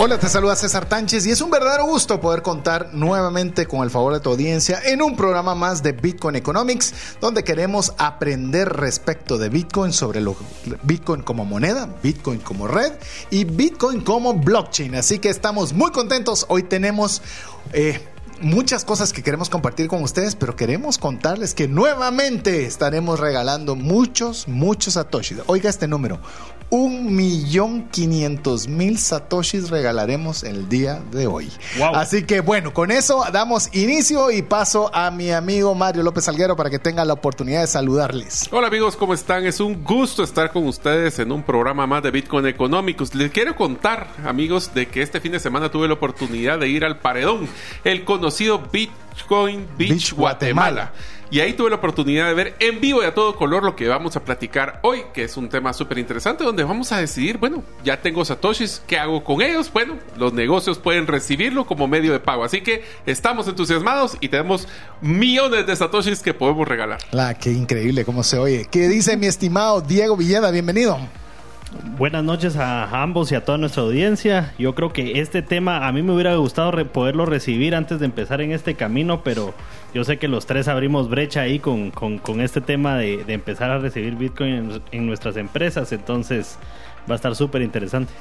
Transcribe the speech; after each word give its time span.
Hola, 0.00 0.16
te 0.16 0.28
saluda 0.28 0.54
César 0.54 0.88
Tánchez 0.88 1.26
y 1.26 1.32
es 1.32 1.40
un 1.40 1.50
verdadero 1.50 1.84
gusto 1.84 2.20
poder 2.20 2.40
contar 2.40 2.90
nuevamente 2.92 3.66
con 3.66 3.82
el 3.82 3.90
favor 3.90 4.14
de 4.14 4.20
tu 4.20 4.30
audiencia 4.30 4.80
en 4.84 5.02
un 5.02 5.16
programa 5.16 5.56
más 5.56 5.82
de 5.82 5.90
Bitcoin 5.90 6.36
Economics, 6.36 6.94
donde 7.20 7.42
queremos 7.42 7.92
aprender 7.98 8.68
respecto 8.68 9.38
de 9.38 9.48
Bitcoin 9.48 9.92
sobre 9.92 10.20
lo, 10.20 10.36
Bitcoin 10.84 11.22
como 11.22 11.44
moneda, 11.44 11.88
Bitcoin 12.00 12.38
como 12.38 12.68
red 12.68 12.92
y 13.30 13.42
Bitcoin 13.42 14.02
como 14.02 14.34
blockchain. 14.34 14.94
Así 14.94 15.18
que 15.18 15.30
estamos 15.30 15.72
muy 15.72 15.90
contentos. 15.90 16.46
Hoy 16.48 16.62
tenemos... 16.62 17.20
Eh, 17.72 18.00
muchas 18.40 18.84
cosas 18.84 19.12
que 19.12 19.24
queremos 19.24 19.50
compartir 19.50 19.88
con 19.88 20.00
ustedes, 20.00 20.36
pero 20.36 20.54
queremos 20.54 20.96
contarles 20.96 21.54
que 21.54 21.66
nuevamente 21.66 22.66
estaremos 22.66 23.18
regalando 23.18 23.74
muchos, 23.74 24.46
muchos 24.46 24.94
satoshis. 24.94 25.38
Oiga 25.46 25.68
este 25.68 25.88
número, 25.88 26.20
un 26.70 27.16
millón 27.16 27.88
quinientos 27.88 28.68
mil 28.68 28.98
satoshis 28.98 29.70
regalaremos 29.70 30.42
el 30.42 30.68
día 30.68 31.00
de 31.10 31.26
hoy. 31.26 31.50
Así 31.94 32.24
que 32.24 32.40
bueno, 32.40 32.74
con 32.74 32.90
eso 32.90 33.24
damos 33.32 33.74
inicio 33.74 34.30
y 34.30 34.42
paso 34.42 34.90
a 34.94 35.10
mi 35.10 35.30
amigo 35.30 35.74
Mario 35.74 36.02
López 36.02 36.28
Alguero 36.28 36.56
para 36.56 36.68
que 36.68 36.78
tenga 36.78 37.04
la 37.04 37.14
oportunidad 37.14 37.62
de 37.62 37.66
saludarles. 37.66 38.48
Hola 38.50 38.68
amigos, 38.68 38.96
¿cómo 38.96 39.14
están? 39.14 39.46
Es 39.46 39.60
un 39.60 39.82
gusto 39.82 40.22
estar 40.22 40.52
con 40.52 40.66
ustedes 40.66 41.18
en 41.18 41.32
un 41.32 41.42
programa 41.42 41.86
más 41.86 42.02
de 42.02 42.10
Bitcoin 42.10 42.46
Económicos. 42.46 43.14
Les 43.14 43.30
quiero 43.30 43.56
contar, 43.56 44.08
amigos, 44.26 44.74
de 44.74 44.88
que 44.88 45.00
este 45.00 45.20
fin 45.20 45.32
de 45.32 45.40
semana 45.40 45.70
tuve 45.70 45.88
la 45.88 45.94
oportunidad 45.94 46.58
de 46.58 46.68
ir 46.68 46.84
al 46.84 46.98
Paredón, 46.98 47.48
el 47.84 48.04
conocido 48.04 48.62
Bitcoin 48.70 49.66
Beach, 49.78 50.12
Guatemala. 50.12 50.92
Y 51.30 51.40
ahí 51.40 51.52
tuve 51.52 51.68
la 51.68 51.76
oportunidad 51.76 52.26
de 52.26 52.34
ver 52.34 52.56
en 52.58 52.80
vivo 52.80 53.02
y 53.02 53.04
a 53.04 53.12
todo 53.12 53.36
color 53.36 53.62
lo 53.62 53.76
que 53.76 53.86
vamos 53.86 54.16
a 54.16 54.24
platicar 54.24 54.80
hoy, 54.82 55.02
que 55.12 55.24
es 55.24 55.36
un 55.36 55.50
tema 55.50 55.74
súper 55.74 55.98
interesante 55.98 56.42
donde 56.42 56.64
vamos 56.64 56.90
a 56.90 56.98
decidir, 56.98 57.36
bueno, 57.36 57.62
ya 57.84 58.00
tengo 58.00 58.24
satoshis, 58.24 58.82
¿qué 58.86 58.98
hago 58.98 59.22
con 59.22 59.42
ellos? 59.42 59.70
Bueno, 59.70 59.98
los 60.16 60.32
negocios 60.32 60.78
pueden 60.78 61.06
recibirlo 61.06 61.66
como 61.66 61.86
medio 61.86 62.12
de 62.12 62.20
pago. 62.20 62.44
Así 62.44 62.62
que 62.62 62.82
estamos 63.04 63.46
entusiasmados 63.46 64.16
y 64.20 64.28
tenemos 64.28 64.68
millones 65.02 65.66
de 65.66 65.76
satoshis 65.76 66.20
que 66.20 66.32
podemos 66.32 66.66
regalar. 66.66 66.98
La, 67.12 67.34
qué 67.34 67.52
increíble 67.52 68.06
cómo 68.06 68.22
se 68.22 68.38
oye. 68.38 68.66
¿Qué 68.70 68.88
dice 68.88 69.18
mi 69.18 69.26
estimado 69.26 69.82
Diego 69.82 70.16
Villeda? 70.16 70.50
Bienvenido. 70.50 70.98
Buenas 71.98 72.24
noches 72.24 72.56
a 72.56 73.02
ambos 73.02 73.30
y 73.30 73.34
a 73.34 73.44
toda 73.44 73.58
nuestra 73.58 73.82
audiencia. 73.82 74.54
Yo 74.58 74.74
creo 74.74 74.92
que 74.92 75.20
este 75.20 75.42
tema 75.42 75.86
a 75.86 75.92
mí 75.92 76.02
me 76.02 76.14
hubiera 76.14 76.34
gustado 76.36 76.72
poderlo 76.86 77.26
recibir 77.26 77.74
antes 77.74 78.00
de 78.00 78.06
empezar 78.06 78.40
en 78.40 78.52
este 78.52 78.74
camino, 78.74 79.22
pero 79.22 79.52
yo 79.92 80.02
sé 80.04 80.18
que 80.18 80.28
los 80.28 80.46
tres 80.46 80.66
abrimos 80.68 81.10
brecha 81.10 81.42
ahí 81.42 81.58
con, 81.58 81.92
este 82.40 82.62
tema 82.62 82.96
de, 82.96 83.22
empezar 83.28 83.70
a 83.70 83.78
recibir 83.78 84.16
Bitcoin 84.16 84.80
en, 84.92 85.06
nuestras 85.06 85.36
empresas, 85.36 85.92
entonces 85.92 86.56
va 87.08 87.14
a 87.14 87.16
estar 87.16 87.36
súper 87.36 87.60
interesante. 87.60 88.12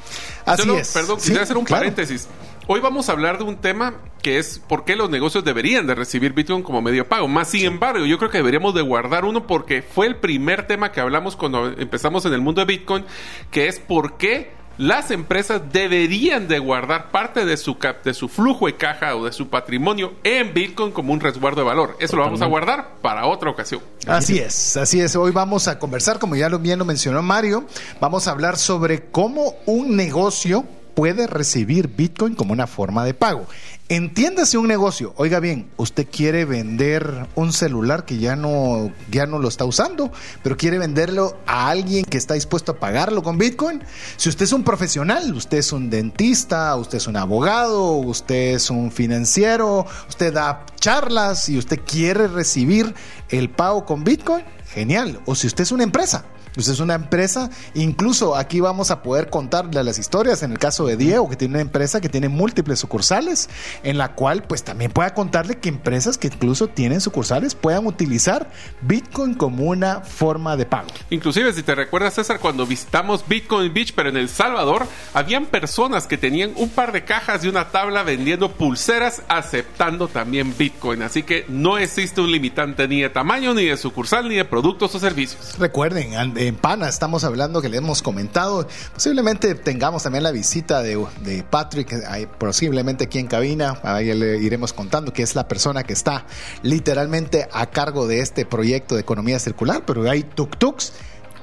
Así 0.45 0.69
es. 0.71 0.91
Perdón, 0.93 1.17
quisiera 1.17 1.43
hacer 1.43 1.57
un 1.57 1.65
paréntesis. 1.65 2.27
Hoy 2.69 2.81
vamos 2.81 3.07
a 3.07 3.13
hablar 3.13 3.37
de 3.37 3.45
un 3.45 3.55
tema 3.55 3.93
que 4.21 4.39
es 4.39 4.59
por 4.59 4.83
qué 4.83 4.97
los 4.97 5.09
negocios 5.09 5.45
deberían 5.45 5.87
de 5.87 5.95
recibir 5.95 6.33
Bitcoin 6.33 6.63
como 6.63 6.81
medio 6.81 7.03
de 7.03 7.09
pago. 7.09 7.29
Más 7.29 7.47
sin 7.47 7.63
embargo, 7.63 8.05
yo 8.05 8.17
creo 8.17 8.29
que 8.29 8.39
deberíamos 8.39 8.73
de 8.73 8.81
guardar 8.81 9.23
uno 9.23 9.47
porque 9.47 9.81
fue 9.81 10.05
el 10.05 10.17
primer 10.17 10.67
tema 10.67 10.91
que 10.91 10.99
hablamos 10.99 11.37
cuando 11.37 11.67
empezamos 11.67 12.25
en 12.25 12.33
el 12.33 12.41
mundo 12.41 12.59
de 12.59 12.65
Bitcoin, 12.65 13.05
que 13.51 13.69
es 13.69 13.79
por 13.79 14.17
qué 14.17 14.51
las 14.77 15.11
empresas 15.11 15.61
deberían 15.71 16.49
de 16.49 16.59
guardar 16.59 17.09
parte 17.09 17.45
de 17.45 17.55
su, 17.55 17.77
de 18.03 18.13
su 18.13 18.27
flujo 18.27 18.65
de 18.65 18.75
caja 18.75 19.15
o 19.15 19.23
de 19.23 19.31
su 19.31 19.47
patrimonio 19.47 20.15
en 20.25 20.53
Bitcoin 20.53 20.91
como 20.91 21.13
un 21.13 21.21
resguardo 21.21 21.61
de 21.61 21.67
valor. 21.67 21.95
Eso 22.01 22.17
lo 22.17 22.23
vamos 22.23 22.41
a 22.41 22.47
guardar 22.47 22.95
para 23.01 23.27
otra 23.27 23.49
ocasión. 23.49 23.79
Así 24.07 24.39
es, 24.39 24.75
así 24.75 24.99
es. 24.99 25.15
Hoy 25.15 25.31
vamos 25.31 25.69
a 25.69 25.79
conversar, 25.79 26.19
como 26.19 26.35
ya 26.35 26.49
lo 26.49 26.59
bien 26.59 26.79
lo 26.79 26.83
mencionó 26.83 27.21
Mario, 27.21 27.65
vamos 28.01 28.27
a 28.27 28.31
hablar 28.31 28.57
sobre 28.57 29.05
cómo 29.05 29.55
un 29.65 29.95
negocio 29.95 30.65
puede 30.97 31.27
recibir 31.27 31.89
Bitcoin 31.89 32.33
como 32.33 32.53
una 32.53 32.65
forma 32.65 33.05
de 33.05 33.13
pago. 33.13 33.45
Entiéndase 33.87 34.57
un 34.57 34.67
negocio. 34.67 35.13
Oiga 35.17 35.39
bien, 35.39 35.69
usted 35.77 36.07
quiere 36.11 36.43
vender 36.43 37.27
un 37.35 37.53
celular 37.53 38.03
que 38.03 38.17
ya 38.17 38.35
no, 38.35 38.91
ya 39.11 39.27
no 39.27 39.37
lo 39.37 39.47
está 39.47 39.63
usando, 39.63 40.11
pero 40.41 40.57
quiere 40.57 40.79
venderlo 40.79 41.37
a 41.45 41.69
alguien 41.69 42.03
que 42.03 42.17
está 42.17 42.33
dispuesto 42.33 42.71
a 42.71 42.79
pagarlo 42.79 43.21
con 43.21 43.37
Bitcoin. 43.37 43.83
Si 44.15 44.27
usted 44.27 44.45
es 44.45 44.53
un 44.53 44.63
profesional, 44.63 45.31
usted 45.35 45.59
es 45.59 45.71
un 45.71 45.91
dentista, 45.91 46.75
usted 46.75 46.97
es 46.97 47.05
un 47.05 47.15
abogado, 47.15 47.91
usted 47.91 48.55
es 48.55 48.71
un 48.71 48.91
financiero, 48.91 49.85
usted 50.09 50.33
da 50.33 50.65
charlas 50.79 51.47
y 51.47 51.59
usted 51.59 51.79
quiere 51.85 52.27
recibir 52.27 52.95
el 53.29 53.51
pago 53.51 53.85
con 53.85 54.03
Bitcoin, 54.03 54.43
genial. 54.73 55.19
O 55.27 55.35
si 55.35 55.45
usted 55.45 55.61
es 55.61 55.71
una 55.71 55.83
empresa 55.83 56.25
pues 56.57 56.69
es 56.69 56.79
una 56.79 56.95
empresa, 56.95 57.51
incluso 57.75 58.35
aquí 58.35 58.61
vamos 58.61 58.89
a 58.89 59.03
poder 59.03 59.29
contarle 59.29 59.83
las 59.83 59.99
historias 59.99 60.41
en 60.41 60.53
el 60.53 60.57
caso 60.57 60.87
de 60.87 60.97
Diego, 60.97 61.29
que 61.29 61.35
tiene 61.35 61.53
una 61.53 61.61
empresa 61.61 62.01
que 62.01 62.09
tiene 62.09 62.29
múltiples 62.29 62.79
sucursales, 62.79 63.47
en 63.83 63.99
la 63.99 64.15
cual 64.15 64.41
pues 64.41 64.63
también 64.63 64.89
pueda 64.89 65.13
contarle 65.13 65.59
que 65.59 65.69
empresas 65.69 66.17
que 66.17 66.27
incluso 66.27 66.67
tienen 66.67 66.99
sucursales 66.99 67.53
puedan 67.53 67.85
utilizar 67.85 68.49
Bitcoin 68.81 69.35
como 69.35 69.65
una 69.65 70.01
forma 70.01 70.57
de 70.57 70.65
pago. 70.65 70.87
Inclusive 71.11 71.53
si 71.53 71.61
te 71.61 71.75
recuerdas 71.75 72.15
César, 72.15 72.39
cuando 72.39 72.65
visitamos 72.65 73.23
Bitcoin 73.27 73.71
Beach, 73.71 73.93
pero 73.95 74.09
en 74.09 74.17
El 74.17 74.27
Salvador, 74.27 74.87
habían 75.13 75.45
personas 75.45 76.07
que 76.07 76.17
tenían 76.17 76.53
un 76.55 76.69
par 76.69 76.91
de 76.91 77.05
cajas 77.05 77.45
y 77.45 77.49
una 77.49 77.69
tabla 77.69 78.01
vendiendo 78.01 78.51
pulseras 78.53 79.21
aceptando 79.27 80.07
también 80.07 80.55
Bitcoin. 80.57 81.03
Así 81.03 81.21
que 81.21 81.45
no 81.49 81.77
existe 81.77 82.19
un 82.19 82.31
limitante 82.31 82.87
ni 82.87 83.01
de 83.01 83.11
tamaño, 83.11 83.53
ni 83.53 83.65
de 83.65 83.77
sucursal, 83.77 84.27
ni 84.27 84.37
de 84.37 84.45
productos 84.45 84.95
o 84.95 84.99
servicios. 84.99 85.55
Recuerden, 85.59 86.15
en 86.47 86.55
Pana 86.55 86.87
estamos 86.87 87.23
hablando 87.23 87.61
que 87.61 87.69
le 87.69 87.77
hemos 87.77 88.01
comentado. 88.01 88.67
Posiblemente 88.93 89.55
tengamos 89.55 90.03
también 90.03 90.23
la 90.23 90.31
visita 90.31 90.81
de, 90.81 91.03
de 91.21 91.43
Patrick, 91.43 91.93
posiblemente 92.37 93.05
aquí 93.05 93.19
en 93.19 93.27
cabina. 93.27 93.79
Ahí 93.83 94.13
le 94.13 94.37
iremos 94.37 94.73
contando 94.73 95.11
que 95.13 95.23
es 95.23 95.35
la 95.35 95.47
persona 95.47 95.83
que 95.83 95.93
está 95.93 96.25
literalmente 96.63 97.47
a 97.51 97.67
cargo 97.67 98.07
de 98.07 98.21
este 98.21 98.45
proyecto 98.45 98.95
de 98.95 99.01
economía 99.01 99.39
circular, 99.39 99.83
pero 99.85 100.09
hay 100.09 100.23
tuk-tuks 100.23 100.91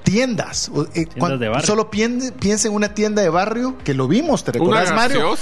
tiendas. 0.04 0.70
Eh, 0.94 1.08
solo 1.64 1.90
piensa 1.90 2.68
en 2.68 2.74
una 2.74 2.94
tienda 2.94 3.22
de 3.22 3.28
barrio 3.30 3.76
que 3.82 3.94
lo 3.94 4.06
vimos, 4.06 4.44
¿te 4.44 4.52
recuerdas, 4.52 4.92
Mario? 4.94 5.34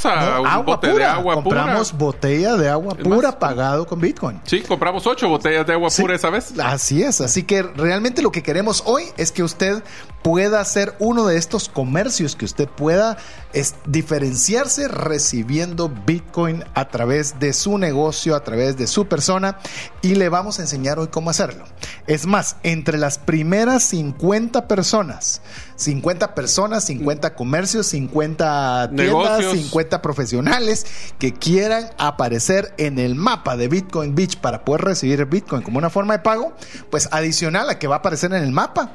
agua 0.47 0.81
pura. 0.81 0.93
De 0.93 1.05
agua 1.05 1.35
compramos 1.35 1.93
botella 1.93 2.57
de 2.57 2.69
agua 2.69 2.95
pura 2.95 3.39
pagado 3.39 3.87
con 3.87 4.01
Bitcoin. 4.01 4.41
Sí, 4.45 4.63
compramos 4.63 5.07
ocho 5.07 5.29
botellas 5.29 5.67
de 5.67 5.75
agua 5.75 5.91
pura 5.95 6.15
esa 6.15 6.31
vez. 6.31 6.55
Así 6.59 7.03
es, 7.03 7.21
así 7.21 7.43
que 7.43 7.63
realmente 7.63 8.23
lo 8.23 8.33
que 8.33 8.43
queremos 8.43 8.83
hoy 8.87 9.05
es 9.17 9.33
que 9.33 9.43
usted 9.43 9.83
pueda 10.23 10.65
ser 10.65 10.95
uno 11.01 11.27
de 11.27 11.37
estos 11.37 11.69
comercios, 11.69 12.37
que 12.37 12.45
usted 12.45 12.69
pueda 12.69 13.19
es 13.53 13.75
diferenciarse 13.87 14.89
recibiendo 14.89 15.93
Bitcoin 16.07 16.65
a 16.75 16.89
través 16.89 17.41
de 17.41 17.53
su 17.53 17.77
negocio, 17.79 18.37
a 18.37 18.45
través 18.45 18.77
de 18.77 18.87
su 18.87 19.07
persona 19.07 19.59
y 20.01 20.15
le 20.15 20.29
vamos 20.29 20.59
a 20.59 20.63
enseñar 20.63 20.99
hoy 20.99 21.09
cómo 21.09 21.31
hacerlo. 21.31 21.65
Es 22.07 22.27
más, 22.27 22.57
entre 22.63 22.99
las 22.99 23.19
primeras 23.19 23.83
50 23.85 24.52
personas 24.61 25.41
50 25.77 26.35
personas, 26.35 26.85
50 26.85 27.35
comercios, 27.35 27.87
50 27.87 28.91
tiendas, 28.95 29.45
50 29.53 30.03
profesionales 30.03 30.87
que 31.19 31.33
quieran 31.33 31.91
aparecer 31.99 32.75
en 32.79 32.99
el 32.99 33.15
mapa 33.15 33.57
de 33.57 33.69
Bitcoin 33.69 34.15
Beach 34.15 34.39
para 34.39 34.65
poder 34.65 34.83
recibir 34.83 35.25
Bitcoin 35.27 35.63
como 35.63 35.79
una 35.79 35.91
forma 35.91 36.15
de 36.15 36.19
pago, 36.21 36.53
pues 36.91 37.09
adicional 37.13 37.71
a 37.71 37.79
que 37.79 37.87
va 37.87 37.97
a 37.97 37.99
aparecer 37.99 38.33
en 38.33 38.43
el 38.43 38.53
mapa, 38.53 38.93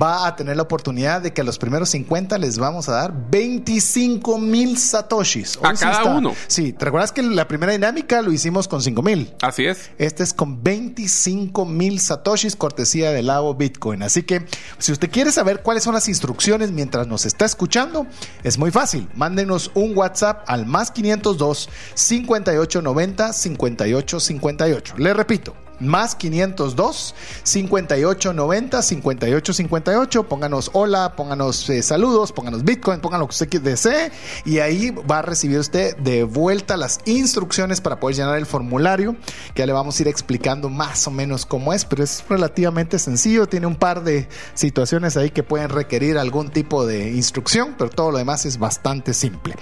va 0.00 0.26
a 0.26 0.36
tener 0.36 0.56
la 0.56 0.62
oportunidad 0.62 1.22
de 1.22 1.32
que 1.32 1.40
a 1.40 1.44
los 1.44 1.58
primeros 1.58 1.90
50 1.90 2.38
les 2.38 2.58
vamos 2.58 2.88
a 2.88 2.92
dar 2.92 3.12
25 3.30 4.38
mil 4.38 4.78
satoshis. 4.78 5.58
a 5.62 5.74
cada 5.74 6.04
uno. 6.04 6.34
Sí, 6.46 6.72
¿te 6.72 6.84
recuerdas 6.84 7.12
que 7.12 7.22
la 7.22 7.48
primera 7.48 7.72
dinámica 7.72 8.22
lo 8.22 8.32
hicimos 8.32 8.68
con 8.68 8.82
5 8.82 9.02
mil? 9.02 9.34
Así 9.42 9.64
es. 9.64 9.90
Este 9.98 10.22
es 10.22 10.32
con 10.32 10.62
25 10.62 11.64
mil 11.64 12.00
satoshis 12.00 12.56
cortesía 12.56 13.10
del 13.10 13.26
lago 13.26 13.54
Bitcoin. 13.54 14.02
Así 14.02 14.22
que 14.22 14.44
si 14.78 14.92
usted 14.92 15.10
quiere 15.10 15.32
saber 15.32 15.62
cuáles 15.62 15.82
son 15.82 15.94
las 15.94 16.08
instrucciones, 16.18 16.72
mientras 16.72 17.06
nos 17.06 17.24
está 17.24 17.44
escuchando, 17.44 18.08
es 18.42 18.58
muy 18.58 18.72
fácil. 18.72 19.08
Mándenos 19.14 19.70
un 19.74 19.96
WhatsApp 19.96 20.42
al 20.48 20.66
más 20.66 20.90
502 20.90 21.68
5890 21.94 23.32
5858. 23.32 24.94
Le 24.98 25.14
repito, 25.14 25.54
más 25.80 26.14
502 26.14 27.14
5890 27.42 28.82
5858. 28.82 30.28
Pónganos 30.28 30.70
hola, 30.72 31.14
pónganos 31.16 31.68
eh, 31.70 31.82
saludos, 31.82 32.32
pónganos 32.32 32.64
Bitcoin, 32.64 33.00
pongan 33.00 33.20
lo 33.20 33.26
que 33.26 33.32
usted 33.32 33.60
desee 33.60 34.10
y 34.44 34.58
ahí 34.58 34.90
va 34.90 35.20
a 35.20 35.22
recibir 35.22 35.58
usted 35.58 35.96
de 35.96 36.24
vuelta 36.24 36.76
las 36.76 37.00
instrucciones 37.04 37.80
para 37.80 38.00
poder 38.00 38.16
llenar 38.16 38.38
el 38.38 38.46
formulario 38.46 39.16
que 39.54 39.62
ya 39.62 39.66
le 39.66 39.72
vamos 39.72 39.98
a 39.98 40.02
ir 40.02 40.08
explicando 40.08 40.68
más 40.68 41.06
o 41.06 41.10
menos 41.10 41.46
cómo 41.46 41.72
es, 41.72 41.84
pero 41.84 42.02
es 42.02 42.24
relativamente 42.28 42.98
sencillo. 42.98 43.46
Tiene 43.46 43.66
un 43.66 43.76
par 43.76 44.02
de 44.02 44.28
situaciones 44.54 45.16
ahí 45.16 45.30
que 45.30 45.42
pueden 45.42 45.68
requerir 45.68 46.18
algún 46.18 46.50
tipo 46.50 46.86
de 46.86 47.10
instrucción, 47.10 47.74
pero 47.78 47.90
todo 47.90 48.10
lo 48.10 48.18
demás 48.18 48.44
es 48.46 48.58
bastante 48.58 49.14
simple. 49.14 49.54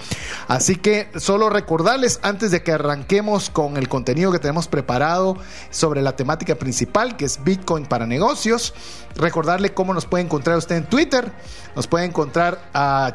Así 0.47 0.75
que 0.75 1.09
solo 1.17 1.49
recordarles 1.49 2.19
antes 2.21 2.51
de 2.51 2.63
que 2.63 2.71
arranquemos 2.71 3.49
con 3.49 3.77
el 3.77 3.87
contenido 3.89 4.31
que 4.31 4.39
tenemos 4.39 4.67
preparado 4.67 5.37
sobre 5.69 6.01
la 6.01 6.06
temática 6.15 6.55
principal, 6.55 7.17
que 7.17 7.25
es 7.25 7.43
Bitcoin 7.43 7.85
para 7.85 8.05
negocios. 8.05 8.73
Recordarle 9.15 9.73
cómo 9.73 9.93
nos 9.93 10.05
puede 10.05 10.23
encontrar 10.23 10.57
usted 10.57 10.75
en 10.75 10.85
Twitter. 10.85 11.31
Nos 11.75 11.87
puede 11.87 12.05
encontrar 12.05 12.69
a, 12.73 13.13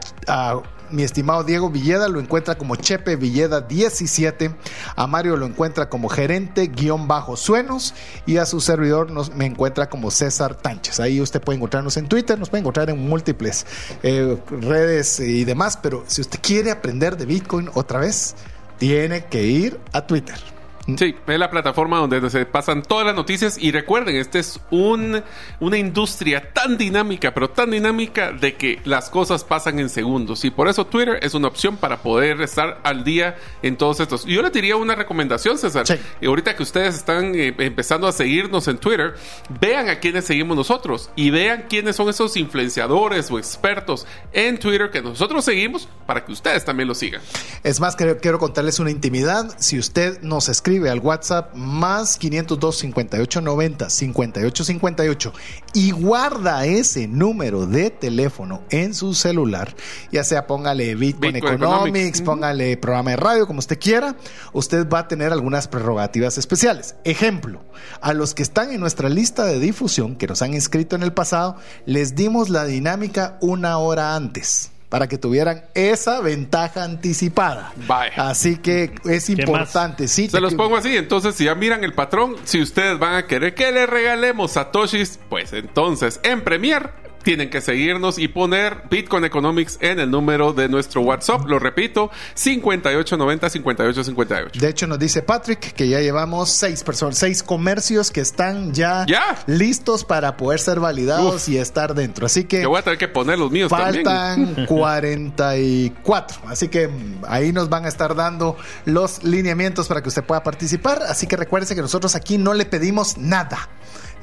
mi 0.92 1.02
estimado 1.02 1.42
Diego 1.42 1.70
Villeda 1.70 2.06
lo 2.08 2.20
encuentra 2.20 2.56
como 2.56 2.76
Chepe 2.76 3.16
Villeda 3.16 3.62
17, 3.62 4.54
a 4.94 5.06
Mario 5.06 5.36
lo 5.36 5.46
encuentra 5.46 5.88
como 5.88 6.08
gerente 6.08 6.66
guion 6.66 7.08
bajo 7.08 7.36
suenos 7.36 7.94
y 8.26 8.36
a 8.36 8.44
su 8.44 8.60
servidor 8.60 9.10
nos, 9.10 9.34
me 9.34 9.46
encuentra 9.46 9.88
como 9.88 10.10
César 10.10 10.54
Tánchez. 10.54 11.00
Ahí 11.00 11.20
usted 11.20 11.40
puede 11.40 11.56
encontrarnos 11.56 11.96
en 11.96 12.08
Twitter, 12.08 12.38
nos 12.38 12.50
puede 12.50 12.60
encontrar 12.60 12.90
en 12.90 12.98
múltiples 12.98 13.66
eh, 14.02 14.38
redes 14.50 15.18
y 15.20 15.44
demás, 15.44 15.78
pero 15.82 16.04
si 16.06 16.20
usted 16.20 16.38
quiere 16.42 16.70
aprender 16.70 17.16
de 17.16 17.24
Bitcoin 17.24 17.70
otra 17.74 18.00
vez, 18.00 18.34
tiene 18.78 19.24
que 19.26 19.44
ir 19.44 19.80
a 19.92 20.06
Twitter. 20.06 20.51
Sí, 20.96 21.14
es 21.26 21.38
la 21.38 21.48
plataforma 21.48 21.98
donde 21.98 22.28
se 22.28 22.44
pasan 22.44 22.82
todas 22.82 23.06
las 23.06 23.14
noticias 23.14 23.56
y 23.56 23.70
recuerden, 23.70 24.16
esta 24.16 24.40
es 24.40 24.60
un, 24.70 25.22
una 25.60 25.78
industria 25.78 26.52
tan 26.52 26.76
dinámica, 26.76 27.32
pero 27.32 27.50
tan 27.50 27.70
dinámica 27.70 28.32
de 28.32 28.54
que 28.54 28.80
las 28.84 29.08
cosas 29.08 29.44
pasan 29.44 29.78
en 29.78 29.88
segundos 29.88 30.44
y 30.44 30.50
por 30.50 30.66
eso 30.66 30.84
Twitter 30.86 31.20
es 31.22 31.34
una 31.34 31.48
opción 31.48 31.76
para 31.76 31.98
poder 31.98 32.40
estar 32.40 32.80
al 32.82 33.04
día 33.04 33.36
en 33.62 33.76
todos 33.76 34.00
estos. 34.00 34.26
Y 34.26 34.34
yo 34.34 34.42
les 34.42 34.52
diría 34.52 34.74
una 34.76 34.96
recomendación, 34.96 35.56
César. 35.56 35.84
Y 36.20 36.26
ahorita 36.26 36.56
que 36.56 36.64
ustedes 36.64 36.96
están 36.96 37.32
eh, 37.36 37.54
empezando 37.58 38.08
a 38.08 38.12
seguirnos 38.12 38.66
en 38.66 38.78
Twitter, 38.78 39.14
vean 39.60 39.88
a 39.88 40.00
quiénes 40.00 40.24
seguimos 40.24 40.56
nosotros 40.56 41.10
y 41.14 41.30
vean 41.30 41.66
quiénes 41.68 41.94
son 41.94 42.08
esos 42.08 42.36
influenciadores 42.36 43.30
o 43.30 43.38
expertos 43.38 44.04
en 44.32 44.58
Twitter 44.58 44.90
que 44.90 45.00
nosotros 45.00 45.44
seguimos 45.44 45.88
para 46.06 46.24
que 46.24 46.32
ustedes 46.32 46.64
también 46.64 46.88
lo 46.88 46.96
sigan. 46.96 47.22
Es 47.62 47.78
más, 47.78 47.94
quiero, 47.94 48.18
quiero 48.18 48.40
contarles 48.40 48.80
una 48.80 48.90
intimidad. 48.90 49.54
Si 49.58 49.78
usted 49.78 50.20
nos 50.22 50.48
escribe 50.48 50.71
al 50.78 51.00
WhatsApp 51.00 51.54
más 51.54 52.16
502 52.16 52.78
58 52.78 53.40
90 53.40 53.90
58 53.90 54.64
58 54.64 55.32
y 55.74 55.90
guarda 55.90 56.64
ese 56.66 57.06
número 57.06 57.66
de 57.66 57.90
teléfono 57.90 58.62
en 58.70 58.94
su 58.94 59.14
celular, 59.14 59.74
ya 60.10 60.24
sea 60.24 60.46
póngale 60.46 60.94
Bitcoin, 60.94 61.36
Economics, 61.36 62.22
póngale 62.22 62.76
programa 62.76 63.10
de 63.10 63.16
radio, 63.16 63.46
como 63.46 63.58
usted 63.58 63.78
quiera, 63.78 64.16
usted 64.52 64.88
va 64.88 65.00
a 65.00 65.08
tener 65.08 65.32
algunas 65.32 65.68
prerrogativas 65.68 66.38
especiales. 66.38 66.96
Ejemplo, 67.04 67.60
a 68.00 68.14
los 68.14 68.34
que 68.34 68.42
están 68.42 68.72
en 68.72 68.80
nuestra 68.80 69.08
lista 69.08 69.44
de 69.44 69.58
difusión, 69.58 70.16
que 70.16 70.26
nos 70.26 70.42
han 70.42 70.54
inscrito 70.54 70.96
en 70.96 71.02
el 71.02 71.12
pasado, 71.12 71.56
les 71.86 72.14
dimos 72.14 72.48
la 72.48 72.64
dinámica 72.64 73.36
una 73.40 73.78
hora 73.78 74.16
antes 74.16 74.71
para 74.92 75.08
que 75.08 75.16
tuvieran 75.16 75.64
esa 75.72 76.20
ventaja 76.20 76.84
anticipada. 76.84 77.72
Así 78.14 78.58
que 78.58 78.92
es 79.06 79.30
importante. 79.30 80.06
Sí, 80.06 80.28
Se 80.28 80.38
los 80.38 80.52
pongo 80.52 80.76
así. 80.76 80.94
Entonces, 80.94 81.34
si 81.34 81.44
ya 81.44 81.54
miran 81.54 81.82
el 81.82 81.94
patrón, 81.94 82.36
si 82.44 82.60
ustedes 82.60 82.98
van 82.98 83.14
a 83.14 83.26
querer 83.26 83.54
que 83.54 83.72
le 83.72 83.86
regalemos 83.86 84.52
satoshis, 84.52 85.18
pues 85.30 85.54
entonces 85.54 86.20
en 86.22 86.44
Premier 86.44 86.90
tienen 87.22 87.50
que 87.50 87.60
seguirnos 87.60 88.18
y 88.18 88.28
poner 88.28 88.84
Bitcoin 88.90 89.24
Economics 89.24 89.76
en 89.80 90.00
el 90.00 90.10
número 90.10 90.52
de 90.52 90.68
nuestro 90.68 91.02
WhatsApp. 91.02 91.46
Lo 91.46 91.58
repito, 91.58 92.10
5890-5858. 92.36 94.52
De 94.52 94.68
hecho, 94.68 94.86
nos 94.86 94.98
dice 94.98 95.22
Patrick 95.22 95.72
que 95.72 95.88
ya 95.88 96.00
llevamos 96.00 96.50
seis 96.50 96.84
personas, 96.84 97.16
seis 97.18 97.42
comercios 97.42 98.10
que 98.10 98.20
están 98.20 98.74
ya, 98.74 99.06
listos 99.46 100.04
para 100.04 100.36
poder 100.36 100.60
ser 100.60 100.80
validados 100.80 101.48
y 101.48 101.56
estar 101.58 101.94
dentro. 101.94 102.26
Así 102.26 102.44
que. 102.44 102.60
Yo 102.62 102.68
voy 102.70 102.80
a 102.80 102.82
tener 102.82 102.98
que 102.98 103.08
poner 103.08 103.38
los 103.38 103.50
míos 103.50 103.70
faltan 103.70 104.54
44. 104.66 106.42
Así 106.48 106.68
que 106.68 106.90
ahí 107.26 107.52
nos 107.52 107.68
van 107.68 107.86
a 107.86 107.88
estar 107.88 108.14
dando 108.14 108.56
los 108.84 109.24
lineamientos 109.24 109.88
para 109.88 110.02
que 110.02 110.08
usted 110.08 110.24
pueda 110.24 110.42
participar. 110.42 111.02
Así 111.02 111.26
que 111.26 111.36
recuerde 111.36 111.74
que 111.74 111.82
nosotros 111.82 112.14
aquí 112.14 112.38
no 112.38 112.54
le 112.54 112.64
pedimos 112.64 113.18
nada. 113.18 113.68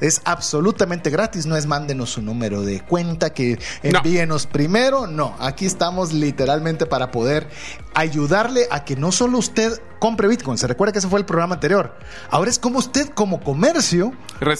Es 0.00 0.22
absolutamente 0.24 1.10
gratis, 1.10 1.46
no 1.46 1.56
es 1.56 1.66
mándenos 1.66 2.10
su 2.10 2.22
número 2.22 2.62
de 2.62 2.80
cuenta, 2.80 3.32
que 3.32 3.58
envíenos 3.82 4.46
primero, 4.46 5.06
no, 5.06 5.36
aquí 5.38 5.66
estamos 5.66 6.12
literalmente 6.12 6.86
para 6.86 7.10
poder 7.10 7.48
ayudarle 7.94 8.66
a 8.70 8.84
que 8.84 8.96
no 8.96 9.12
solo 9.12 9.38
usted 9.38 9.80
compre 9.98 10.28
Bitcoin, 10.28 10.58
se 10.58 10.66
recuerda 10.66 10.92
que 10.92 10.98
ese 10.98 11.08
fue 11.08 11.20
el 11.20 11.26
programa 11.26 11.54
anterior, 11.54 11.94
ahora 12.30 12.50
es 12.50 12.58
como 12.58 12.78
usted 12.78 13.10
como 13.10 13.40
comercio 13.40 14.12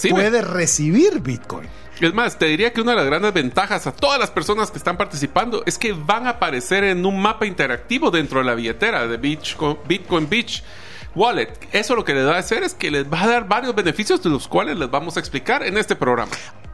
puede 0.09 0.41
recibir 0.41 1.19
Bitcoin. 1.19 1.67
Es 1.99 2.13
más, 2.15 2.39
te 2.39 2.47
diría 2.47 2.73
que 2.73 2.81
una 2.81 2.91
de 2.91 2.97
las 2.97 3.05
grandes 3.05 3.31
ventajas 3.31 3.85
a 3.85 3.91
todas 3.91 4.19
las 4.19 4.31
personas 4.31 4.71
que 4.71 4.79
están 4.79 4.97
participando 4.97 5.61
es 5.67 5.77
que 5.77 5.93
van 5.93 6.25
a 6.25 6.31
aparecer 6.31 6.83
en 6.83 7.05
un 7.05 7.21
mapa 7.21 7.45
interactivo 7.45 8.09
dentro 8.09 8.39
de 8.39 8.45
la 8.45 8.55
billetera 8.55 9.07
de 9.07 9.17
Bitcoin 9.17 10.27
Beach 10.27 10.63
Wallet. 11.15 11.53
Eso 11.71 11.95
lo 11.95 12.05
que 12.05 12.13
le 12.13 12.23
va 12.23 12.35
a 12.35 12.39
hacer 12.39 12.63
es 12.63 12.73
que 12.73 12.91
les 12.91 13.11
va 13.11 13.23
a 13.23 13.27
dar 13.27 13.47
varios 13.47 13.75
beneficios 13.75 14.21
de 14.23 14.29
los 14.29 14.47
cuales 14.47 14.77
les 14.77 14.89
vamos 14.89 15.17
a 15.17 15.19
explicar 15.19 15.63
en 15.63 15.77
este 15.77 15.95
programa. 15.95 16.31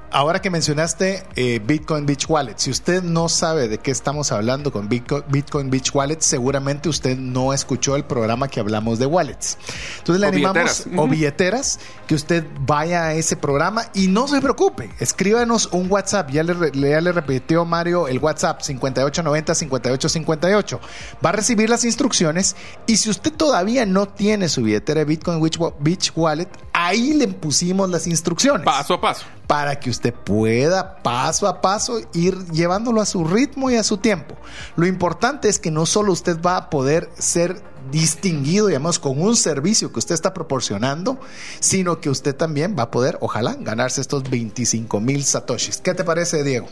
Ahora 0.10 0.42
que 0.42 0.50
mencionaste 0.50 1.26
eh, 1.36 1.60
Bitcoin 1.64 2.06
Beach 2.06 2.30
Wallet, 2.30 2.58
si 2.58 2.72
usted 2.72 3.04
no 3.04 3.28
sabe 3.28 3.68
de 3.68 3.78
qué 3.78 3.92
estamos 3.92 4.32
hablando 4.32 4.72
con 4.72 4.88
Bitcoin, 4.88 5.70
Beach 5.70 5.94
Wallet, 5.94 6.22
seguramente 6.22 6.88
usted 6.88 7.18
no 7.18 7.52
escuchó 7.52 7.98
el 7.98 8.06
programa 8.06 8.48
que 8.48 8.62
hablamos 8.62 9.00
de 9.00 9.06
wallets. 9.06 9.58
Entonces 9.98 10.22
le 10.22 10.28
animamos, 10.28 10.88
o 10.96 11.10
billeteras, 11.10 11.82
que 12.08 12.16
usted 12.16 12.46
vaya 12.62 13.08
a 13.08 13.16
ese 13.16 13.36
programa 13.36 13.90
y 13.94 14.08
no 14.08 14.30
se 14.30 14.40
preocupe, 14.40 14.90
escríbanos 15.00 15.68
un 15.74 15.92
WhatsApp. 15.92 16.30
Ya 16.32 16.44
le, 16.44 16.72
ya 16.72 17.02
le 17.02 17.12
repitió 17.12 17.66
Mario 17.66 18.08
el 18.08 18.20
WhatsApp 18.20 18.62
5890-5858. 18.62 20.80
Va 21.24 21.30
a 21.30 21.34
recibir 21.34 21.70
las 21.70 21.84
instrucciones 21.84 22.56
y 22.86 22.96
si 22.96 23.10
usted 23.10 23.34
todavía 23.34 23.86
no 23.86 24.08
tiene 24.08 24.48
su 24.48 24.64
billetera 24.64 25.00
de 25.00 25.06
Bitcoin 25.06 25.42
Beach 25.80 26.14
Wallet, 26.16 26.48
ahí 26.78 27.14
le 27.14 27.28
pusimos 27.28 27.90
las 27.90 28.06
instrucciones. 28.06 28.64
Paso 28.64 28.94
a 28.94 29.02
paso. 29.02 29.26
Para 29.48 29.80
que 29.80 29.90
usted 29.90 30.14
pueda 30.14 31.02
paso 31.02 31.48
a 31.48 31.60
paso 31.60 32.00
ir 32.14 32.38
llevándolo 32.52 33.02
a 33.02 33.06
su 33.06 33.26
ritmo 33.26 33.72
y 33.72 33.76
a 33.76 33.84
su 33.84 33.98
tiempo. 33.98 34.36
Lo 34.76 34.86
importante 34.86 35.50
es 35.50 35.58
que 35.58 35.72
no 35.72 35.88
solo 35.88 36.12
usted 36.12 36.40
va 36.40 36.56
a 36.56 36.70
poder 36.70 37.10
ser 37.18 37.64
distinguido, 37.92 38.68
digamos, 38.68 39.00
con 39.00 39.20
un 39.20 39.36
servicio 39.36 39.92
que 39.92 39.98
usted 39.98 40.14
está 40.14 40.34
proporcionando, 40.34 41.20
sino 41.60 42.00
que 42.00 42.10
usted 42.10 42.36
también 42.36 42.76
va 42.78 42.84
a 42.84 42.92
poder, 42.92 43.18
ojalá, 43.22 43.56
ganarse 43.60 44.00
estos 44.02 44.30
25 44.30 45.00
mil 45.00 45.24
satoshis. 45.24 45.78
¿Qué 45.78 45.96
te 45.96 46.04
parece, 46.04 46.44
Diego? 46.44 46.68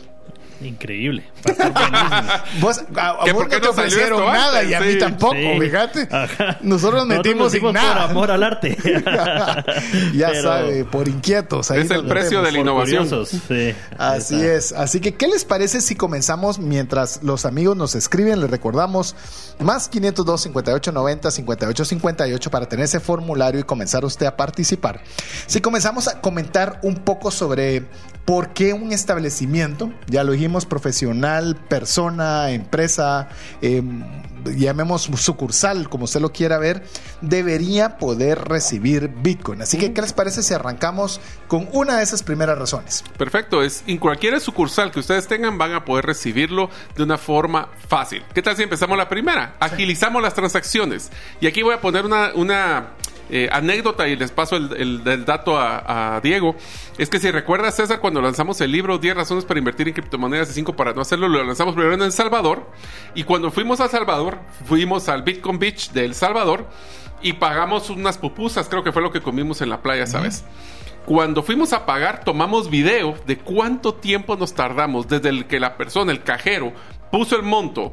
Increíble. 0.60 1.22
vos, 2.60 2.82
a, 2.96 3.32
vos 3.32 3.48
no 3.48 3.60
te 3.60 3.68
ofrecieron 3.68 4.24
nada 4.24 4.64
y 4.64 4.72
a 4.72 4.80
mí 4.80 4.98
tampoco, 4.98 5.36
fíjate. 5.60 6.08
Nosotros 6.62 7.06
metimos 7.06 7.52
sin 7.52 7.72
nada. 7.72 8.06
Por 8.06 8.10
amor 8.10 8.30
al 8.30 8.42
arte. 8.42 8.76
ya 10.14 10.42
sabe, 10.42 10.84
por 10.84 11.08
inquietos. 11.08 11.70
es 11.70 11.90
el 11.90 12.06
precio 12.06 12.42
de 12.42 12.52
la 12.52 12.58
innovación. 12.58 13.08
Así 13.98 14.42
es. 14.42 14.72
Así 14.72 15.00
que, 15.00 15.14
¿qué 15.14 15.28
les 15.28 15.44
parece 15.44 15.80
si 15.80 15.94
comenzamos 15.94 16.58
mientras 16.58 17.22
los 17.22 17.44
amigos 17.44 17.76
nos 17.76 17.94
escriben? 17.94 18.40
Les 18.40 18.50
recordamos 18.50 19.14
más 19.58 19.88
502 19.88 20.42
58 20.42 20.92
90 20.92 21.30
58 21.30 21.84
58 21.84 22.50
para 22.50 22.66
tener 22.66 22.84
ese 22.84 23.00
formulario 23.00 23.60
y 23.60 23.64
comenzar 23.64 24.04
usted 24.04 24.26
a 24.26 24.36
participar. 24.36 25.00
Si 25.46 25.60
comenzamos 25.60 26.08
a 26.08 26.20
comentar 26.20 26.80
un 26.82 26.96
poco 26.96 27.30
sobre 27.30 27.84
por 28.24 28.52
qué 28.52 28.72
un 28.72 28.92
establecimiento, 28.92 29.92
ya 30.08 30.24
lo 30.24 30.32
dijimos, 30.32 30.45
profesional, 30.66 31.56
persona, 31.56 32.50
empresa, 32.50 33.28
eh, 33.62 33.82
llamemos 34.54 35.02
sucursal, 35.16 35.88
como 35.88 36.04
usted 36.04 36.20
lo 36.20 36.32
quiera 36.32 36.58
ver, 36.58 36.84
debería 37.20 37.98
poder 37.98 38.48
recibir 38.48 39.08
Bitcoin. 39.08 39.62
Así 39.62 39.78
que, 39.78 39.92
¿qué 39.92 40.02
les 40.02 40.12
parece 40.12 40.42
si 40.42 40.54
arrancamos 40.54 41.20
con 41.48 41.68
una 41.72 41.98
de 41.98 42.04
esas 42.04 42.22
primeras 42.22 42.58
razones? 42.58 43.04
Perfecto, 43.18 43.62
es 43.62 43.82
en 43.86 43.98
cualquier 43.98 44.40
sucursal 44.40 44.90
que 44.90 45.00
ustedes 45.00 45.26
tengan 45.26 45.58
van 45.58 45.72
a 45.72 45.84
poder 45.84 46.06
recibirlo 46.06 46.70
de 46.94 47.02
una 47.02 47.18
forma 47.18 47.68
fácil. 47.88 48.22
¿Qué 48.34 48.42
tal 48.42 48.56
si 48.56 48.62
empezamos 48.62 48.96
la 48.96 49.08
primera? 49.08 49.56
Agilizamos 49.60 50.22
las 50.22 50.34
transacciones. 50.34 51.10
Y 51.40 51.46
aquí 51.46 51.62
voy 51.62 51.74
a 51.74 51.80
poner 51.80 52.04
una, 52.04 52.32
una 52.34 52.90
eh, 53.30 53.48
anécdota 53.50 54.06
y 54.08 54.16
les 54.16 54.30
paso 54.30 54.56
el, 54.56 55.02
dato 55.24 55.58
a, 55.58 56.20
Diego, 56.22 56.56
es 56.98 57.10
que 57.10 57.18
si 57.18 57.30
recuerdas 57.30 57.76
César, 57.76 58.00
cuando 58.00 58.20
lanzamos 58.20 58.60
el 58.60 58.72
libro 58.72 58.98
10 58.98 59.16
razones 59.16 59.44
para 59.44 59.58
invertir 59.58 59.88
en 59.88 59.94
criptomonedas 59.94 60.50
y 60.50 60.52
5 60.54 60.76
para 60.76 60.92
no 60.92 61.00
hacerlo, 61.00 61.28
lo 61.28 61.42
lanzamos 61.44 61.74
primero 61.74 61.94
en 61.94 62.02
El 62.02 62.12
Salvador 62.12 62.70
y 63.14 63.24
cuando 63.24 63.50
fuimos 63.50 63.80
a 63.80 63.88
Salvador, 63.88 64.38
fuimos 64.66 65.08
al 65.08 65.22
Bitcoin 65.22 65.58
Beach 65.58 65.90
de 65.90 66.04
El 66.04 66.14
Salvador 66.14 66.68
y 67.22 67.34
pagamos 67.34 67.90
unas 67.90 68.18
pupusas, 68.18 68.68
creo 68.68 68.84
que 68.84 68.92
fue 68.92 69.02
lo 69.02 69.10
que 69.10 69.20
comimos 69.20 69.60
en 69.60 69.70
la 69.70 69.82
playa, 69.82 70.06
¿sabes? 70.06 70.44
Cuando 71.06 71.42
fuimos 71.42 71.72
a 71.72 71.86
pagar, 71.86 72.24
tomamos 72.24 72.68
video 72.68 73.14
de 73.26 73.38
cuánto 73.38 73.94
tiempo 73.94 74.36
nos 74.36 74.54
tardamos 74.54 75.06
desde 75.06 75.28
el 75.28 75.46
que 75.46 75.60
la 75.60 75.76
persona, 75.76 76.10
el 76.10 76.22
cajero, 76.22 76.72
puso 77.12 77.36
el 77.36 77.42
monto, 77.42 77.92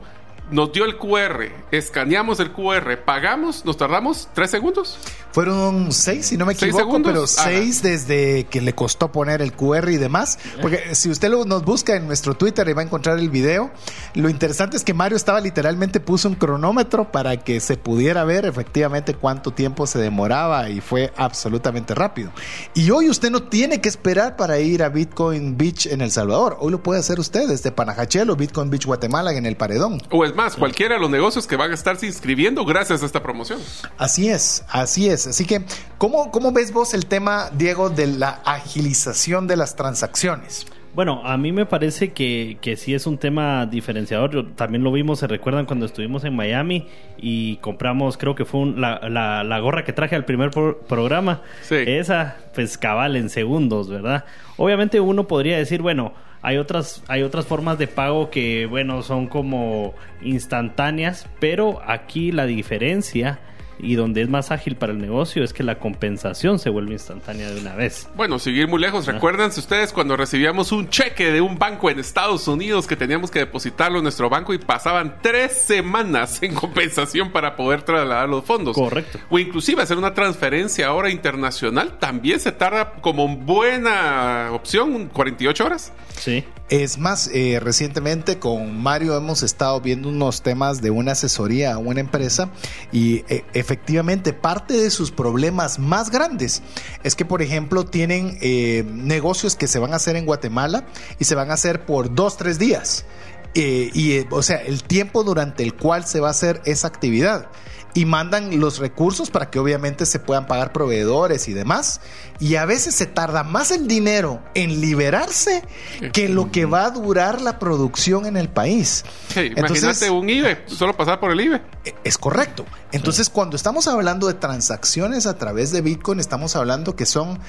nos 0.52 0.72
dio 0.72 0.86
el 0.86 0.98
QR, 0.98 1.52
escaneamos 1.72 2.40
el 2.40 2.52
QR, 2.52 2.98
pagamos, 3.06 3.66
nos 3.66 3.78
tardamos 3.78 4.28
tres 4.34 4.52
segundos. 4.52 4.98
Fueron 5.32 5.92
seis, 5.92 6.28
si 6.28 6.38
no 6.38 6.46
me 6.46 6.54
equivoco, 6.54 7.02
pero 7.02 7.26
seis 7.26 7.82
desde 7.82 8.44
que 8.46 8.62
le 8.62 8.76
costó 8.76 9.12
poner 9.12 9.42
el 9.42 9.54
QR 9.54 9.90
y 9.90 9.98
demás. 9.98 10.38
Porque 10.62 10.94
si 10.94 11.10
usted 11.10 11.30
nos 11.30 11.66
busca 11.66 11.96
en 11.96 12.06
nuestro 12.06 12.36
Twitter 12.36 12.68
y 12.70 12.74
va 12.74 12.82
a 12.82 12.86
encontrar 12.86 13.18
el 13.18 13.32
video, 13.32 13.72
lo 14.14 14.30
interesante 14.30 14.78
es 14.78 14.84
que 14.84 14.94
Mario 14.94 15.18
estaba 15.18 15.42
literalmente 15.42 16.00
puso 16.00 16.30
un 16.30 16.36
cronómetro 16.36 17.12
para 17.12 17.38
que 17.38 17.60
se 17.60 17.78
pudiera 17.78 18.24
ver 18.26 18.46
efectivamente 18.46 19.16
cuánto 19.16 19.52
tiempo 19.52 19.88
se 19.88 19.98
demoraba 19.98 20.70
y 20.70 20.82
fue 20.82 21.12
absolutamente 21.18 21.96
rápido. 21.96 22.32
Y 22.76 22.92
hoy 22.92 23.10
usted 23.10 23.32
no 23.32 23.44
tiene 23.44 23.82
que 23.82 23.90
esperar 23.90 24.36
para 24.36 24.60
ir 24.60 24.84
a 24.84 24.90
Bitcoin 24.90 25.58
Beach 25.58 25.88
en 25.88 26.02
El 26.02 26.12
Salvador. 26.12 26.58
Hoy 26.60 26.72
lo 26.72 26.84
puede 26.84 27.00
hacer 27.00 27.20
usted 27.20 27.48
desde 27.48 27.72
Panajachel 27.72 28.30
Bitcoin 28.36 28.70
Beach 28.70 28.86
Guatemala 28.86 29.34
en 29.34 29.46
el 29.46 29.56
Paredón. 29.56 30.02
O 30.12 30.26
es 30.34 30.38
más, 30.38 30.56
cualquiera 30.56 30.96
de 30.96 31.02
los 31.02 31.10
negocios 31.10 31.46
que 31.46 31.56
van 31.56 31.72
a 31.72 31.74
estarse 31.76 32.08
inscribiendo 32.08 32.66
gracias 32.66 33.04
a 33.04 33.06
esta 33.06 33.22
promoción. 33.22 33.60
Así 33.98 34.30
es, 34.30 34.66
así 34.68 35.08
es. 35.08 35.28
Así 35.28 35.46
que, 35.46 35.64
¿cómo, 35.98 36.32
¿cómo 36.32 36.52
ves 36.52 36.74
vos 36.74 36.94
el 36.94 37.06
tema, 37.06 37.50
Diego, 37.54 37.90
de 37.90 38.08
la 38.08 38.42
agilización 38.44 39.48
de 39.48 39.58
las 39.58 39.76
transacciones? 39.76 40.66
Bueno, 40.96 41.22
a 41.24 41.38
mí 41.38 41.52
me 41.52 41.66
parece 41.66 42.14
que, 42.14 42.58
que 42.62 42.76
sí 42.76 42.94
es 42.94 43.08
un 43.08 43.18
tema 43.18 43.66
diferenciador. 43.66 44.54
también 44.56 44.84
lo 44.84 44.92
vimos, 44.92 45.20
se 45.20 45.28
recuerdan 45.28 45.66
cuando 45.66 45.86
estuvimos 45.88 46.24
en 46.24 46.36
Miami 46.36 46.88
y 47.18 47.58
compramos, 47.58 48.18
creo 48.18 48.36
que 48.36 48.46
fue 48.46 48.74
la, 48.76 49.00
la, 49.10 49.60
gorra 49.60 49.86
que 49.86 49.94
traje 49.94 50.16
al 50.16 50.26
primer 50.26 50.52
programa. 50.52 51.42
Sí. 51.64 51.76
Esa, 51.76 52.38
pues 52.54 52.78
cabal 52.78 53.16
en 53.16 53.30
segundos, 53.30 53.90
¿verdad? 53.90 54.26
Obviamente 54.58 55.00
uno 55.00 55.28
podría 55.28 55.58
decir, 55.58 55.82
bueno, 55.82 56.14
hay 56.44 56.58
otras, 56.58 57.02
hay 57.08 57.24
otras 57.24 57.46
formas 57.48 57.78
de 57.78 57.88
pago 57.88 58.30
que, 58.30 58.66
bueno, 58.66 59.02
son 59.02 59.28
como 59.28 59.96
instantáneas, 60.22 61.28
pero 61.40 61.82
aquí 61.88 62.34
la 62.34 62.46
diferencia 62.46 63.40
y 63.84 63.96
donde 63.96 64.22
es 64.22 64.30
más 64.30 64.52
ágil 64.52 64.76
para 64.76 64.94
el 64.94 65.00
negocio 65.00 65.44
es 65.44 65.54
que 65.54 65.64
la 65.64 65.80
compensación 65.80 66.60
se 66.60 66.70
vuelve 66.70 66.94
instantánea 66.94 67.50
de 67.52 67.60
una 67.60 67.76
vez. 67.76 68.08
Bueno, 68.16 68.40
seguir 68.40 68.68
muy 68.68 68.80
lejos, 68.80 69.06
recuérdense 69.06 69.60
ustedes 69.60 69.94
cuando 69.94 70.16
recibíamos 70.16 70.72
un 70.72 70.90
cheque 70.90 71.32
de 71.32 71.42
un 71.42 71.60
banco 71.60 71.90
en 71.90 72.00
Estados 72.00 72.48
Unidos 72.48 72.88
que 72.88 72.96
teníamos 72.96 73.30
que 73.30 73.40
depositarlo 73.40 73.98
en 73.98 74.04
nuestro 74.04 74.30
banco 74.30 74.54
y 74.54 74.58
pasaban 74.58 75.18
tres 75.22 75.62
semanas 75.62 76.40
en 76.42 76.54
compensación 76.54 77.32
para 77.32 77.56
poder 77.56 77.84
trasladar 77.84 78.30
los 78.30 78.44
fondos. 78.46 78.76
Correcto. 78.76 79.20
O 79.30 79.38
inclusive 79.40 79.82
hacer 79.82 79.98
una 79.98 80.14
transferencia 80.14 80.88
ahora 80.88 81.10
internacional 81.10 82.00
también 82.00 82.40
se 82.40 82.52
tarda 82.52 82.94
como 83.02 83.28
buena 83.28 84.50
opción, 84.52 85.10
48 85.10 85.66
horas. 85.66 85.94
Sí. 86.18 86.44
Es 86.74 86.98
más, 86.98 87.30
eh, 87.32 87.60
recientemente 87.62 88.40
con 88.40 88.82
Mario 88.82 89.16
hemos 89.16 89.44
estado 89.44 89.80
viendo 89.80 90.10
unos 90.10 90.42
temas 90.42 90.82
de 90.82 90.90
una 90.90 91.12
asesoría 91.12 91.76
a 91.76 91.78
una 91.78 92.00
empresa 92.00 92.50
y 92.92 93.18
eh, 93.30 93.46
efectivamente 93.54 94.34
parte 94.34 94.74
de 94.74 94.90
sus 94.90 95.12
problemas 95.12 95.78
más 95.78 96.10
grandes 96.10 96.64
es 97.04 97.14
que, 97.14 97.26
por 97.26 97.44
ejemplo, 97.44 97.86
tienen 97.86 98.40
eh, 98.42 98.84
negocios 98.92 99.56
que 99.56 99.68
se 99.68 99.78
van 99.78 99.94
a 99.94 99.98
hacer 99.98 100.16
en 100.16 100.26
Guatemala 100.26 100.88
y 101.20 101.26
se 101.26 101.36
van 101.36 101.52
a 101.52 101.54
hacer 101.54 101.86
por 101.86 102.16
dos, 102.16 102.38
tres 102.38 102.58
días. 102.58 103.06
y, 103.54 104.26
o 104.32 104.42
sea, 104.42 104.58
el 104.58 104.82
tiempo 104.82 105.24
durante 105.24 105.62
el 105.62 105.76
cual 105.76 106.08
se 106.08 106.22
va 106.22 106.30
a 106.30 106.32
hacer 106.32 106.60
esa 106.66 106.88
actividad 106.88 107.52
y 107.94 108.06
mandan 108.06 108.60
los 108.60 108.80
recursos 108.80 109.30
para 109.30 109.50
que 109.50 109.60
obviamente 109.60 110.06
se 110.06 110.20
puedan 110.20 110.48
pagar 110.48 110.72
proveedores 110.72 111.48
y 111.48 111.54
demás. 111.54 112.02
Y 112.40 112.56
a 112.56 112.66
veces 112.66 112.96
se 112.96 113.06
tarda 113.06 113.44
más 113.44 113.72
el 113.72 113.88
dinero 113.88 114.42
en 114.56 114.82
liberarse 114.82 115.64
que 116.12 116.28
lo 116.28 116.52
que 116.52 116.66
va 116.66 116.86
a 116.86 116.92
durar 116.92 117.42
la 117.42 117.60
producción 117.60 118.26
en 118.26 118.38
el 118.38 118.50
país. 118.50 119.06
imagínate 119.36 120.10
un 120.10 120.30
IBE, 120.30 120.64
solo 120.68 120.96
pasar 120.96 121.20
por 121.20 121.32
el 121.32 121.40
IBE. 121.40 121.62
E, 121.86 121.96
es 122.04 122.18
correcto. 122.18 122.66
Entonces, 122.92 123.30
cuando 123.30 123.56
estamos 123.56 123.88
hablando 123.88 124.28
de 124.28 124.34
transacciones 124.34 125.26
a 125.26 125.38
través 125.38 125.72
de 125.72 125.82
Bitcoin, 125.82 126.20
estamos 126.20 126.56
hablando 126.56 126.96
que 126.96 127.06
son 127.06 127.40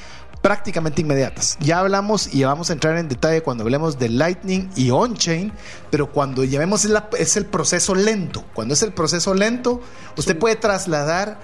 prácticamente 0.45 1.01
inmediatas. 1.01 1.57
Ya 1.61 1.79
hablamos 1.79 2.35
y 2.35 2.45
vamos 2.45 2.69
a 2.69 2.75
entrar 2.75 2.99
en 2.99 3.09
detalle 3.09 3.43
cuando 3.43 3.65
hablemos 3.65 3.99
de 3.99 4.11
Lightning 4.11 4.69
y 4.77 4.91
on-chain, 4.91 5.51
pero 5.91 6.13
cuando 6.13 6.45
llamemos 6.45 6.85
es, 6.85 6.93
es 7.19 7.39
el 7.39 7.47
proceso 7.47 7.95
lento. 7.95 8.45
Cuando 8.53 8.75
es 8.75 8.83
el 8.83 8.93
proceso 8.93 9.33
lento, 9.33 9.81
usted 10.19 10.39
puede 10.39 10.57
trasladar 10.57 11.41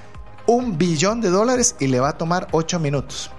un 0.47 0.77
billón 0.77 1.23
de 1.23 1.31
dólares 1.31 1.77
y 1.81 1.87
le 1.87 1.99
va 1.99 2.11
a 2.11 2.19
tomar 2.19 2.49
ocho 2.53 2.79
minutos. 2.79 3.31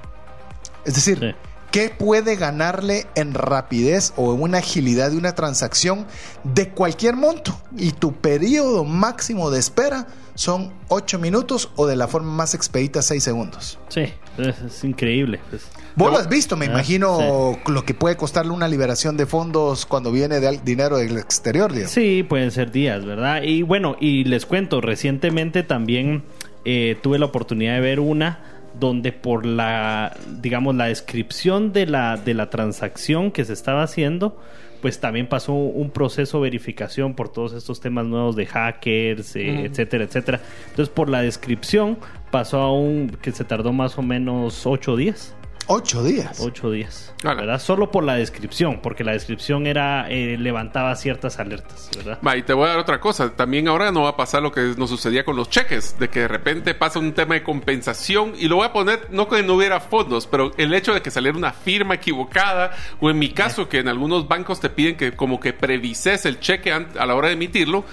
Es 0.84 0.96
decir, 0.96 1.36
¿qué 1.70 1.90
puede 1.96 2.38
ganarle 2.38 3.06
en 3.14 3.36
rapidez 3.36 4.14
o 4.16 4.34
en 4.34 4.42
una 4.42 4.58
agilidad 4.58 5.12
de 5.12 5.18
una 5.18 5.36
transacción 5.36 6.08
de 6.44 6.70
cualquier 6.72 7.16
monto? 7.16 7.56
Y 7.78 7.92
tu 7.92 8.14
periodo 8.14 8.84
máximo 8.84 9.52
de 9.52 9.60
espera 9.60 10.08
son 10.36 10.74
8 10.88 11.20
minutos 11.20 11.70
o 11.76 11.88
de 11.88 11.96
la 11.96 12.08
forma 12.08 12.32
más 12.32 12.54
expedita 12.54 13.02
6 13.02 13.24
segundos. 13.24 13.80
Sí, 13.90 14.06
es, 14.38 14.84
increíble. 14.84 15.40
Pues. 15.50 15.68
Vos 15.96 16.12
lo 16.12 16.18
has 16.18 16.30
visto, 16.30 16.56
me 16.56 16.66
ah, 16.66 16.70
imagino, 16.70 17.60
lo 17.68 17.86
que 17.86 17.94
puede 17.94 18.16
costarle 18.16 18.52
una 18.52 18.68
liberación 18.68 19.18
de 19.18 19.26
fondos 19.26 19.86
cuando 19.86 20.12
viene 20.12 20.40
de 20.40 20.60
dinero 20.64 20.98
del 20.98 21.18
exterior. 21.18 21.72
Sí, 21.88 22.24
pueden 22.24 22.52
ser 22.52 22.72
días, 22.72 23.06
¿verdad? 23.06 23.44
Y 23.44 23.62
bueno, 23.62 23.98
y 24.00 24.24
les 24.24 24.46
cuento, 24.46 24.82
recientemente 24.82 25.64
también 25.64 26.24
eh, 26.66 26.98
tuve 27.02 27.20
la 27.20 27.26
oportunidad 27.26 27.76
de 27.76 27.82
ver 27.82 28.00
una 28.00 28.40
donde 28.80 29.12
por 29.12 29.46
la, 29.46 30.16
digamos, 30.42 30.76
la 30.76 30.86
descripción 30.86 31.74
de 31.74 31.86
la, 31.86 32.18
de 32.18 32.34
la 32.34 32.50
transacción 32.50 33.32
que 33.32 33.44
se 33.44 33.54
estaba 33.54 33.84
haciendo, 33.84 34.40
pues 34.82 35.00
también 35.00 35.28
pasó 35.28 35.54
un 35.54 35.92
proceso 35.92 36.38
de 36.38 36.44
verificación 36.44 37.14
por 37.14 37.30
todos 37.30 37.54
estos 37.54 37.80
temas 37.80 38.06
nuevos 38.06 38.36
de 38.36 38.46
hackers, 38.46 39.36
eh, 39.36 39.66
etcétera, 39.66 40.06
etcétera. 40.06 40.42
Entonces, 40.70 40.90
por 40.90 41.10
la 41.10 41.22
descripción 41.22 41.98
pasó 42.32 42.60
a 42.60 42.74
un 42.74 43.10
que 43.22 43.32
se 43.32 43.44
tardó 43.44 43.74
más 43.74 43.98
o 43.98 44.02
menos 44.02 44.66
ocho 44.66 44.96
días. 44.96 45.36
Ocho 45.74 46.04
días. 46.04 46.38
Ocho 46.42 46.70
días. 46.70 47.14
¿Verdad? 47.24 47.62
Solo 47.62 47.92
por 47.92 48.04
la 48.04 48.16
descripción, 48.16 48.80
porque 48.82 49.04
la 49.04 49.14
descripción 49.14 49.68
era 49.68 50.10
eh, 50.10 50.38
levantaba 50.38 50.96
ciertas 50.96 51.40
alertas, 51.40 51.90
¿verdad? 51.96 52.18
Va, 52.26 52.36
y 52.36 52.42
te 52.42 52.52
voy 52.52 52.66
a 52.66 52.70
dar 52.70 52.80
otra 52.80 53.00
cosa. 53.00 53.32
También 53.32 53.68
ahora 53.68 53.92
no 53.92 54.02
va 54.02 54.10
a 54.10 54.18
pasar 54.18 54.42
lo 54.42 54.52
que 54.52 54.74
nos 54.76 54.90
sucedía 54.90 55.24
con 55.24 55.36
los 55.36 55.50
cheques, 55.50 55.98
de 55.98 56.10
que 56.10 56.22
de 56.22 56.28
repente 56.28 56.74
pasa 56.74 57.00
un 57.00 57.14
tema 57.14 57.36
de 57.36 57.44
compensación 57.44 58.34
y 58.38 58.48
lo 58.48 58.58
voy 58.58 58.66
a 58.66 58.74
poner, 58.74 59.08
no 59.12 59.30
que 59.30 59.44
no 59.44 59.54
hubiera 59.54 59.80
fondos, 59.80 60.28
pero 60.28 60.52
el 60.58 60.74
hecho 60.74 60.94
de 60.94 61.02
que 61.02 61.12
saliera 61.12 61.38
una 61.38 61.54
firma 61.54 61.94
equivocada, 61.96 62.72
o 63.00 63.10
en 63.10 63.20
mi 63.20 63.30
caso, 63.30 63.70
que 63.70 63.80
en 63.80 63.88
algunos 63.88 64.28
bancos 64.28 64.60
te 64.60 64.70
piden 64.70 64.98
que 64.98 65.14
como 65.14 65.40
que 65.40 65.54
previses 65.54 66.26
el 66.26 66.40
cheque 66.40 66.74
a 66.74 67.06
la 67.06 67.16
hora 67.16 67.28
de 67.28 67.36
emitirlo, 67.36 67.86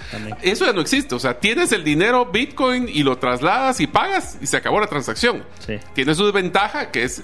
eso 0.42 0.64
ya 0.64 0.73
no 0.73 0.80
existe. 0.80 1.14
O 1.14 1.18
sea, 1.18 1.38
tienes 1.38 1.70
el 1.73 1.85
dinero 1.85 2.26
Bitcoin 2.26 2.88
y 2.88 3.02
lo 3.02 3.18
trasladas 3.18 3.80
y 3.80 3.87
pagas 3.87 4.38
y 4.40 4.47
se 4.47 4.56
acabó 4.56 4.80
la 4.80 4.87
transacción. 4.87 5.44
Sí. 5.58 5.78
Tiene 5.92 6.14
su 6.14 6.25
desventaja, 6.25 6.90
que 6.90 7.04
es 7.04 7.23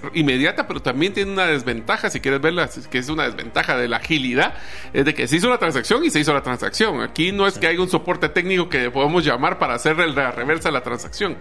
pero 0.52 0.80
también 0.80 1.12
tiene 1.12 1.32
una 1.32 1.46
desventaja, 1.46 2.10
si 2.10 2.20
quieres 2.20 2.40
verla, 2.40 2.68
que 2.90 2.98
es 2.98 3.08
una 3.08 3.24
desventaja 3.24 3.76
de 3.76 3.88
la 3.88 3.96
agilidad, 3.96 4.54
es 4.92 5.04
de 5.04 5.14
que 5.14 5.26
se 5.26 5.36
hizo 5.36 5.48
la 5.48 5.58
transacción 5.58 6.04
y 6.04 6.10
se 6.10 6.20
hizo 6.20 6.32
la 6.32 6.42
transacción. 6.42 7.00
Aquí 7.00 7.32
no 7.32 7.46
es 7.46 7.58
que 7.58 7.66
haya 7.66 7.80
un 7.80 7.88
soporte 7.88 8.28
técnico 8.28 8.68
que 8.68 8.90
podemos 8.90 9.24
llamar 9.24 9.58
para 9.58 9.74
hacer 9.74 9.96
la 9.98 10.30
reversa 10.30 10.68
de 10.68 10.72
la 10.72 10.82
transacción. 10.82 11.36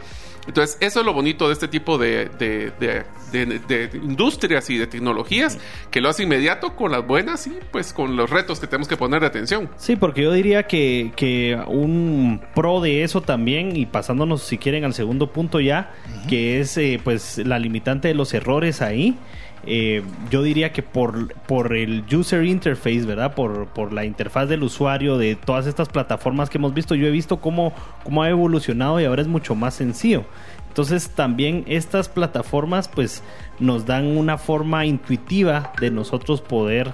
Entonces, 0.48 0.78
eso 0.82 1.00
es 1.00 1.06
lo 1.06 1.14
bonito 1.14 1.48
de 1.48 1.54
este 1.54 1.68
tipo 1.68 1.98
de, 1.98 2.30
de, 2.38 3.90
industrias 3.94 4.70
y 4.70 4.78
de 4.78 4.88
tecnologías, 4.88 5.58
que 5.90 6.02
lo 6.02 6.10
hace 6.10 6.24
inmediato 6.24 6.76
con 6.76 6.92
las 6.92 7.06
buenas 7.06 7.48
y 7.48 7.58
pues 7.72 7.94
con 7.94 8.16
los 8.16 8.30
retos 8.30 8.60
que 8.60 8.68
tenemos 8.68 8.88
que 8.88 8.98
poner 8.98 9.22
de 9.22 9.28
atención. 9.28 9.70
Sí, 9.78 9.96
porque 9.96 10.24
yo 10.24 10.32
diría 10.32 10.64
que, 10.64 11.12
que 11.16 11.58
un 11.68 12.42
pro 12.54 12.82
de 12.82 13.04
eso 13.04 13.22
también, 13.22 13.76
y 13.76 13.86
pasándonos 13.86 14.44
si 14.44 14.58
quieren 14.58 14.84
al 14.84 14.94
segundo 14.94 15.32
punto 15.32 15.60
ya, 15.60 15.94
que 16.28 16.60
es 16.60 16.78
eh, 16.78 17.00
pues 17.04 17.38
la 17.38 17.60
limitante 17.60 18.10
de 18.10 18.14
los 18.14 18.34
errores 18.34 18.82
ahí. 18.82 19.18
Eh, 19.66 20.04
yo 20.30 20.44
diría 20.44 20.74
que 20.74 20.84
por, 20.84 21.34
por 21.34 21.76
el 21.76 22.04
user 22.14 22.44
interface, 22.44 23.06
¿verdad? 23.06 23.34
Por, 23.34 23.68
por 23.68 23.94
la 23.94 24.04
interfaz 24.04 24.50
del 24.50 24.64
usuario 24.64 25.18
de 25.18 25.36
todas 25.36 25.68
estas 25.68 25.88
plataformas 25.90 26.50
que 26.50 26.58
hemos 26.58 26.74
visto, 26.74 26.96
yo 26.96 27.08
he 27.08 27.12
visto 27.12 27.38
cómo, 27.38 27.74
cómo 28.04 28.24
ha 28.24 28.30
evolucionado 28.30 29.00
y 29.00 29.06
ahora 29.06 29.22
es 29.22 29.28
mucho 29.28 29.56
más 29.56 29.74
sencillo. 29.74 30.26
Entonces 30.68 31.10
también 31.12 31.64
estas 31.68 32.10
plataformas 32.10 32.88
pues 32.88 33.24
nos 33.60 33.86
dan 33.86 34.18
una 34.18 34.38
forma 34.38 34.86
intuitiva 34.86 35.72
de 35.80 35.92
nosotros 35.92 36.42
poder 36.42 36.94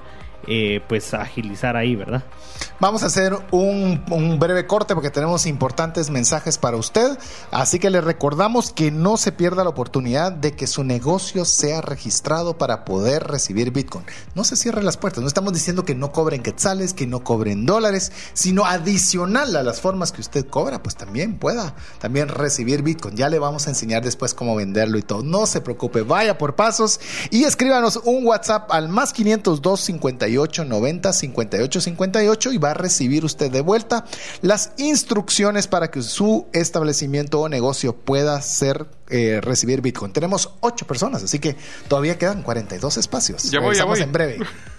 eh, 0.51 0.81
pues 0.87 1.13
agilizar 1.13 1.77
ahí, 1.77 1.95
¿verdad? 1.95 2.23
Vamos 2.79 3.03
a 3.03 3.05
hacer 3.05 3.37
un, 3.51 4.03
un, 4.09 4.39
breve 4.39 4.65
corte 4.65 4.95
porque 4.95 5.11
tenemos 5.11 5.45
importantes 5.45 6.09
mensajes 6.09 6.57
para 6.57 6.77
usted. 6.77 7.19
Así 7.51 7.77
que 7.77 7.89
le 7.89 8.01
recordamos 8.01 8.71
que 8.71 8.89
no 8.89 9.17
se 9.17 9.31
pierda 9.31 9.63
la 9.63 9.69
oportunidad 9.69 10.31
de 10.31 10.53
que 10.53 10.65
su 10.65 10.83
negocio 10.83 11.45
sea 11.45 11.81
registrado 11.81 12.57
para 12.57 12.85
poder 12.85 13.25
recibir 13.25 13.71
Bitcoin. 13.71 14.05
No 14.33 14.43
se 14.43 14.55
cierren 14.55 14.85
las 14.85 14.97
puertas. 14.97 15.21
No 15.21 15.27
estamos 15.27 15.53
diciendo 15.53 15.85
que 15.85 15.93
no 15.93 16.11
cobren 16.11 16.41
quetzales, 16.41 16.93
que 16.93 17.05
no 17.05 17.23
cobren 17.23 17.67
dólares, 17.67 18.11
sino 18.33 18.65
adicional 18.65 19.55
a 19.55 19.61
las 19.61 19.81
formas 19.81 20.11
que 20.11 20.21
usted 20.21 20.47
cobra, 20.47 20.81
pues 20.81 20.95
también 20.95 21.37
pueda 21.37 21.75
también 21.99 22.27
recibir 22.27 22.81
Bitcoin. 22.81 23.15
Ya 23.15 23.29
le 23.29 23.37
vamos 23.37 23.67
a 23.67 23.69
enseñar 23.69 24.03
después 24.03 24.33
cómo 24.33 24.55
venderlo 24.55 24.97
y 24.97 25.03
todo. 25.03 25.21
No 25.21 25.45
se 25.45 25.61
preocupe, 25.61 26.01
vaya 26.01 26.37
por 26.37 26.55
pasos 26.55 26.99
y 27.29 27.43
escríbanos 27.43 27.97
un 28.03 28.25
WhatsApp 28.25 28.71
al 28.71 28.89
más 28.89 29.13
502 29.13 29.79
58 30.39 30.65
90 30.65 31.13
58 31.13 31.81
58 31.81 32.51
y 32.53 32.57
va 32.57 32.71
a 32.71 32.73
recibir 32.73 33.25
usted 33.25 33.51
de 33.51 33.61
vuelta 33.61 34.05
las 34.41 34.71
instrucciones 34.77 35.67
para 35.67 35.91
que 35.91 36.01
su 36.01 36.47
establecimiento 36.53 37.41
o 37.41 37.49
negocio 37.49 37.95
pueda 37.95 38.41
ser 38.41 38.87
eh, 39.09 39.41
recibir 39.41 39.81
Bitcoin. 39.81 40.13
Tenemos 40.13 40.51
ocho 40.61 40.87
personas, 40.87 41.23
así 41.23 41.39
que 41.39 41.55
todavía 41.87 42.17
quedan 42.17 42.43
42 42.43 42.97
espacios. 42.97 43.51
Ya 43.51 43.59
voy, 43.59 43.75
ya 43.75 43.85
voy. 43.85 43.99
en 43.99 44.11
breve. 44.11 44.39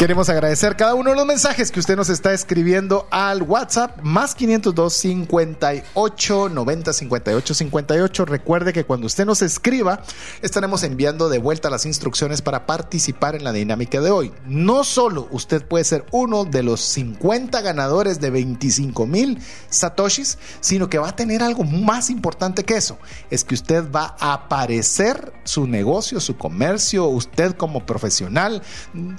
Queremos 0.00 0.30
agradecer 0.30 0.76
cada 0.76 0.94
uno 0.94 1.10
de 1.10 1.16
los 1.16 1.26
mensajes 1.26 1.70
que 1.70 1.78
usted 1.78 1.94
nos 1.94 2.08
está 2.08 2.32
escribiendo 2.32 3.06
al 3.10 3.42
WhatsApp 3.42 4.00
más 4.00 4.34
502 4.34 4.94
58 4.94 6.48
90 6.48 6.92
58 6.94 7.54
58. 7.54 8.24
Recuerde 8.24 8.72
que 8.72 8.84
cuando 8.84 9.06
usted 9.06 9.26
nos 9.26 9.42
escriba, 9.42 10.02
estaremos 10.40 10.84
enviando 10.84 11.28
de 11.28 11.36
vuelta 11.36 11.68
las 11.68 11.84
instrucciones 11.84 12.40
para 12.40 12.64
participar 12.64 13.34
en 13.34 13.44
la 13.44 13.52
dinámica 13.52 14.00
de 14.00 14.10
hoy. 14.10 14.32
No 14.46 14.84
solo 14.84 15.28
usted 15.32 15.62
puede 15.66 15.84
ser 15.84 16.06
uno 16.12 16.46
de 16.46 16.62
los 16.62 16.80
50 16.80 17.60
ganadores 17.60 18.22
de 18.22 18.30
25 18.30 19.06
mil 19.06 19.38
satoshis, 19.68 20.38
sino 20.62 20.88
que 20.88 20.96
va 20.96 21.10
a 21.10 21.16
tener 21.16 21.42
algo 21.42 21.62
más 21.64 22.08
importante 22.08 22.64
que 22.64 22.78
eso. 22.78 22.96
Es 23.28 23.44
que 23.44 23.52
usted 23.52 23.92
va 23.92 24.16
a 24.18 24.32
aparecer 24.32 25.34
su 25.44 25.66
negocio, 25.66 26.20
su 26.20 26.38
comercio, 26.38 27.04
usted 27.04 27.52
como 27.52 27.84
profesional. 27.84 28.62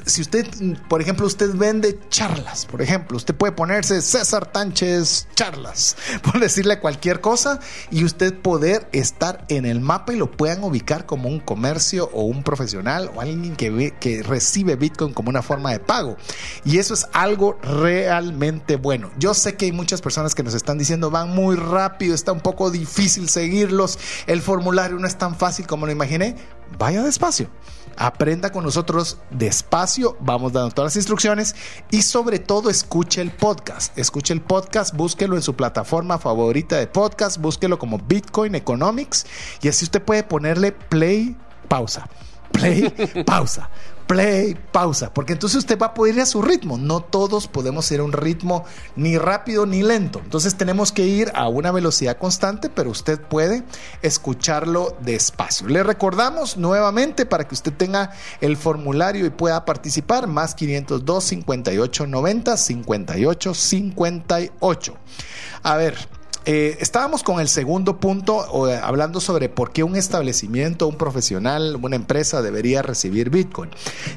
Si 0.08 0.22
usted 0.22 0.48
por 0.76 1.02
ejemplo, 1.02 1.26
usted 1.26 1.54
vende 1.54 2.00
charlas, 2.10 2.66
por 2.66 2.82
ejemplo, 2.82 3.18
usted 3.18 3.36
puede 3.36 3.54
ponerse 3.54 4.02
César 4.02 4.52
Tánchez 4.52 5.28
charlas, 5.36 5.96
por 6.24 6.40
decirle 6.40 6.80
cualquier 6.80 7.22
cosa 7.22 7.60
y 7.90 8.04
usted 8.04 8.40
poder 8.40 8.88
estar 8.92 9.46
en 9.50 9.66
el 9.66 9.80
mapa 9.80 10.14
y 10.14 10.18
lo 10.18 10.32
puedan 10.32 10.64
ubicar 10.64 11.06
como 11.06 11.30
un 11.30 11.40
comercio 11.40 12.10
o 12.14 12.24
un 12.24 12.44
profesional 12.44 13.12
o 13.16 13.22
alguien 13.22 13.56
que, 13.56 14.24
recibe 14.24 14.76
Bitcoin 14.76 15.14
como 15.14 15.30
una 15.30 15.42
forma 15.42 15.72
de 15.72 15.80
pago. 15.80 16.18
Y 16.66 16.78
eso 16.78 16.94
es 16.94 17.08
algo 17.14 17.58
realmente 17.62 18.76
bueno. 18.76 19.12
Yo 19.18 19.34
sé 19.34 19.56
que 19.56 19.66
hay 19.66 19.72
muchas 19.72 20.02
personas 20.02 20.36
que 20.36 20.44
nos 20.44 20.54
están 20.54 20.78
diciendo 20.78 21.10
van 21.10 21.30
muy 21.30 21.56
rápido, 21.56 22.14
está 22.14 22.32
un 22.32 22.42
poco 22.42 22.72
difícil 22.72 23.30
seguirlos, 23.30 24.00
el 24.28 24.42
formulario 24.42 24.98
no 25.00 25.08
es 25.08 25.18
tan 25.18 25.36
fácil 25.36 25.68
como 25.68 25.86
lo 25.86 25.92
imaginé. 25.92 26.36
Vaya 26.78 27.04
despacio 27.04 27.50
aprenda 27.98 28.52
con 28.52 28.64
nosotros 28.64 29.18
despacio, 29.30 30.18
vamos 30.20 30.54
dando 30.54 30.72
todas 30.72 30.92
las 30.92 30.96
instrucciones 30.96 31.56
y 31.90 32.02
sobre 32.02 32.40
todo 32.40 32.70
escuche 32.70 33.22
el 33.22 33.32
podcast. 33.32 33.98
Escuche 33.98 34.34
el 34.34 34.42
podcast, 34.42 34.96
búsquelo 34.96 35.36
en 35.36 35.42
su 35.42 35.56
plataforma 35.56 36.18
favorita 36.18 36.78
de 36.78 36.88
podcast, 36.88 37.38
búsquelo 37.38 37.80
como 37.80 37.98
Bitcoin 38.00 38.56
Economics 38.56 39.26
y 39.62 39.68
así 39.68 39.86
usted 39.86 40.02
puede 40.02 40.24
ponerle 40.24 40.72
play, 40.72 41.36
pausa, 41.68 42.08
play, 42.52 42.90
pausa 43.26 43.70
play, 44.12 44.58
pausa, 44.74 45.14
porque 45.14 45.32
entonces 45.32 45.60
usted 45.60 45.80
va 45.80 45.86
a 45.86 45.94
poder 45.94 46.16
ir 46.16 46.22
a 46.22 46.26
su 46.26 46.42
ritmo. 46.42 46.78
No 46.78 47.00
todos 47.00 47.48
podemos 47.48 47.90
ir 47.94 48.02
a 48.02 48.04
un 48.04 48.12
ritmo 48.12 48.66
ni 48.98 49.18
rápido 49.18 49.66
ni 49.66 49.84
lento. 49.84 50.20
Entonces 50.22 50.56
tenemos 50.56 50.92
que 50.92 51.06
ir 51.06 51.32
a 51.34 51.48
una 51.48 51.72
velocidad 51.72 52.18
constante, 52.18 52.70
pero 52.70 52.90
usted 52.90 53.22
puede 53.22 53.64
escucharlo 54.02 54.98
despacio. 55.00 55.70
Le 55.70 55.82
recordamos 55.82 56.58
nuevamente 56.58 57.26
para 57.26 57.48
que 57.48 57.56
usted 57.56 57.72
tenga 57.72 58.12
el 58.42 58.58
formulario 58.58 59.26
y 59.26 59.30
pueda 59.30 59.64
participar, 59.64 60.28
más 60.28 60.56
502 60.56 61.24
58 61.24 62.08
90 62.08 62.58
58 62.58 63.54
58. 63.54 64.94
A 65.64 65.78
ver, 65.78 65.96
eh, 66.46 66.78
estábamos 66.80 67.22
con 67.22 67.40
el 67.40 67.48
segundo 67.48 68.00
punto, 68.00 68.68
eh, 68.68 68.80
hablando 68.82 69.20
sobre 69.20 69.48
por 69.48 69.72
qué 69.72 69.84
un 69.84 69.96
establecimiento, 69.96 70.88
un 70.88 70.98
profesional, 70.98 71.78
una 71.82 71.96
empresa 71.96 72.42
debería 72.42 72.82
recibir 72.82 73.30
Bitcoin. 73.30 73.70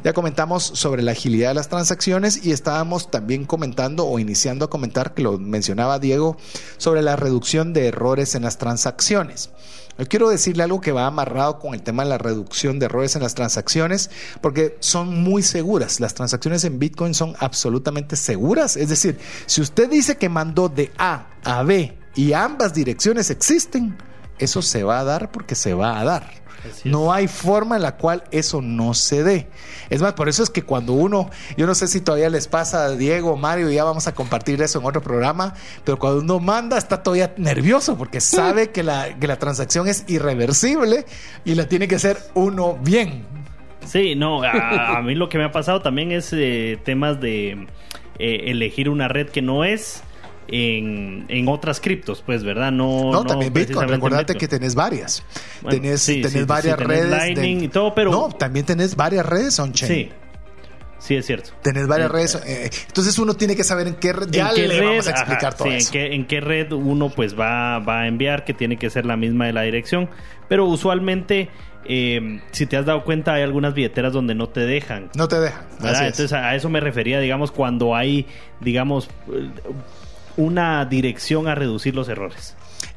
Ya 0.02 0.14
comentamos 0.14 0.64
sobre 0.64 1.02
la 1.02 1.12
agilidad 1.12 1.50
de 1.50 1.54
las 1.54 1.68
transacciones 1.68 2.44
y 2.44 2.52
estábamos 2.52 3.10
también 3.10 3.44
comentando 3.44 4.06
o 4.06 4.18
iniciando 4.18 4.64
a 4.64 4.70
comentar, 4.70 5.12
que 5.12 5.22
lo 5.22 5.38
mencionaba 5.38 5.98
Diego, 5.98 6.38
sobre 6.78 7.02
la 7.02 7.16
reducción 7.16 7.74
de 7.74 7.88
errores 7.88 8.34
en 8.34 8.42
las 8.42 8.56
transacciones. 8.56 9.50
Yo 9.98 10.06
quiero 10.06 10.28
decirle 10.28 10.62
algo 10.64 10.80
que 10.80 10.92
va 10.92 11.06
amarrado 11.06 11.58
con 11.58 11.74
el 11.74 11.82
tema 11.82 12.04
de 12.04 12.08
la 12.08 12.18
reducción 12.18 12.78
de 12.78 12.86
errores 12.86 13.14
en 13.16 13.22
las 13.22 13.34
transacciones, 13.34 14.10
porque 14.40 14.76
son 14.80 15.22
muy 15.22 15.42
seguras. 15.42 16.00
Las 16.00 16.14
transacciones 16.14 16.64
en 16.64 16.78
Bitcoin 16.78 17.14
son 17.14 17.36
absolutamente 17.38 18.16
seguras. 18.16 18.76
Es 18.76 18.88
decir, 18.88 19.18
si 19.46 19.60
usted 19.60 19.88
dice 19.90 20.16
que 20.16 20.28
mandó 20.28 20.68
de 20.68 20.90
A 20.98 21.26
a 21.44 21.62
B 21.62 22.03
y 22.14 22.32
ambas 22.32 22.74
direcciones 22.74 23.30
existen, 23.30 23.96
eso 24.38 24.62
se 24.62 24.82
va 24.82 25.00
a 25.00 25.04
dar 25.04 25.30
porque 25.30 25.54
se 25.54 25.74
va 25.74 25.98
a 25.98 26.04
dar. 26.04 26.44
No 26.84 27.12
hay 27.12 27.28
forma 27.28 27.76
en 27.76 27.82
la 27.82 27.96
cual 27.96 28.24
eso 28.30 28.62
no 28.62 28.94
se 28.94 29.22
dé. 29.22 29.48
Es 29.90 30.00
más, 30.00 30.14
por 30.14 30.28
eso 30.28 30.42
es 30.42 30.50
que 30.50 30.62
cuando 30.62 30.94
uno, 30.94 31.30
yo 31.56 31.66
no 31.66 31.74
sé 31.74 31.88
si 31.88 32.00
todavía 32.00 32.30
les 32.30 32.48
pasa 32.48 32.84
a 32.84 32.90
Diego, 32.90 33.36
Mario, 33.36 33.70
ya 33.70 33.84
vamos 33.84 34.06
a 34.06 34.14
compartir 34.14 34.62
eso 34.62 34.78
en 34.78 34.86
otro 34.86 35.02
programa, 35.02 35.54
pero 35.84 35.98
cuando 35.98 36.20
uno 36.20 36.40
manda 36.40 36.78
está 36.78 37.02
todavía 37.02 37.34
nervioso 37.36 37.96
porque 37.96 38.20
sabe 38.20 38.70
que 38.70 38.82
la, 38.82 39.14
que 39.18 39.26
la 39.26 39.38
transacción 39.38 39.88
es 39.88 40.04
irreversible 40.08 41.04
y 41.44 41.54
la 41.54 41.68
tiene 41.68 41.88
que 41.88 41.96
hacer 41.96 42.18
uno 42.34 42.78
bien. 42.82 43.26
Sí, 43.84 44.14
no, 44.14 44.42
a, 44.42 45.02
mí 45.02 45.14
lo 45.14 45.28
que 45.28 45.36
me 45.36 45.44
ha 45.44 45.52
pasado 45.52 45.82
también 45.82 46.12
es 46.12 46.32
eh, 46.32 46.78
temas 46.82 47.20
de 47.20 47.66
eh, 48.18 48.40
elegir 48.46 48.88
una 48.88 49.08
red 49.08 49.28
que 49.28 49.42
no 49.42 49.64
es 49.64 50.02
en, 50.48 51.24
en 51.28 51.48
otras 51.48 51.80
criptos, 51.80 52.22
pues, 52.24 52.44
¿verdad? 52.44 52.72
No, 52.72 53.10
no, 53.10 53.24
también 53.24 53.52
Bitcoin. 53.52 53.88
Recordate 53.88 54.34
que 54.34 54.48
tenés 54.48 54.74
varias. 54.74 55.22
tenés, 55.68 56.04
tenés 56.04 56.46
varias 56.46 56.78
redes. 56.78 57.10
Lightning 57.10 57.64
y 57.64 57.68
todo, 57.68 57.94
pero. 57.94 58.10
No, 58.10 58.28
también 58.28 58.66
tenés 58.66 58.96
varias 58.96 59.26
redes 59.26 59.58
on-chain. 59.58 59.92
Sí. 59.92 60.12
Sí, 60.98 61.16
es 61.16 61.26
cierto. 61.26 61.50
Tenés 61.60 61.86
varias 61.86 62.10
redes. 62.10 62.42
Eh, 62.46 62.70
entonces 62.86 63.18
uno 63.18 63.34
tiene 63.34 63.54
que 63.54 63.64
saber 63.64 63.88
en 63.88 63.94
qué 63.96 64.14
red. 64.14 64.28
Ya 64.30 64.52
le 64.52 64.80
vamos 64.80 65.06
a 65.06 65.10
explicar 65.10 65.54
todo 65.54 65.68
eso. 65.68 65.88
En 65.88 65.92
qué, 65.92 66.14
en 66.14 66.26
qué 66.26 66.40
red 66.40 66.72
uno 66.72 67.10
pues 67.10 67.38
va, 67.38 67.78
va 67.80 68.00
a 68.00 68.06
enviar, 68.06 68.46
que 68.46 68.54
tiene 68.54 68.78
que 68.78 68.88
ser 68.88 69.04
la 69.04 69.14
misma 69.14 69.44
de 69.44 69.52
la 69.52 69.62
dirección. 69.62 70.08
Pero 70.48 70.64
usualmente 70.64 71.50
eh, 71.86 72.40
si 72.52 72.66
te 72.66 72.76
has 72.76 72.86
dado 72.86 73.04
cuenta, 73.04 73.34
hay 73.34 73.42
algunas 73.42 73.74
billeteras 73.74 74.12
donde 74.12 74.34
no 74.34 74.48
te 74.48 74.60
dejan. 74.60 75.10
No 75.14 75.28
te 75.28 75.38
dejan. 75.40 75.66
Entonces 75.80 76.32
a 76.32 76.54
eso 76.54 76.68
me 76.68 76.80
refería, 76.80 77.20
digamos, 77.20 77.52
cuando 77.52 77.94
hay, 77.94 78.26
digamos, 78.60 79.08
una 80.36 80.84
dirección 80.84 81.48
a 81.48 81.54
reducir 81.54 81.94
los 81.94 82.08
errores. 82.08 82.56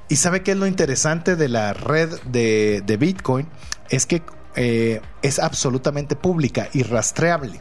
¿Y 0.10 0.16
sabe 0.16 0.42
qué 0.42 0.52
es 0.52 0.58
lo 0.58 0.68
interesante 0.68 1.36
de 1.36 1.50
la 1.50 1.74
red 1.74 2.10
de, 2.26 2.98
Bitcoin? 3.00 3.48
Es 3.90 4.06
que 4.06 4.22
eh, 4.60 5.02
es 5.22 5.38
absolutamente 5.38 6.16
pública 6.16 6.68
y 6.74 6.82
rastreable. 6.82 7.60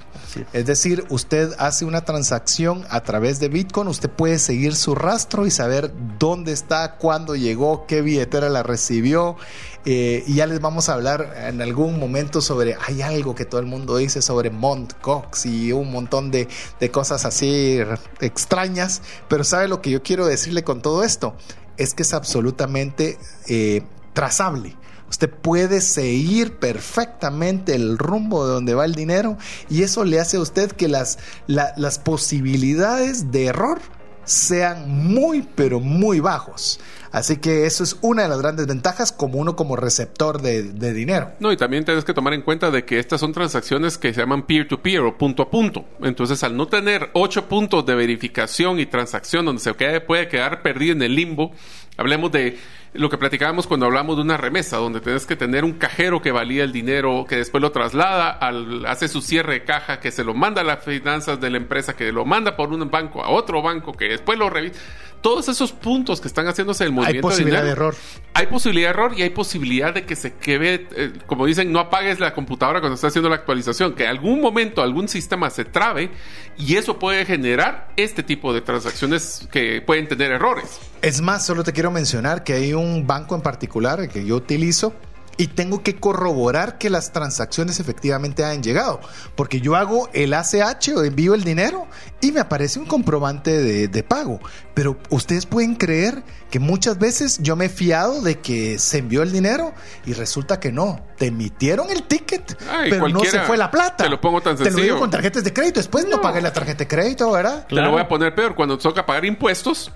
Es 0.54 0.64
decir, 0.64 1.04
usted 1.10 1.52
hace 1.58 1.84
una 1.84 2.06
transacción 2.06 2.86
a 2.88 3.02
través 3.02 3.38
de 3.38 3.48
Bitcoin, 3.48 3.88
usted 3.88 4.08
puede 4.08 4.38
seguir 4.38 4.74
su 4.74 4.94
rastro 4.94 5.46
y 5.46 5.50
saber 5.50 5.92
dónde 6.18 6.52
está, 6.52 6.96
cuándo 6.96 7.36
llegó, 7.36 7.86
qué 7.86 8.00
billetera 8.00 8.48
la 8.48 8.62
recibió. 8.62 9.36
Eh, 9.84 10.24
y 10.26 10.36
ya 10.36 10.46
les 10.46 10.60
vamos 10.60 10.88
a 10.88 10.94
hablar 10.94 11.34
en 11.46 11.60
algún 11.60 12.00
momento 12.00 12.40
sobre, 12.40 12.76
hay 12.86 13.02
algo 13.02 13.34
que 13.34 13.44
todo 13.44 13.60
el 13.60 13.66
mundo 13.66 13.98
dice 13.98 14.22
sobre 14.22 14.50
Mont 14.50 14.94
Cox 15.00 15.44
y 15.44 15.72
un 15.72 15.92
montón 15.92 16.30
de, 16.30 16.48
de 16.80 16.90
cosas 16.90 17.26
así 17.26 17.78
extrañas, 18.20 19.02
pero 19.28 19.44
¿sabe 19.44 19.68
lo 19.68 19.82
que 19.82 19.90
yo 19.90 20.02
quiero 20.02 20.24
decirle 20.26 20.64
con 20.64 20.80
todo 20.80 21.04
esto? 21.04 21.36
Es 21.76 21.92
que 21.92 22.02
es 22.04 22.14
absolutamente 22.14 23.18
eh, 23.48 23.82
trazable. 24.14 24.76
Usted 25.16 25.30
puede 25.30 25.80
seguir 25.80 26.58
perfectamente 26.58 27.74
el 27.74 27.96
rumbo 27.96 28.46
de 28.46 28.52
donde 28.52 28.74
va 28.74 28.84
el 28.84 28.94
dinero 28.94 29.38
y 29.70 29.82
eso 29.82 30.04
le 30.04 30.20
hace 30.20 30.36
a 30.36 30.40
usted 30.40 30.72
que 30.72 30.88
las, 30.88 31.18
las 31.46 31.98
posibilidades 31.98 33.32
de 33.32 33.46
error 33.46 33.80
sean 34.26 34.90
muy, 34.90 35.48
pero 35.54 35.80
muy 35.80 36.20
bajos. 36.20 36.80
Así 37.16 37.38
que 37.38 37.64
eso 37.64 37.82
es 37.82 37.96
una 38.02 38.24
de 38.24 38.28
las 38.28 38.42
grandes 38.42 38.66
ventajas 38.66 39.10
como 39.10 39.38
uno 39.38 39.56
como 39.56 39.74
receptor 39.74 40.42
de, 40.42 40.92
dinero. 40.92 41.32
No, 41.40 41.50
y 41.50 41.56
también 41.56 41.82
tienes 41.82 42.04
que 42.04 42.12
tomar 42.12 42.34
en 42.34 42.42
cuenta 42.42 42.70
de 42.70 42.84
que 42.84 42.98
estas 42.98 43.20
son 43.20 43.32
transacciones 43.32 43.96
que 43.96 44.12
se 44.12 44.20
llaman 44.20 44.42
peer-to-peer 44.42 45.00
o 45.00 45.16
punto 45.16 45.42
a 45.42 45.48
punto. 45.48 45.86
Entonces, 46.02 46.44
al 46.44 46.54
no 46.58 46.66
tener 46.66 47.08
ocho 47.14 47.48
puntos 47.48 47.86
de 47.86 47.94
verificación 47.94 48.78
y 48.80 48.84
transacción 48.84 49.46
donde 49.46 49.62
se 49.62 49.72
puede 49.72 50.28
quedar 50.28 50.60
perdido 50.60 50.92
en 50.92 51.00
el 51.00 51.14
limbo, 51.14 51.52
hablemos 51.96 52.30
de 52.32 52.58
lo 52.92 53.08
que 53.08 53.16
platicábamos 53.16 53.66
cuando 53.66 53.86
hablamos 53.86 54.16
de 54.16 54.22
una 54.22 54.36
remesa, 54.36 54.76
donde 54.76 55.00
tienes 55.00 55.24
que 55.24 55.36
tener 55.36 55.64
un 55.64 55.72
cajero 55.72 56.20
que 56.20 56.32
valía 56.32 56.64
el 56.64 56.72
dinero, 56.72 57.24
que 57.26 57.36
después 57.36 57.62
lo 57.62 57.72
traslada, 57.72 58.30
al, 58.30 58.84
hace 58.86 59.08
su 59.08 59.22
cierre 59.22 59.54
de 59.54 59.64
caja, 59.64 60.00
que 60.00 60.10
se 60.10 60.22
lo 60.22 60.34
manda 60.34 60.60
a 60.60 60.64
las 60.64 60.84
finanzas 60.84 61.40
de 61.40 61.48
la 61.48 61.56
empresa, 61.56 61.96
que 61.96 62.12
lo 62.12 62.26
manda 62.26 62.56
por 62.56 62.70
un 62.70 62.90
banco 62.90 63.24
a 63.24 63.30
otro 63.30 63.62
banco, 63.62 63.92
que 63.92 64.08
después 64.08 64.38
lo 64.38 64.50
revisa. 64.50 64.78
Todos 65.20 65.48
esos 65.48 65.72
puntos 65.72 66.20
que 66.20 66.28
están 66.28 66.46
haciéndose 66.46 66.84
el 66.84 66.92
movimiento 66.92 67.28
hay 67.28 67.32
posibilidad 67.32 67.64
de, 67.64 67.70
error. 67.70 67.94
Hay 68.34 68.46
posibilidad 68.46 68.88
de 68.88 68.90
error 68.90 69.12
y 69.16 69.22
hay 69.22 69.30
posibilidad 69.30 69.94
de 69.94 70.04
que 70.04 70.16
se 70.16 70.34
quede, 70.34 70.86
eh, 70.96 71.12
como 71.26 71.46
dicen, 71.46 71.72
no 71.72 71.80
apagues 71.80 72.20
la 72.20 72.32
computadora 72.34 72.80
cuando 72.80 72.94
está 72.94 73.08
haciendo 73.08 73.28
la 73.28 73.36
actualización, 73.36 73.94
que 73.94 74.04
en 74.04 74.10
algún 74.10 74.40
momento 74.40 74.82
algún 74.82 75.08
sistema 75.08 75.50
se 75.50 75.64
trabe 75.64 76.10
y 76.56 76.76
eso 76.76 76.98
puede 76.98 77.24
generar 77.24 77.88
este 77.96 78.22
tipo 78.22 78.52
de 78.52 78.60
transacciones 78.60 79.48
que 79.50 79.82
pueden 79.82 80.08
tener 80.08 80.30
errores. 80.32 80.78
Es 81.02 81.20
más, 81.20 81.44
solo 81.44 81.64
te 81.64 81.72
quiero 81.72 81.90
mencionar 81.90 82.44
que 82.44 82.54
hay 82.54 82.72
un 82.72 83.06
banco 83.06 83.34
en 83.34 83.42
particular 83.42 84.08
que 84.08 84.24
yo 84.24 84.36
utilizo 84.36 84.94
y 85.36 85.48
tengo 85.48 85.82
que 85.82 85.96
corroborar 85.96 86.78
que 86.78 86.90
las 86.90 87.12
transacciones 87.12 87.80
efectivamente 87.80 88.44
hayan 88.44 88.62
llegado. 88.62 89.00
Porque 89.34 89.60
yo 89.60 89.76
hago 89.76 90.08
el 90.12 90.34
ACH 90.34 90.88
o 90.96 91.04
envío 91.04 91.34
el 91.34 91.44
dinero 91.44 91.86
y 92.20 92.32
me 92.32 92.40
aparece 92.40 92.78
un 92.78 92.86
comprobante 92.86 93.88
de, 93.88 94.02
pago. 94.02 94.40
Pero 94.74 94.98
ustedes 95.10 95.46
pueden 95.46 95.74
creer 95.74 96.22
que 96.50 96.58
muchas 96.60 96.98
veces 96.98 97.38
yo 97.42 97.56
me 97.56 97.66
he 97.66 97.68
fiado 97.68 98.22
de 98.22 98.38
que 98.40 98.78
se 98.78 98.98
envió 98.98 99.22
el 99.22 99.32
dinero 99.32 99.72
y 100.04 100.12
resulta 100.12 100.60
que 100.60 100.72
no. 100.72 101.04
Te 101.16 101.26
emitieron 101.26 101.90
el 101.90 102.02
ticket, 102.02 102.58
pero 102.90 103.08
no 103.08 103.20
se 103.20 103.40
fue 103.40 103.56
la 103.56 103.70
plata. 103.70 104.04
Te 104.04 104.10
lo 104.10 104.20
pongo 104.20 104.42
tan 104.42 104.56
sencillo. 104.56 104.76
Te 104.76 104.80
lo 104.80 104.84
digo 104.84 104.98
con 104.98 105.10
tarjetas 105.10 105.44
de 105.44 105.52
crédito. 105.52 105.80
Después 105.80 106.06
no, 106.06 106.20
pagué 106.20 106.42
la 106.42 106.52
tarjeta 106.52 106.80
de 106.80 106.88
crédito, 106.88 107.30
¿verdad? 107.30 107.66
Te 107.66 107.74
lo 107.76 107.90
voy 107.90 108.00
a 108.00 108.08
poner 108.08 108.34
peor. 108.34 108.54
Cuando 108.54 108.76
toca 108.76 109.06
pagar 109.06 109.24
impuestos, 109.24 109.92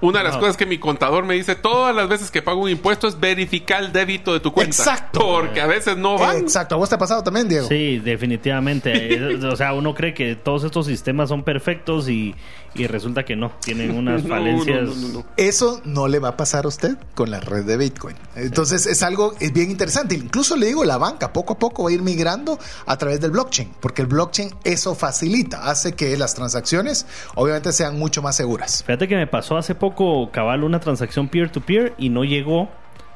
una 0.00 0.18
de 0.18 0.24
las 0.24 0.36
cosas 0.36 0.56
que 0.56 0.66
mi 0.66 0.78
contador 0.78 1.24
me 1.24 1.34
dice 1.34 1.54
todas 1.54 1.94
las 1.94 2.08
veces 2.08 2.30
que 2.30 2.42
pago 2.42 2.62
un 2.62 2.70
impuesto 2.70 3.08
es 3.08 3.20
verificar 3.20 3.84
el 3.84 3.92
débito 3.92 4.32
de 4.32 4.40
tu 4.40 4.52
cuenta. 4.52 4.74
Exacto. 4.74 5.20
Porque 5.20 5.60
a 5.60 5.66
veces 5.66 5.96
no 5.96 6.16
van. 6.18 6.38
Exacto. 6.38 6.74
¿A 6.74 6.78
vos 6.78 6.88
te 6.88 6.94
ha 6.94 6.98
pasado 6.98 7.22
también, 7.22 7.48
Diego? 7.48 7.68
Sí, 7.68 7.98
definitivamente. 7.98 9.36
o 9.44 9.56
sea, 9.56 9.74
uno 9.74 9.94
cree 9.94 10.14
que 10.14 10.34
todos 10.34 10.64
estos 10.64 10.86
sistemas 10.86 11.28
son 11.28 11.42
perfectos 11.42 12.08
y, 12.08 12.34
resulta 12.74 13.24
que 13.24 13.36
no. 13.36 13.52
Tienen 13.60 13.96
unas 13.96 14.22
falencias. 14.26 14.88
Eso 15.36 15.67
no 15.84 16.08
le 16.08 16.18
va 16.18 16.30
a 16.30 16.36
pasar 16.36 16.64
a 16.64 16.68
usted 16.68 16.96
con 17.14 17.30
la 17.30 17.40
red 17.40 17.64
de 17.64 17.76
Bitcoin. 17.76 18.16
Entonces 18.36 18.86
es 18.86 19.02
algo 19.02 19.34
es 19.40 19.52
bien 19.52 19.70
interesante. 19.70 20.14
Incluso 20.14 20.56
le 20.56 20.66
digo, 20.66 20.84
la 20.84 20.98
banca 20.98 21.32
poco 21.32 21.54
a 21.54 21.58
poco 21.58 21.84
va 21.84 21.90
a 21.90 21.92
ir 21.92 22.02
migrando 22.02 22.58
a 22.86 22.96
través 22.96 23.20
del 23.20 23.30
blockchain. 23.30 23.72
Porque 23.80 24.02
el 24.02 24.08
blockchain 24.08 24.50
eso 24.64 24.94
facilita. 24.94 25.70
Hace 25.70 25.92
que 25.92 26.16
las 26.16 26.34
transacciones 26.34 27.06
obviamente 27.34 27.72
sean 27.72 27.98
mucho 27.98 28.22
más 28.22 28.36
seguras. 28.36 28.82
Fíjate 28.84 29.08
que 29.08 29.16
me 29.16 29.26
pasó 29.26 29.56
hace 29.56 29.74
poco, 29.74 30.30
cabal, 30.30 30.64
una 30.64 30.80
transacción 30.80 31.28
peer-to-peer 31.28 31.94
y 31.98 32.10
no 32.10 32.24
llegó 32.24 32.68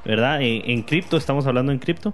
¿verdad? 0.04 0.38
En, 0.42 0.82
cripto, 0.82 1.16
estamos 1.16 1.46
hablando 1.46 1.72
en 1.72 1.78
cripto. 1.78 2.12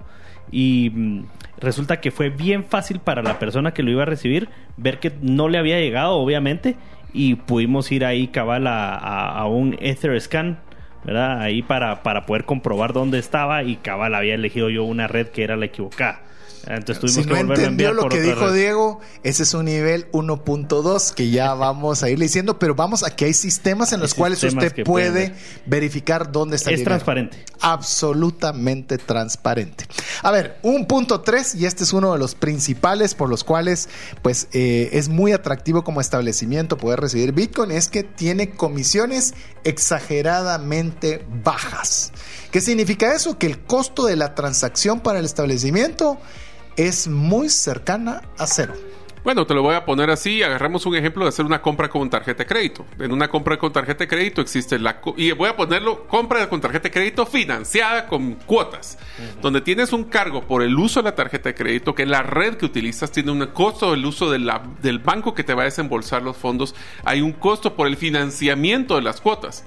Y 0.51 0.91
mm, 0.91 1.25
resulta 1.59 2.01
que 2.01 2.11
fue 2.11 2.31
bien 2.31 2.65
fácil 2.65 3.01
para 3.01 3.23
la 3.23 3.39
persona 3.39 3.73
que 3.73 3.83
lo 3.83 3.91
iba 3.91 4.03
a 4.03 4.07
recibir 4.07 4.49
ver 4.77 5.01
que 5.01 5.13
no 5.21 5.49
le 5.49 5.59
había 5.59 5.79
llegado, 5.79 6.15
obviamente. 6.17 6.77
Y 7.13 7.37
pudimos 7.37 7.91
ir 7.91 8.05
ahí 8.05 8.29
cabal 8.29 8.67
a, 8.67 8.97
a, 8.97 9.47
un 9.47 9.77
Ether 9.81 10.21
Scan, 10.21 10.59
¿verdad? 11.05 11.41
Ahí 11.41 11.63
para, 11.63 12.03
para 12.03 12.27
poder 12.27 12.45
comprobar 12.45 12.93
dónde 12.93 13.19
estaba. 13.19 13.63
Y 13.63 13.77
cabal 13.77 14.15
había 14.15 14.35
elegido 14.35 14.71
yo 14.71 14.85
una 14.85 15.09
red 15.09 15.29
que 15.29 15.45
era 15.45 15.57
la 15.57 15.67
equivocada. 15.67 16.21
Entonces 16.69 17.15
si 17.15 17.25
no 17.25 17.37
entendió 17.37 17.95
lo 17.95 18.09
que 18.11 18.21
dijo 18.21 18.53
Diego, 18.53 19.01
ese 19.23 19.45
es 19.45 19.55
un 19.55 19.65
nivel 19.65 20.11
1.2 20.13 21.15
que 21.15 21.31
ya 21.31 21.55
vamos 21.55 22.03
a 22.03 22.11
ir 22.11 22.19
diciendo, 22.19 22.59
pero 22.59 22.75
vamos, 22.75 23.03
aquí 23.05 23.25
hay 23.25 23.33
sistemas 23.33 23.95
en 23.95 24.01
los 24.01 24.13
cuales 24.13 24.43
usted 24.45 24.85
puede 24.85 25.35
verificar 25.65 26.31
dónde 26.31 26.57
está 26.57 26.71
el 26.71 26.81
Es 26.81 26.85
transparente. 26.85 27.43
Absolutamente 27.61 28.99
transparente. 28.99 29.87
A 30.23 30.31
ver, 30.31 30.59
un 30.63 30.85
punto 30.87 31.23
3, 31.23 31.55
y 31.55 31.65
este 31.65 31.85
es 31.85 31.93
uno 31.95 32.13
de 32.13 32.19
los 32.19 32.35
principales 32.35 33.15
por 33.15 33.31
los 33.31 33.45
cuales 33.45 33.89
pues 34.21 34.49
eh, 34.53 34.91
es 34.93 35.09
muy 35.09 35.33
atractivo 35.33 35.85
como 35.85 36.03
establecimiento 36.03 36.77
poder 36.77 37.01
recibir 37.01 37.33
Bitcoin, 37.33 37.71
es 37.71 37.89
que 37.89 38.03
tiene 38.03 38.51
comisiones 38.51 39.33
exageradamente 39.65 41.25
bajas. 41.43 42.13
¿Qué 42.51 42.61
significa 42.61 43.15
eso? 43.15 43.39
Que 43.39 43.47
el 43.47 43.61
costo 43.61 44.05
de 44.05 44.17
la 44.17 44.35
transacción 44.35 45.01
para 45.01 45.19
el 45.19 45.25
establecimiento 45.25 46.19
es 46.79 47.09
muy 47.09 47.49
cercana 47.49 48.23
a 48.39 48.47
cero. 48.47 48.73
Bueno, 49.25 49.45
te 49.47 49.53
lo 49.53 49.63
voy 49.63 49.75
a 49.75 49.85
poner 49.85 50.11
así. 50.11 50.45
Agarramos 50.45 50.87
un 50.87 50.95
ejemplo 50.95 51.25
de 51.25 51.31
hacer 51.31 51.45
una 51.45 51.61
compra 51.61 51.89
con 51.89 52.09
tarjeta 52.09 52.45
de 52.45 52.47
crédito. 52.47 52.87
En 53.01 53.13
una 53.13 53.29
compra 53.29 53.59
con 53.59 53.73
tarjeta 53.73 54.05
de 54.05 54.09
crédito 54.09 54.41
existe 54.41 54.79
la... 54.79 55.01
Y 55.17 55.33
voy 55.33 55.49
a 55.49 55.57
ponerlo, 55.57 56.07
compra 56.07 56.49
con 56.49 56.61
tarjeta 56.61 56.85
de 56.85 56.93
crédito 56.93 57.27
financiada 57.27 58.07
con 58.07 58.35
cuotas. 58.35 58.97
Donde 59.43 59.61
tienes 59.61 59.93
un 59.93 60.05
cargo 60.05 60.43
por 60.43 60.63
el 60.63 60.79
uso 60.79 61.01
de 61.01 61.11
la 61.11 61.17
tarjeta 61.17 61.49
de 61.49 61.57
crédito, 61.57 61.97
que 61.97 62.07
la 62.07 62.23
red 62.23 62.57
que 62.57 62.67
utilizas 62.67 63.11
tiene 63.11 63.33
un 63.33 63.45
costo 63.49 63.91
del 63.91 64.07
uso 64.07 64.31
de 64.31 64.39
la, 64.39 64.63
del 64.81 65.01
banco 65.01 65.35
que 65.35 65.43
te 65.43 65.53
va 65.53 65.63
a 65.63 65.65
desembolsar 65.67 66.23
los 66.23 66.37
fondos. 66.37 66.77
Hay 67.05 67.21
un 67.21 67.33
costo 67.33 67.75
por 67.75 67.89
el 67.89 67.97
financiamiento 67.97 68.95
de 68.95 69.03
las 69.03 69.21
cuotas 69.21 69.65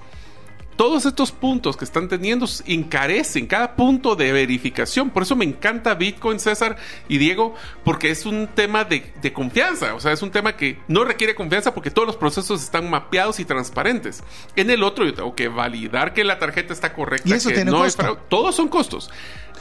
todos 0.82 1.06
estos 1.06 1.32
puntos 1.32 1.78
que 1.78 1.86
están 1.86 2.08
teniendo 2.08 2.48
encarecen 2.66 3.46
cada 3.46 3.76
punto 3.76 4.16
de 4.16 4.32
verificación. 4.32 5.12
Por 5.12 5.22
eso 5.22 5.36
me 5.36 5.46
encanta 5.46 5.94
Bitcoin, 5.94 6.40
César 6.40 6.76
y 7.08 7.20
Diego, 7.20 7.54
porque 7.84 8.10
es 8.10 8.26
un 8.26 8.48
tema 8.48 8.84
de, 8.84 9.14
confianza. 9.32 9.94
O 9.94 10.00
sea, 10.00 10.12
es 10.12 10.24
un 10.24 10.32
tema 10.32 10.58
que 10.58 10.80
no 10.88 11.04
requiere 11.04 11.36
confianza 11.36 11.76
porque 11.76 11.92
todos 11.92 12.08
los 12.08 12.16
procesos 12.16 12.64
están 12.64 12.90
mapeados 12.90 13.40
y 13.40 13.46
transparentes. 13.46 14.24
En 14.56 14.72
el 14.72 14.82
otro, 14.82 15.06
yo 15.06 15.14
tengo 15.14 15.36
que 15.36 15.50
validar 15.50 16.16
que 16.16 16.24
la 16.24 16.40
tarjeta 16.40 16.74
está 16.74 16.94
correcta. 16.94 17.30
Y 17.30 17.34
eso 17.34 17.50
que 17.50 17.56
tiene 17.58 17.70
no 17.70 17.84
costo. 17.84 18.18
todos 18.28 18.56
son 18.56 18.68
costos. 18.68 19.12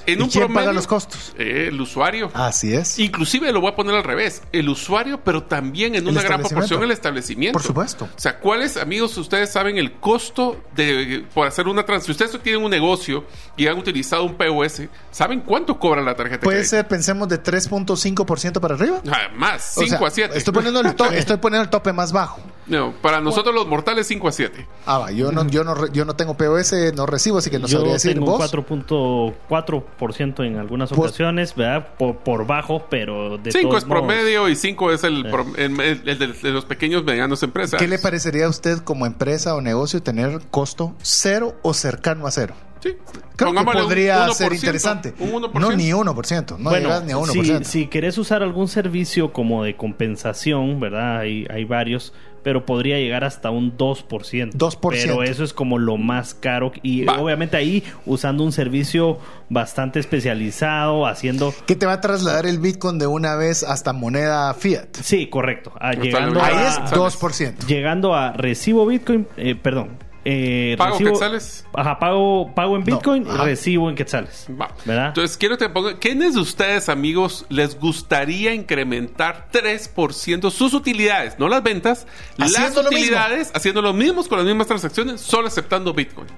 En 0.06 0.22
un 0.22 0.28
quién 0.28 0.52
paga 0.52 0.72
los 0.72 0.86
costos? 0.86 1.34
Eh, 1.38 1.68
el 1.68 1.80
usuario. 1.80 2.30
Así 2.34 2.74
es. 2.74 2.98
Inclusive 2.98 3.52
lo 3.52 3.60
voy 3.60 3.72
a 3.72 3.76
poner 3.76 3.94
al 3.94 4.04
revés. 4.04 4.42
El 4.52 4.68
usuario, 4.68 5.20
pero 5.22 5.44
también 5.44 5.94
en 5.94 6.06
una 6.06 6.22
gran 6.22 6.40
proporción 6.40 6.82
el 6.82 6.90
establecimiento. 6.90 7.52
Por 7.52 7.62
supuesto. 7.62 8.04
O 8.04 8.20
sea, 8.20 8.38
¿cuáles, 8.38 8.76
amigos, 8.76 9.16
ustedes 9.16 9.50
saben 9.50 9.78
el 9.78 9.92
costo 9.92 10.62
de 10.74 11.24
por 11.34 11.46
hacer 11.46 11.68
una 11.68 11.84
transacción? 11.84 12.00
Si 12.00 12.12
ustedes 12.12 12.42
tienen 12.42 12.64
un 12.64 12.70
negocio 12.70 13.24
y 13.56 13.66
han 13.66 13.78
utilizado 13.78 14.24
un 14.24 14.34
POS, 14.34 14.82
¿saben 15.10 15.40
cuánto 15.40 15.78
cobra 15.78 16.02
la 16.02 16.14
tarjeta? 16.14 16.44
Puede 16.44 16.64
ser, 16.64 16.88
pensemos, 16.88 17.28
de 17.28 17.42
3.5% 17.42 18.60
para 18.60 18.74
arriba. 18.74 19.02
Ah, 19.10 19.28
más, 19.34 19.74
5 19.78 20.06
a 20.06 20.10
7. 20.10 20.38
Estoy 20.38 20.54
poniendo, 20.54 20.80
el 20.80 20.86
estoy 21.14 21.36
poniendo 21.36 21.64
el 21.64 21.70
tope 21.70 21.92
más 21.92 22.12
bajo. 22.12 22.40
No, 22.70 22.94
para 23.02 23.20
nosotros 23.20 23.54
los 23.54 23.66
mortales 23.66 24.06
5 24.06 24.28
a 24.28 24.32
7. 24.32 24.66
Ah, 24.86 24.98
va, 24.98 25.10
yo 25.10 25.32
no, 25.32 25.46
yo 25.48 25.64
no, 25.64 25.92
yo 25.92 26.04
no 26.04 26.14
tengo 26.14 26.34
POS, 26.34 26.94
no 26.94 27.06
recibo, 27.06 27.38
así 27.38 27.50
que 27.50 27.58
no 27.58 27.68
sabría 27.68 27.94
decir. 27.94 28.14
Tengo 28.14 28.38
4.4% 28.38 30.46
en 30.46 30.56
algunas 30.56 30.90
pues- 30.90 31.10
ocasiones, 31.10 31.54
¿verdad? 31.54 31.88
Por, 31.98 32.46
bajo, 32.46 32.86
pero 32.88 33.38
de 33.38 33.52
5 33.52 33.76
es 33.76 33.84
promedio 33.84 34.48
y 34.48 34.56
5 34.56 34.92
es 34.92 35.04
el, 35.04 35.24
de, 35.24 36.50
los 36.50 36.64
pequeños 36.64 37.04
medianos 37.04 37.42
empresas. 37.42 37.78
¿Qué 37.78 37.88
le 37.88 37.98
parecería 37.98 38.46
a 38.46 38.48
usted 38.48 38.78
como 38.78 39.06
empresa 39.06 39.54
o 39.54 39.60
negocio 39.60 40.02
tener 40.02 40.40
costo 40.50 40.94
cero 41.02 41.54
o 41.62 41.74
cercano 41.74 42.26
a 42.26 42.30
cero? 42.30 42.54
Sí. 42.80 42.96
Creo 43.36 43.54
que 43.54 43.64
podría 43.64 44.28
ser 44.30 44.52
interesante. 44.52 45.14
No, 45.54 45.72
ni 45.72 45.90
1%. 45.90 46.58
No 46.58 46.70
bueno, 46.70 47.00
ni 47.00 47.44
Si, 47.44 47.64
si 47.64 47.86
querés 47.86 48.18
usar 48.18 48.42
algún 48.42 48.68
servicio 48.68 49.32
como 49.32 49.64
de 49.64 49.76
compensación, 49.76 50.80
¿verdad? 50.80 51.20
Hay, 51.20 51.46
hay 51.50 51.64
varios. 51.64 52.12
Pero 52.42 52.66
podría 52.66 52.98
llegar 52.98 53.24
hasta 53.24 53.50
un 53.50 53.76
2%. 53.76 54.52
2%. 54.52 54.88
Pero 54.90 55.22
eso 55.22 55.44
es 55.44 55.52
como 55.52 55.78
lo 55.78 55.96
más 55.96 56.34
caro 56.34 56.72
y 56.82 57.04
Va. 57.04 57.20
obviamente 57.20 57.56
ahí 57.56 57.84
usando 58.06 58.44
un 58.44 58.52
servicio 58.52 59.18
bastante 59.48 59.98
especializado, 60.00 61.06
haciendo... 61.06 61.52
Que 61.66 61.76
te 61.76 61.86
va 61.86 61.94
a 61.94 62.00
trasladar 62.00 62.46
el 62.46 62.58
Bitcoin 62.58 62.98
de 62.98 63.06
una 63.06 63.36
vez 63.36 63.62
hasta 63.62 63.92
moneda 63.92 64.52
fiat. 64.54 64.96
Sí, 65.02 65.26
correcto. 65.28 65.72
Ah, 65.80 65.92
llegando, 65.92 66.42
Ahí 66.42 66.54
a, 66.54 66.68
es 66.68 66.78
2%. 66.92 67.66
llegando 67.66 68.14
a 68.14 68.32
recibo 68.32 68.86
Bitcoin, 68.86 69.26
eh, 69.36 69.54
perdón. 69.54 70.09
Eh, 70.24 70.74
¿Pago 70.78 70.98
recibo- 70.98 71.12
quetzales? 71.12 71.66
Ajá, 71.72 71.98
pago, 71.98 72.52
pago 72.54 72.76
en 72.76 72.80
No, 72.84 72.96
Bitcoin, 72.96 73.26
ajá. 73.28 73.44
recibo 73.44 73.88
en 73.88 73.96
quetzales. 73.96 74.46
Va. 74.60 74.70
¿Verdad? 74.84 75.08
Entonces, 75.08 75.36
quiero 75.36 75.56
que 75.56 75.64
te 75.66 75.70
ponga, 75.72 75.98
¿quiénes 75.98 76.34
de 76.34 76.40
ustedes, 76.40 76.88
amigos, 76.88 77.46
les 77.48 77.78
gustaría 77.78 78.52
incrementar 78.54 79.48
3% 79.52 80.50
sus 80.50 80.74
utilidades? 80.74 81.38
No 81.38 81.48
las 81.48 81.62
ventas, 81.62 82.06
Haciendo 82.38 82.82
las 82.82 82.92
lo 82.92 82.96
utilidades, 82.98 83.50
haciendo 83.54 83.82
lo 83.82 83.92
mismo 83.92 84.22
con 84.26 84.38
las 84.38 84.46
mismas 84.46 84.66
transacciones, 84.66 85.20
solo 85.20 85.48
aceptando 85.48 85.92
Bitcoin. 85.94 86.28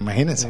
Imagínense. 0.00 0.48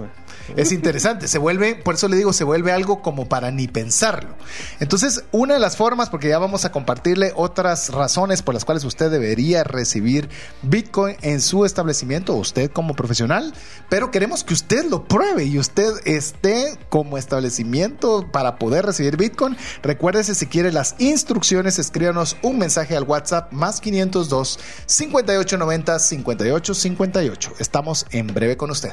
Es 0.57 0.73
interesante, 0.73 1.29
se 1.29 1.39
vuelve, 1.39 1.75
por 1.75 1.95
eso 1.95 2.09
le 2.09 2.17
digo, 2.17 2.33
se 2.33 2.45
vuelve 2.45 2.73
algo 2.73 3.03
como 3.03 3.29
para 3.29 3.51
ni 3.51 3.69
pensarlo. 3.69 4.35
Entonces, 4.81 5.25
una 5.31 5.55
de 5.55 5.61
las 5.61 5.77
formas, 5.77 6.09
porque 6.09 6.29
ya 6.29 6.39
vamos 6.39 6.65
a 6.65 6.73
compartirle 6.73 7.33
otras 7.37 7.91
razones 7.91 8.43
por 8.43 8.55
las 8.55 8.65
cuales 8.65 8.85
usted 8.85 9.11
debería 9.11 9.65
recibir 9.65 10.29
Bitcoin 10.63 11.17
en 11.21 11.41
su 11.41 11.65
establecimiento, 11.65 12.35
usted 12.35 12.71
como 12.71 12.95
profesional, 12.95 13.53
pero 13.91 14.11
queremos 14.11 14.43
que 14.43 14.55
usted 14.55 14.87
lo 14.87 15.05
pruebe 15.05 15.45
y 15.45 15.59
usted 15.59 15.93
esté 16.05 16.79
como 16.89 17.19
establecimiento 17.19 18.27
para 18.33 18.57
poder 18.59 18.87
recibir 18.87 19.17
Bitcoin. 19.17 19.57
Recuérdese, 19.83 20.35
si 20.35 20.47
quiere 20.47 20.73
las 20.73 20.95
instrucciones, 20.99 21.79
escríbanos 21.79 22.37
un 22.43 22.59
mensaje 22.59 22.97
al 22.97 23.05
WhatsApp 23.05 23.53
más 23.53 23.81
502 23.81 24.59
5890 24.87 25.99
5858. 25.99 27.55
Estamos 27.59 28.07
en 28.11 28.29
breve 28.29 28.57
con 28.57 28.71
usted. 28.71 28.93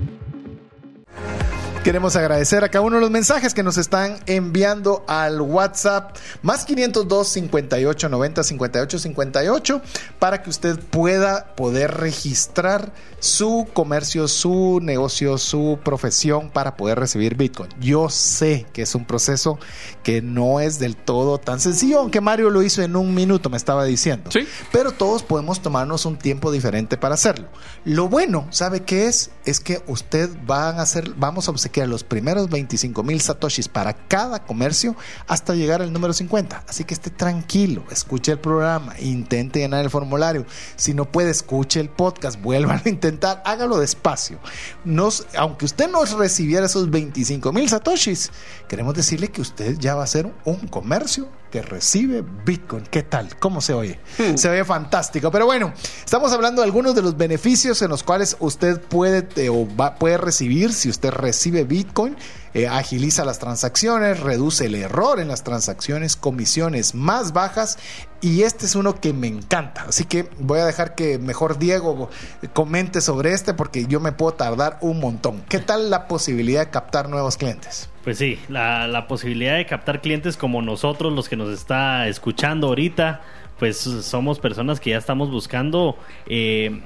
Queremos 1.83 2.15
agradecer 2.15 2.63
a 2.63 2.69
cada 2.69 2.85
uno 2.85 2.97
de 2.97 3.01
los 3.01 3.09
mensajes 3.09 3.55
que 3.55 3.63
nos 3.63 3.79
están 3.79 4.19
enviando 4.27 5.03
al 5.07 5.41
WhatsApp 5.41 6.15
más 6.43 6.63
502 6.63 7.27
58 7.27 8.07
90 8.07 8.43
58 8.43 8.99
58 8.99 9.81
para 10.19 10.43
que 10.43 10.51
usted 10.51 10.79
pueda 10.79 11.55
poder 11.55 11.89
registrar 11.97 12.93
su 13.17 13.67
comercio, 13.73 14.27
su 14.27 14.79
negocio, 14.79 15.39
su 15.39 15.79
profesión 15.83 16.51
para 16.51 16.77
poder 16.77 16.99
recibir 16.99 17.35
Bitcoin. 17.35 17.71
Yo 17.79 18.09
sé 18.09 18.67
que 18.73 18.83
es 18.83 18.93
un 18.93 19.05
proceso 19.05 19.57
que 20.03 20.21
no 20.21 20.59
es 20.59 20.77
del 20.77 20.95
todo 20.95 21.39
tan 21.39 21.59
sencillo, 21.59 21.99
aunque 21.99 22.21
Mario 22.21 22.51
lo 22.51 22.61
hizo 22.61 22.83
en 22.83 22.95
un 22.95 23.15
minuto, 23.15 23.49
me 23.49 23.57
estaba 23.57 23.85
diciendo. 23.85 24.29
Sí. 24.29 24.47
Pero 24.71 24.91
todos 24.91 25.23
podemos 25.23 25.63
tomarnos 25.63 26.05
un 26.05 26.17
tiempo 26.17 26.51
diferente 26.51 26.95
para 26.97 27.15
hacerlo. 27.15 27.47
Lo 27.85 28.07
bueno, 28.07 28.45
¿sabe 28.51 28.81
qué 28.81 29.07
es? 29.07 29.31
Es 29.45 29.59
que 29.59 29.81
usted 29.87 30.29
van 30.45 30.77
a 30.77 30.83
hacer, 30.83 31.11
vamos 31.15 31.47
a 31.47 31.51
obsequiar 31.51 31.70
los 31.87 32.03
primeros 32.03 32.49
25 32.49 33.03
mil 33.03 33.21
satoshis 33.21 33.67
para 33.67 33.93
cada 33.93 34.43
comercio 34.43 34.95
hasta 35.27 35.55
llegar 35.55 35.81
al 35.81 35.91
número 35.93 36.13
50. 36.13 36.65
Así 36.67 36.83
que 36.83 36.93
esté 36.93 37.09
tranquilo, 37.09 37.83
escuche 37.91 38.33
el 38.33 38.39
programa, 38.39 38.99
intente 38.99 39.59
llenar 39.59 39.83
el 39.83 39.89
formulario. 39.89 40.45
Si 40.75 40.93
no 40.93 41.11
puede, 41.11 41.31
escuche 41.31 41.79
el 41.79 41.89
podcast, 41.89 42.41
vuelvan 42.41 42.81
a 42.85 42.89
intentar, 42.89 43.41
hágalo 43.45 43.79
despacio. 43.79 44.39
Nos, 44.85 45.27
aunque 45.37 45.65
usted 45.65 45.89
no 45.89 46.03
recibiera 46.05 46.65
esos 46.65 46.89
25 46.89 47.51
mil 47.51 47.69
satoshis, 47.69 48.31
queremos 48.67 48.93
decirle 48.93 49.29
que 49.29 49.41
usted 49.41 49.77
ya 49.79 49.95
va 49.95 50.03
a 50.03 50.07
ser 50.07 50.31
un 50.45 50.67
comercio 50.67 51.27
que 51.51 51.61
recibe 51.61 52.23
Bitcoin. 52.45 52.83
¿Qué 52.89 53.03
tal? 53.03 53.37
¿Cómo 53.37 53.61
se 53.61 53.73
oye? 53.73 53.99
Se 54.35 54.49
oye 54.49 54.63
fantástico. 54.65 55.29
Pero 55.29 55.45
bueno, 55.45 55.73
estamos 56.03 56.31
hablando 56.31 56.61
de 56.61 56.65
algunos 56.65 56.95
de 56.95 57.01
los 57.03 57.15
beneficios 57.17 57.81
en 57.81 57.89
los 57.89 58.01
cuales 58.03 58.37
usted 58.39 58.81
puede 58.81 59.27
eh, 59.35 59.49
o 59.49 59.67
va- 59.75 59.95
puede 59.95 60.17
recibir 60.17 60.73
si 60.73 60.89
usted 60.89 61.11
recibe 61.11 61.63
Bitcoin. 61.65 62.15
Eh, 62.53 62.67
agiliza 62.67 63.23
las 63.23 63.39
transacciones, 63.39 64.19
reduce 64.19 64.65
el 64.65 64.75
error 64.75 65.19
en 65.21 65.29
las 65.29 65.43
transacciones, 65.43 66.17
comisiones 66.17 66.95
más 66.95 67.31
bajas 67.31 67.79
y 68.19 68.43
este 68.43 68.65
es 68.65 68.75
uno 68.75 68.99
que 68.99 69.13
me 69.13 69.27
encanta. 69.27 69.85
Así 69.87 70.03
que 70.03 70.27
voy 70.37 70.59
a 70.59 70.65
dejar 70.65 70.93
que 70.95 71.17
mejor 71.17 71.59
Diego 71.59 72.09
comente 72.53 72.99
sobre 72.99 73.31
este 73.31 73.53
porque 73.53 73.85
yo 73.87 74.01
me 74.01 74.11
puedo 74.11 74.33
tardar 74.33 74.77
un 74.81 74.99
montón. 74.99 75.41
¿Qué 75.47 75.59
tal 75.59 75.89
la 75.89 76.07
posibilidad 76.07 76.65
de 76.65 76.71
captar 76.71 77.07
nuevos 77.07 77.37
clientes? 77.37 77.89
Pues 78.03 78.17
sí, 78.17 78.37
la, 78.49 79.05
posibilidad 79.07 79.55
de 79.55 79.65
captar 79.65 80.01
clientes 80.01 80.35
como 80.35 80.61
nosotros, 80.61 81.13
los 81.13 81.29
que 81.29 81.37
nos 81.37 81.49
está 81.51 82.07
escuchando 82.07 82.67
ahorita, 82.67 83.21
pues 83.59 83.77
somos 83.77 84.39
personas 84.39 84.79
que 84.79 84.89
ya 84.89 84.97
estamos 84.97 85.31
buscando 85.31 85.97
eh, 86.25 86.81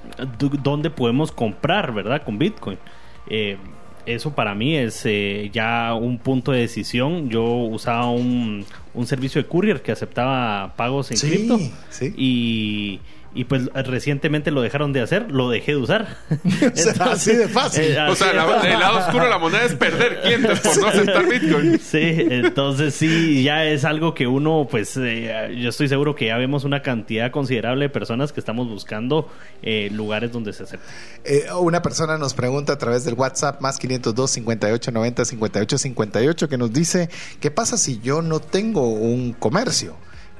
dónde 0.61 0.89
podemos 0.89 1.31
comprar, 1.31 1.93
¿verdad? 1.93 2.23
Con 2.23 2.37
Bitcoin. 2.37 2.77
Eh, 3.27 3.57
eso 4.05 4.33
para 4.33 4.55
mí 4.55 4.75
es 4.75 5.01
eh, 5.05 5.49
ya 5.53 5.93
un 5.93 6.17
punto 6.17 6.51
de 6.51 6.59
decisión. 6.61 7.29
Yo 7.29 7.43
usaba 7.43 8.09
un, 8.09 8.65
un 8.93 9.07
servicio 9.07 9.41
de 9.41 9.47
courier 9.47 9.81
que 9.81 9.91
aceptaba 9.91 10.73
pagos 10.75 11.11
en 11.11 11.17
Sí, 11.17 11.29
cripto 11.29 11.59
sí. 11.89 12.13
y, 12.17 12.99
y 13.35 13.43
pues 13.43 13.65
recientemente 13.73 14.49
lo 14.49 14.61
dejaron 14.61 14.93
de 14.93 15.01
hacer, 15.01 15.29
lo 15.31 15.49
dejé 15.49 15.73
de 15.73 15.77
usar. 15.77 16.17
sea, 16.73 16.93
así 17.11 17.35
de 17.35 17.47
fácil. 17.47 17.83
eh, 17.83 17.97
O 18.09 18.15
sea, 18.15 18.33
la- 18.33 18.61
el 18.61 18.79
lado 18.79 18.97
oscuro 18.99 19.25
de 19.25 19.29
la 19.29 19.37
moneda 19.37 19.63
es 19.65 19.75
perder 19.75 20.21
clientes 20.21 20.59
por 20.61 20.77
no 20.79 20.87
aceptar 20.87 21.27
Bitcoin. 21.27 21.79
Sí, 21.79 21.99
entonces 22.29 22.95
sí, 22.95 23.43
ya 23.43 23.65
es 23.65 23.85
algo 23.85 24.13
que 24.13 24.25
uno, 24.25 24.67
pues 24.71 24.95
eh, 24.97 25.55
yo 25.61 25.69
estoy 25.69 25.87
seguro 25.89 26.15
que 26.15 26.27
ya 26.27 26.37
vemos 26.37 26.63
una 26.63 26.81
cantidad 26.81 27.29
considerable 27.31 27.85
de 27.85 27.89
personas 27.89 28.31
que 28.33 28.39
estamos 28.39 28.67
buscando 28.67 29.29
eh, 29.61 29.89
lugares 29.91 30.31
donde 30.31 30.53
se 30.53 30.63
acepte. 30.63 30.85
Eh, 31.25 31.45
una 31.59 31.81
persona 31.81 32.17
nos 32.17 32.33
pregunta 32.33 32.73
a 32.73 32.77
través 32.77 33.03
del 33.05 33.15
WhatsApp 33.15 33.59
más 33.61 33.77
502 33.79 34.31
58 34.31 34.91
90 34.91 35.25
58 35.25 35.77
58 35.77 36.49
que 36.49 36.57
nos 36.57 36.71
dice, 36.71 37.09
¿qué 37.39 37.51
pasa 37.51 37.77
si 37.77 37.99
yo 37.99 38.21
no 38.21 38.39
tengo 38.39 38.87
un 38.87 39.33
comercio? 39.33 39.95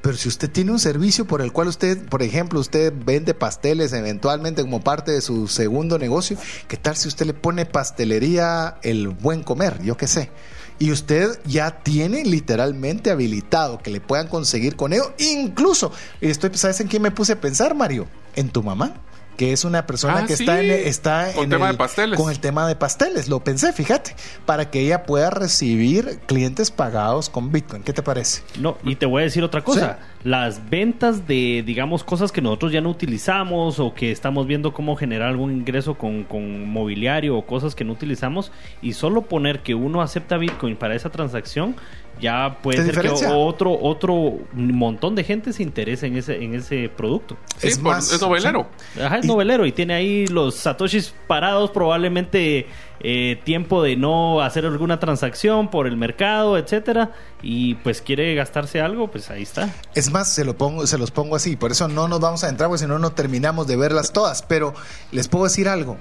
Pero 0.06 0.18
si 0.18 0.30
usted 0.30 0.52
tiene 0.52 0.72
un 0.72 0.78
servicio 0.78 1.26
por 1.26 1.42
el 1.42 1.52
cual 1.52 1.68
usted, 1.68 1.98
por 2.10 2.22
ejemplo, 2.22 2.60
usted 2.60 2.94
vende 2.96 3.34
pasteles 3.34 3.92
eventualmente 3.92 4.62
como 4.62 4.80
parte 4.80 5.12
de 5.12 5.20
su 5.20 5.48
segundo 5.48 5.98
negocio, 5.98 6.38
¿qué 6.68 6.78
tal 6.78 6.96
si 6.96 7.08
usted 7.08 7.26
le 7.26 7.34
pone 7.34 7.66
pastelería 7.66 8.78
el 8.84 9.08
buen 9.08 9.42
comer? 9.42 9.82
Yo 9.82 9.98
qué 9.98 10.06
sé. 10.06 10.30
Y 10.78 10.92
usted 10.92 11.40
ya 11.46 11.82
tiene 11.82 12.24
literalmente 12.24 13.10
habilitado 13.10 13.80
que 13.80 13.90
le 13.90 14.00
puedan 14.00 14.28
conseguir 14.28 14.76
con 14.76 14.94
ello. 14.94 15.12
Incluso, 15.18 15.92
estoy, 16.22 16.52
¿sabes 16.54 16.82
en 16.82 16.88
quién 16.88 17.02
me 17.02 17.10
puse 17.10 17.34
a 17.34 17.42
pensar, 17.42 17.74
Mario? 17.74 18.06
En 18.36 18.50
tu 18.50 18.62
mamá 18.62 18.94
que 19.38 19.52
es 19.52 19.66
una 19.66 19.86
persona 19.86 20.20
Ah, 20.20 20.26
que 20.26 20.36
sí. 20.38 20.44
está 20.44 20.62
en, 20.62 20.72
está 20.72 21.32
Con 21.34 21.44
en 21.46 21.50
tema 21.50 21.66
el- 21.68 21.72
de 21.74 21.78
pasteles. 21.78 22.20
con 22.20 22.32
el 22.32 22.40
tema 22.40 22.68
de 22.68 22.76
pasteles. 22.76 23.28
Lo 23.30 23.44
pensé, 23.44 23.74
fíjate, 23.74 24.16
para 24.46 24.70
que 24.72 24.80
ella 24.82 25.04
pueda 25.04 25.30
recibir 25.30 26.20
clientes 26.26 26.72
pagados 26.72 27.30
con 27.30 27.52
Bitcoin. 27.52 27.84
¿Qué 27.84 27.94
te 27.94 28.02
parece? 28.04 28.42
No, 28.60 28.78
y 28.84 28.96
te 28.96 29.06
voy 29.06 29.22
a 29.22 29.26
decir 29.26 29.44
otra 29.44 29.64
cosa. 29.64 30.00
Las 30.24 30.70
ventas 30.70 31.28
de, 31.28 31.64
digamos, 31.66 32.04
cosas 32.04 32.32
que 32.32 32.42
nosotros 32.42 32.72
ya 32.72 32.82
no 32.82 32.90
utilizamos 32.90 33.80
o 33.80 33.94
que 33.94 34.12
estamos 34.12 34.48
viendo 34.48 34.74
cómo 34.74 34.96
generar 34.96 35.30
algún 35.30 35.52
ingreso 35.52 35.96
con, 35.96 36.24
con 36.24 36.68
mobiliario 36.70 37.38
o 37.38 37.46
cosas 37.46 37.76
que 37.76 37.84
no 37.84 37.94
utilizamos 37.94 38.52
y 38.82 38.94
solo 38.94 39.24
poner 39.24 39.60
que 39.62 39.76
uno 39.76 40.02
acepta 40.02 40.38
Bitcoin 40.38 40.76
para 40.78 40.96
esa 40.96 41.10
transacción 41.12 41.76
ya 42.22 42.60
puede 42.62 42.78
¿Qué 42.86 42.94
ser 42.94 43.02
que 43.02 43.10
otro 43.28 43.78
otro 43.82 44.38
montón 44.54 45.16
de 45.16 45.24
gente 45.24 45.52
se 45.54 45.64
interese 45.64 46.08
en 46.08 46.18
ese 46.18 46.44
en 46.44 46.56
ese 46.56 46.90
producto. 46.90 47.38
Sí, 47.58 47.68
Es 47.68 47.78
por- 47.78 47.94
más, 47.94 48.12
es 48.12 48.22
novelero. 48.22 48.68
Ajá, 49.04 49.18
es 49.20 49.26
Y- 49.26 49.28
novelero 49.28 49.66
y 49.66 49.72
tiene 49.72 49.94
ahí 49.94 50.28
los 50.28 50.56
satoshis 50.56 51.14
parados, 51.28 51.72
probablemente 51.72 52.68
eh, 53.02 53.40
tiempo 53.44 53.84
de 53.84 53.98
no 53.98 54.42
hacer 54.42 54.66
alguna 54.66 55.00
transacción 55.00 55.70
por 55.70 55.86
el 55.86 55.98
mercado, 55.98 56.58
etcétera, 56.58 57.12
y 57.44 57.76
pues 57.76 58.02
quiere 58.02 58.34
gastarse 58.36 58.80
algo, 58.82 59.12
pues 59.12 59.30
ahí 59.30 59.44
está. 59.44 59.70
Es 59.94 60.10
más, 60.12 60.32
se, 60.34 60.46
lo 60.46 60.58
pongo, 60.58 60.88
se 60.88 60.98
los 60.98 61.12
pongo 61.12 61.36
así, 61.36 61.56
por 61.58 61.72
eso 61.72 61.88
no 61.88 62.08
nos 62.08 62.20
vamos 62.22 62.44
a 62.44 62.50
entrar, 62.50 62.70
porque 62.70 62.82
si 62.84 62.88
no, 62.88 62.98
no 62.98 63.12
terminamos 63.12 63.68
de 63.68 63.76
verlas 63.76 64.12
todas. 64.14 64.42
Pero 64.42 64.74
les 65.12 65.28
puedo 65.28 65.44
decir 65.44 65.68
algo. 65.68 65.98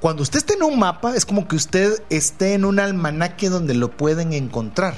Cuando 0.00 0.22
usted 0.22 0.38
esté 0.38 0.54
en 0.54 0.62
un 0.62 0.78
mapa, 0.78 1.16
es 1.16 1.26
como 1.26 1.48
que 1.48 1.56
usted 1.56 2.02
esté 2.10 2.54
en 2.54 2.64
un 2.64 2.78
almanaque 2.78 3.48
donde 3.48 3.74
lo 3.74 3.90
pueden 3.90 4.32
encontrar. 4.32 4.94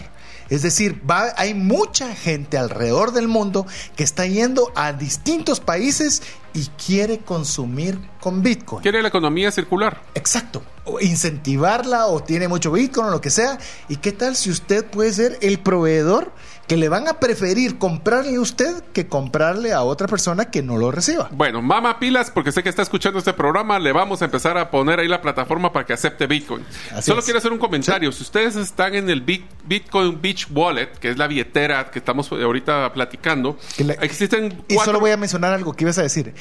Es 0.50 0.62
decir, 0.62 1.02
va, 1.08 1.32
hay 1.36 1.54
mucha 1.54 2.14
gente 2.14 2.56
alrededor 2.56 3.12
del 3.12 3.28
mundo 3.28 3.66
que 3.96 4.04
está 4.04 4.26
yendo 4.26 4.72
a 4.74 4.92
distintos 4.92 5.60
países 5.60 6.22
y 6.54 6.66
quiere 6.84 7.18
consumir 7.18 7.98
con 8.20 8.42
Bitcoin. 8.42 8.82
Quiere 8.82 9.02
la 9.02 9.08
economía 9.08 9.50
circular. 9.50 10.02
Exacto. 10.14 10.62
Incentivarla 11.00 12.06
o 12.06 12.22
tiene 12.22 12.48
mucho 12.48 12.72
Bitcoin 12.72 13.06
o 13.08 13.10
lo 13.10 13.20
que 13.20 13.30
sea. 13.30 13.58
¿Y 13.88 13.96
qué 13.96 14.12
tal 14.12 14.36
si 14.36 14.50
usted 14.50 14.84
puede 14.86 15.12
ser 15.12 15.38
el 15.42 15.58
proveedor 15.58 16.32
que 16.66 16.76
le 16.76 16.90
van 16.90 17.08
a 17.08 17.14
preferir 17.18 17.78
comprarle 17.78 18.36
a 18.36 18.40
usted 18.42 18.82
que 18.92 19.06
comprarle 19.08 19.72
a 19.72 19.82
otra 19.82 20.06
persona 20.06 20.50
que 20.50 20.62
no 20.62 20.76
lo 20.76 20.90
reciba? 20.90 21.28
Bueno, 21.32 21.62
mama 21.62 21.98
pilas, 21.98 22.30
porque 22.30 22.52
sé 22.52 22.62
que 22.62 22.68
está 22.68 22.82
escuchando 22.82 23.18
este 23.18 23.32
programa, 23.32 23.78
le 23.78 23.92
vamos 23.92 24.20
a 24.20 24.26
empezar 24.26 24.58
a 24.58 24.70
poner 24.70 25.00
ahí 25.00 25.08
la 25.08 25.22
plataforma 25.22 25.72
para 25.72 25.86
que 25.86 25.94
acepte 25.94 26.26
Bitcoin. 26.26 26.64
Así 26.92 27.06
Solo 27.10 27.20
es. 27.20 27.24
quiero 27.24 27.38
hacer 27.38 27.52
un 27.52 27.58
comentario. 27.58 28.12
Si 28.12 28.22
ustedes 28.22 28.56
están 28.56 28.94
en 28.94 29.08
el 29.08 29.22
Bit- 29.22 29.46
Bitcoin 29.64 30.20
Beach 30.20 30.46
Wallet, 30.50 30.88
que 31.00 31.10
es 31.10 31.16
la 31.18 31.26
billetera 31.26 31.90
que 31.90 31.98
estamos 32.00 32.30
ahorita 32.30 32.92
platicando, 32.92 33.58
existen 34.00 34.62
Y 34.68 34.76
solo 34.76 35.00
voy 35.00 35.10
a 35.10 35.16
mencionar 35.16 35.52
algo 35.54 35.72
que 35.72 35.84
ibas 35.84 35.98
a 35.98 36.02
decir. 36.02 36.34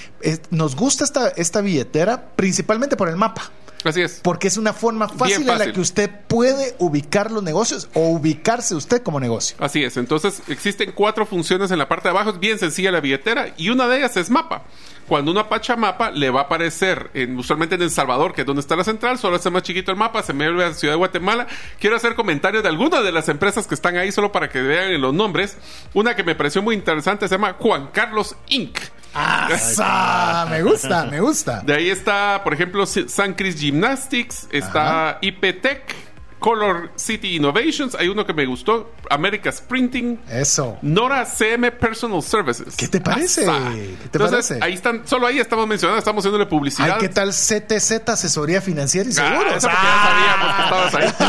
Nos 0.49 0.75
gusta 0.75 1.03
esta, 1.05 1.29
esta 1.29 1.61
billetera 1.61 2.31
principalmente 2.35 2.95
por 2.97 3.07
el 3.09 3.15
mapa. 3.15 3.49
Así 3.87 4.01
es. 4.01 4.19
Porque 4.21 4.47
es 4.47 4.57
una 4.57 4.73
forma 4.73 5.07
fácil, 5.09 5.41
en 5.49 5.57
la 5.59 5.71
que 5.71 5.79
usted 5.79 6.09
puede 6.27 6.75
ubicar 6.79 7.31
los 7.31 7.43
negocios 7.43 7.89
o 7.93 8.09
ubicarse 8.09 8.75
usted 8.75 9.01
como 9.01 9.19
negocio. 9.19 9.55
Así 9.59 9.83
es, 9.83 9.97
entonces 9.97 10.41
existen 10.47 10.91
cuatro 10.93 11.25
funciones 11.25 11.71
en 11.71 11.77
la 11.79 11.87
parte 11.87 12.03
de 12.09 12.11
abajo, 12.11 12.31
es 12.31 12.39
bien 12.39 12.59
sencilla 12.59 12.91
la 12.91 12.99
billetera 13.01 13.53
y 13.57 13.69
una 13.69 13.87
de 13.87 13.97
ellas 13.97 14.17
es 14.17 14.29
mapa. 14.29 14.63
Cuando 15.07 15.31
uno 15.31 15.39
apacha 15.39 15.77
mapa, 15.77 16.11
le 16.11 16.29
va 16.29 16.41
a 16.41 16.43
aparecer, 16.43 17.11
en- 17.13 17.37
usualmente 17.39 17.75
en 17.75 17.81
El 17.81 17.91
Salvador, 17.91 18.33
que 18.33 18.41
es 18.41 18.47
donde 18.47 18.59
está 18.59 18.75
la 18.75 18.83
central, 18.83 19.17
solo 19.17 19.37
hace 19.37 19.49
más 19.49 19.63
chiquito 19.63 19.89
el 19.89 19.97
mapa, 19.97 20.21
se 20.21 20.33
me 20.33 20.45
vuelve 20.45 20.65
a 20.65 20.73
Ciudad 20.73 20.95
de 20.95 20.97
Guatemala. 20.97 21.47
Quiero 21.79 21.95
hacer 21.95 22.13
comentarios 22.13 22.61
de 22.61 22.67
algunas 22.67 23.01
de 23.05 23.13
las 23.13 23.29
empresas 23.29 23.67
que 23.67 23.75
están 23.75 23.95
ahí, 23.95 24.11
solo 24.11 24.33
para 24.33 24.49
que 24.49 24.61
vean 24.61 24.99
los 24.99 25.13
nombres. 25.13 25.57
Una 25.93 26.13
que 26.13 26.25
me 26.25 26.35
pareció 26.35 26.61
muy 26.61 26.75
interesante 26.75 27.25
se 27.29 27.35
llama 27.35 27.55
Juan 27.57 27.87
Carlos 27.93 28.35
Inc. 28.49 28.77
¡Ah! 29.19 30.45
Me 30.49 30.61
gusta, 30.61 31.05
me 31.05 31.19
gusta. 31.19 31.61
De 31.61 31.73
ahí 31.73 31.89
está, 31.89 32.41
por 32.43 32.53
ejemplo, 32.53 32.85
San 32.85 33.33
Cris 33.33 33.59
Gymnastics, 33.59 34.47
está 34.51 35.17
IPTech, 35.21 35.95
Color 36.39 36.91
City 36.95 37.35
Innovations, 37.35 37.95
hay 37.95 38.09
uno 38.09 38.25
que 38.25 38.33
me 38.33 38.45
gustó, 38.45 38.91
America's 39.09 39.59
Printing, 39.61 40.19
Eso. 40.29 40.77
Nora 40.83 41.25
CM 41.25 41.71
Personal 41.71 42.21
Services. 42.21 42.75
¿Qué 42.75 42.87
te 42.87 43.01
parece? 43.01 43.43
Asa. 43.49 43.71
¿Qué 43.73 43.79
te 44.11 44.17
Entonces, 44.19 44.47
parece? 44.49 44.59
ahí 44.61 44.73
están, 44.73 45.01
solo 45.07 45.25
ahí 45.27 45.39
estamos 45.39 45.67
mencionando, 45.67 45.97
estamos 45.99 46.21
haciéndole 46.21 46.45
publicidad. 46.45 46.91
Ay, 46.95 46.99
¿qué 47.01 47.09
tal 47.09 47.29
CTZ 47.31 48.07
Asesoría 48.09 48.61
Financiera 48.61 49.09
y 49.09 49.13
Ah, 49.13 49.29
Seguros? 49.29 49.55
esa 49.57 49.69
porque 49.69 49.87
ya 49.87 50.03
sabíamos 50.03 50.55
que 50.55 50.63
estabas 50.63 50.95
ahí. 50.95 51.27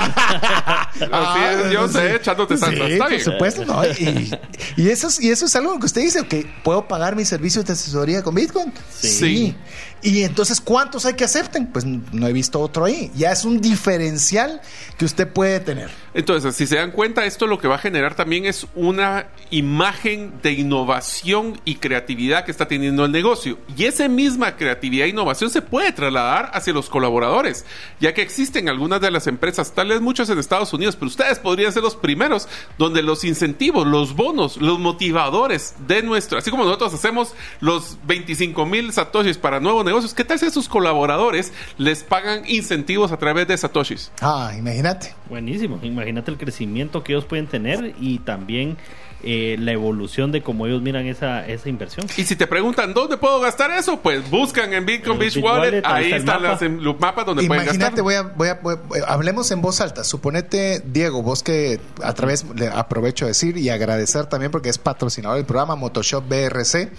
Así 1.12 1.66
es, 1.66 1.72
yo 1.72 1.82
Ah, 1.84 1.88
sé, 1.88 2.08
sí. 2.10 2.14
echándote 2.16 2.56
Sí, 2.56 2.60
santa. 2.64 2.86
Está 2.86 3.04
por 3.04 3.08
bien. 3.10 3.24
supuesto, 3.24 3.64
¿no? 3.64 3.84
Y, 3.86 4.30
y 4.76 4.88
eso 4.90 5.08
es, 5.08 5.20
y 5.20 5.30
eso 5.30 5.46
es 5.46 5.56
algo 5.56 5.78
que 5.78 5.86
usted 5.86 6.02
dice, 6.02 6.26
que 6.26 6.46
puedo 6.62 6.86
pagar 6.86 7.16
mis 7.16 7.28
servicios 7.28 7.64
de 7.64 7.72
asesoría 7.72 8.22
con 8.22 8.34
Bitcoin. 8.34 8.72
Sí. 9.00 9.56
Y 10.02 10.22
entonces, 10.22 10.60
¿cuántos 10.60 11.06
hay 11.06 11.14
que 11.14 11.24
acepten? 11.24 11.66
Pues 11.66 11.84
no 11.84 12.26
he 12.26 12.32
visto 12.32 12.60
otro 12.60 12.84
ahí. 12.84 13.10
Ya 13.16 13.32
es 13.32 13.44
un 13.44 13.60
diferencial 13.60 14.60
que 14.96 15.04
usted 15.04 15.28
puede 15.28 15.60
tener. 15.60 15.90
Entonces, 16.14 16.54
si 16.54 16.66
se 16.66 16.76
dan 16.76 16.90
cuenta, 16.90 17.24
esto 17.26 17.46
lo 17.46 17.58
que 17.58 17.68
va 17.68 17.76
a 17.76 17.78
generar 17.78 18.14
también 18.14 18.46
es 18.46 18.66
una 18.74 19.28
imagen 19.50 20.34
de 20.42 20.52
innovación 20.52 21.60
y 21.64 21.76
creatividad 21.76 22.44
que 22.44 22.50
está 22.50 22.68
teniendo 22.68 23.04
el 23.04 23.12
negocio. 23.12 23.58
Y 23.76 23.84
esa 23.84 24.08
misma 24.08 24.56
creatividad 24.56 25.06
e 25.06 25.10
innovación 25.10 25.50
se 25.50 25.62
puede 25.62 25.92
trasladar 25.92 26.50
hacia 26.54 26.72
los 26.72 26.88
colaboradores, 26.88 27.64
ya 28.00 28.14
que 28.14 28.22
existen 28.22 28.68
algunas 28.68 29.00
de 29.00 29.10
las 29.10 29.26
empresas, 29.26 29.72
tal 29.72 29.88
vez 29.88 30.00
muchas 30.00 30.30
en 30.30 30.38
Estados 30.38 30.72
Unidos, 30.72 30.96
pero 30.96 31.08
ustedes 31.08 31.38
podrían 31.38 31.72
ser 31.72 31.82
los 31.82 31.96
primeros 31.96 32.48
donde 32.78 33.02
los 33.02 33.24
incentivos, 33.24 33.86
los 33.86 34.14
bonos, 34.14 34.56
los 34.58 34.78
motivadores 34.78 35.74
de 35.86 36.02
nuestro, 36.02 36.38
así 36.38 36.50
como 36.50 36.64
nosotros 36.64 36.94
hacemos 36.94 37.34
los 37.60 37.98
25 38.06 38.66
mil 38.66 38.92
satoshis 38.92 39.38
para 39.38 39.60
nuevos 39.60 39.84
negocios, 39.88 40.14
¿qué 40.14 40.24
tal 40.24 40.38
si 40.38 40.46
a 40.46 40.50
sus 40.50 40.68
colaboradores 40.68 41.52
les 41.78 42.02
pagan 42.04 42.42
incentivos 42.46 43.10
a 43.12 43.16
través 43.18 43.48
de 43.48 43.56
satoshis? 43.58 44.10
Ah, 44.20 44.52
imagínate. 44.56 45.14
Buenísimo. 45.28 45.78
Imagínate 45.82 46.30
el 46.30 46.38
crecimiento 46.38 47.02
que 47.02 47.12
ellos 47.12 47.24
pueden 47.24 47.46
tener 47.46 47.94
y 48.00 48.18
también 48.20 48.76
eh, 49.24 49.56
la 49.58 49.72
evolución 49.72 50.30
de 50.30 50.42
cómo 50.42 50.66
ellos 50.66 50.80
miran 50.80 51.06
esa, 51.06 51.44
esa 51.44 51.68
inversión. 51.68 52.06
Y 52.16 52.22
si 52.24 52.36
te 52.36 52.46
preguntan 52.46 52.94
dónde 52.94 53.16
puedo 53.16 53.40
gastar 53.40 53.72
eso, 53.72 53.98
pues 54.00 54.30
buscan 54.30 54.72
en 54.72 54.86
Bitcoin 54.86 55.18
Beach 55.18 55.36
Wallet, 55.38 55.82
Wallet, 55.82 55.86
ahí 55.86 56.12
están 56.12 56.40
mapa. 56.40 56.52
las, 56.52 56.62
em- 56.62 56.78
los 56.80 57.00
mapas 57.00 57.26
donde 57.26 57.44
pueden 57.46 57.64
Imagínate, 57.64 58.00
gastar. 58.00 58.04
voy 58.04 58.14
a, 58.14 58.22
voy 58.22 58.48
a- 58.48 58.54
voy 58.54 59.00
a- 59.00 59.12
hablemos 59.12 59.50
en 59.50 59.60
voz 59.60 59.80
alta. 59.80 60.04
Suponete, 60.04 60.82
Diego, 60.86 61.22
vos 61.24 61.42
que 61.42 61.80
a 62.00 62.14
través, 62.14 62.44
le 62.54 62.68
aprovecho 62.68 63.24
de 63.24 63.30
decir 63.30 63.56
y 63.56 63.70
agradecer 63.70 64.26
también 64.26 64.52
porque 64.52 64.68
es 64.68 64.78
patrocinador 64.78 65.36
del 65.36 65.46
programa 65.46 65.74
Motoshop 65.74 66.24
BRC. 66.28 66.90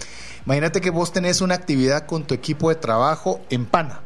Imagínate 0.46 0.80
que 0.80 0.90
vos 0.90 1.12
tenés 1.12 1.40
una 1.40 1.54
actividad 1.54 2.06
con 2.06 2.24
tu 2.24 2.34
equipo 2.34 2.68
de 2.68 2.76
trabajo 2.76 3.40
en 3.50 3.66
Pana. 3.66 4.00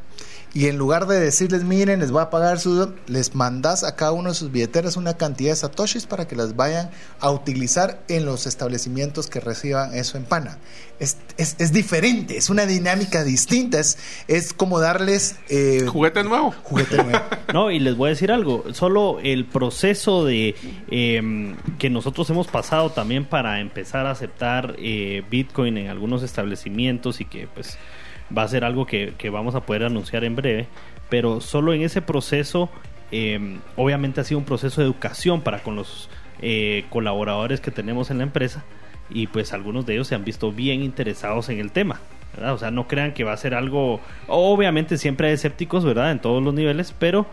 Y 0.54 0.68
en 0.68 0.76
lugar 0.78 1.08
de 1.08 1.18
decirles, 1.18 1.64
miren, 1.64 1.98
les 1.98 2.12
voy 2.12 2.22
a 2.22 2.30
pagar 2.30 2.60
su... 2.60 2.94
Les 3.08 3.34
mandas 3.34 3.82
a 3.82 3.96
cada 3.96 4.12
uno 4.12 4.28
de 4.28 4.36
sus 4.36 4.52
billeteras 4.52 4.96
una 4.96 5.14
cantidad 5.16 5.50
de 5.50 5.56
satoshis 5.56 6.06
para 6.06 6.28
que 6.28 6.36
las 6.36 6.54
vayan 6.54 6.90
a 7.18 7.32
utilizar 7.32 8.00
en 8.06 8.24
los 8.24 8.46
establecimientos 8.46 9.26
que 9.26 9.40
reciban 9.40 9.92
eso 9.94 10.16
en 10.16 10.24
Pana. 10.24 10.58
Es, 11.00 11.16
es, 11.38 11.56
es 11.58 11.72
diferente, 11.72 12.36
es 12.36 12.50
una 12.50 12.66
dinámica 12.66 13.24
distinta. 13.24 13.80
Es, 13.80 13.98
es 14.28 14.52
como 14.52 14.78
darles... 14.78 15.34
eh, 15.48 15.86
Juguete 15.88 16.22
nuevo. 16.22 16.54
juguete 16.62 17.02
nuevo. 17.02 17.24
No, 17.52 17.70
y 17.72 17.80
les 17.80 17.96
voy 17.96 18.08
a 18.08 18.10
decir 18.10 18.30
algo, 18.30 18.64
solo 18.72 19.18
el 19.22 19.46
proceso 19.46 20.24
de 20.24 20.54
eh, 20.88 21.54
que 21.78 21.90
nosotros 21.90 22.30
hemos 22.30 22.46
pasado 22.46 22.90
también 22.90 23.24
para 23.24 23.60
empezar 23.60 24.06
a 24.06 24.12
aceptar 24.12 24.76
eh, 24.78 25.22
Bitcoin 25.30 25.78
en 25.78 25.88
algunos 25.88 26.22
establecimientos 26.22 27.20
y 27.20 27.24
que 27.24 27.46
pues 27.46 27.76
va 28.36 28.42
a 28.42 28.48
ser 28.48 28.64
algo 28.64 28.86
que, 28.86 29.14
que 29.18 29.30
vamos 29.30 29.54
a 29.54 29.60
poder 29.60 29.84
anunciar 29.84 30.24
en 30.24 30.36
breve, 30.36 30.66
pero 31.08 31.40
solo 31.40 31.72
en 31.72 31.82
ese 31.82 32.02
proceso 32.02 32.70
eh, 33.12 33.58
obviamente 33.76 34.20
ha 34.20 34.24
sido 34.24 34.38
un 34.38 34.44
proceso 34.44 34.80
de 34.80 34.86
educación 34.86 35.40
para 35.40 35.62
con 35.62 35.76
los 35.76 36.08
eh, 36.42 36.84
colaboradores 36.90 37.60
que 37.60 37.70
tenemos 37.70 38.10
en 38.10 38.18
la 38.18 38.24
empresa 38.24 38.64
y 39.08 39.28
pues 39.28 39.52
algunos 39.52 39.86
de 39.86 39.94
ellos 39.94 40.08
se 40.08 40.14
han 40.14 40.24
visto 40.24 40.50
bien 40.50 40.82
interesados 40.82 41.48
en 41.48 41.60
el 41.60 41.70
tema. 41.70 42.00
O 42.42 42.58
sea, 42.58 42.72
no 42.72 42.88
crean 42.88 43.14
que 43.14 43.22
va 43.22 43.32
a 43.32 43.36
ser 43.36 43.54
algo... 43.54 44.00
Obviamente 44.26 44.98
siempre 44.98 45.28
hay 45.28 45.34
escépticos, 45.34 45.84
¿verdad? 45.84 46.10
En 46.10 46.18
todos 46.18 46.42
los 46.42 46.52
niveles, 46.52 46.92
pero 46.98 47.26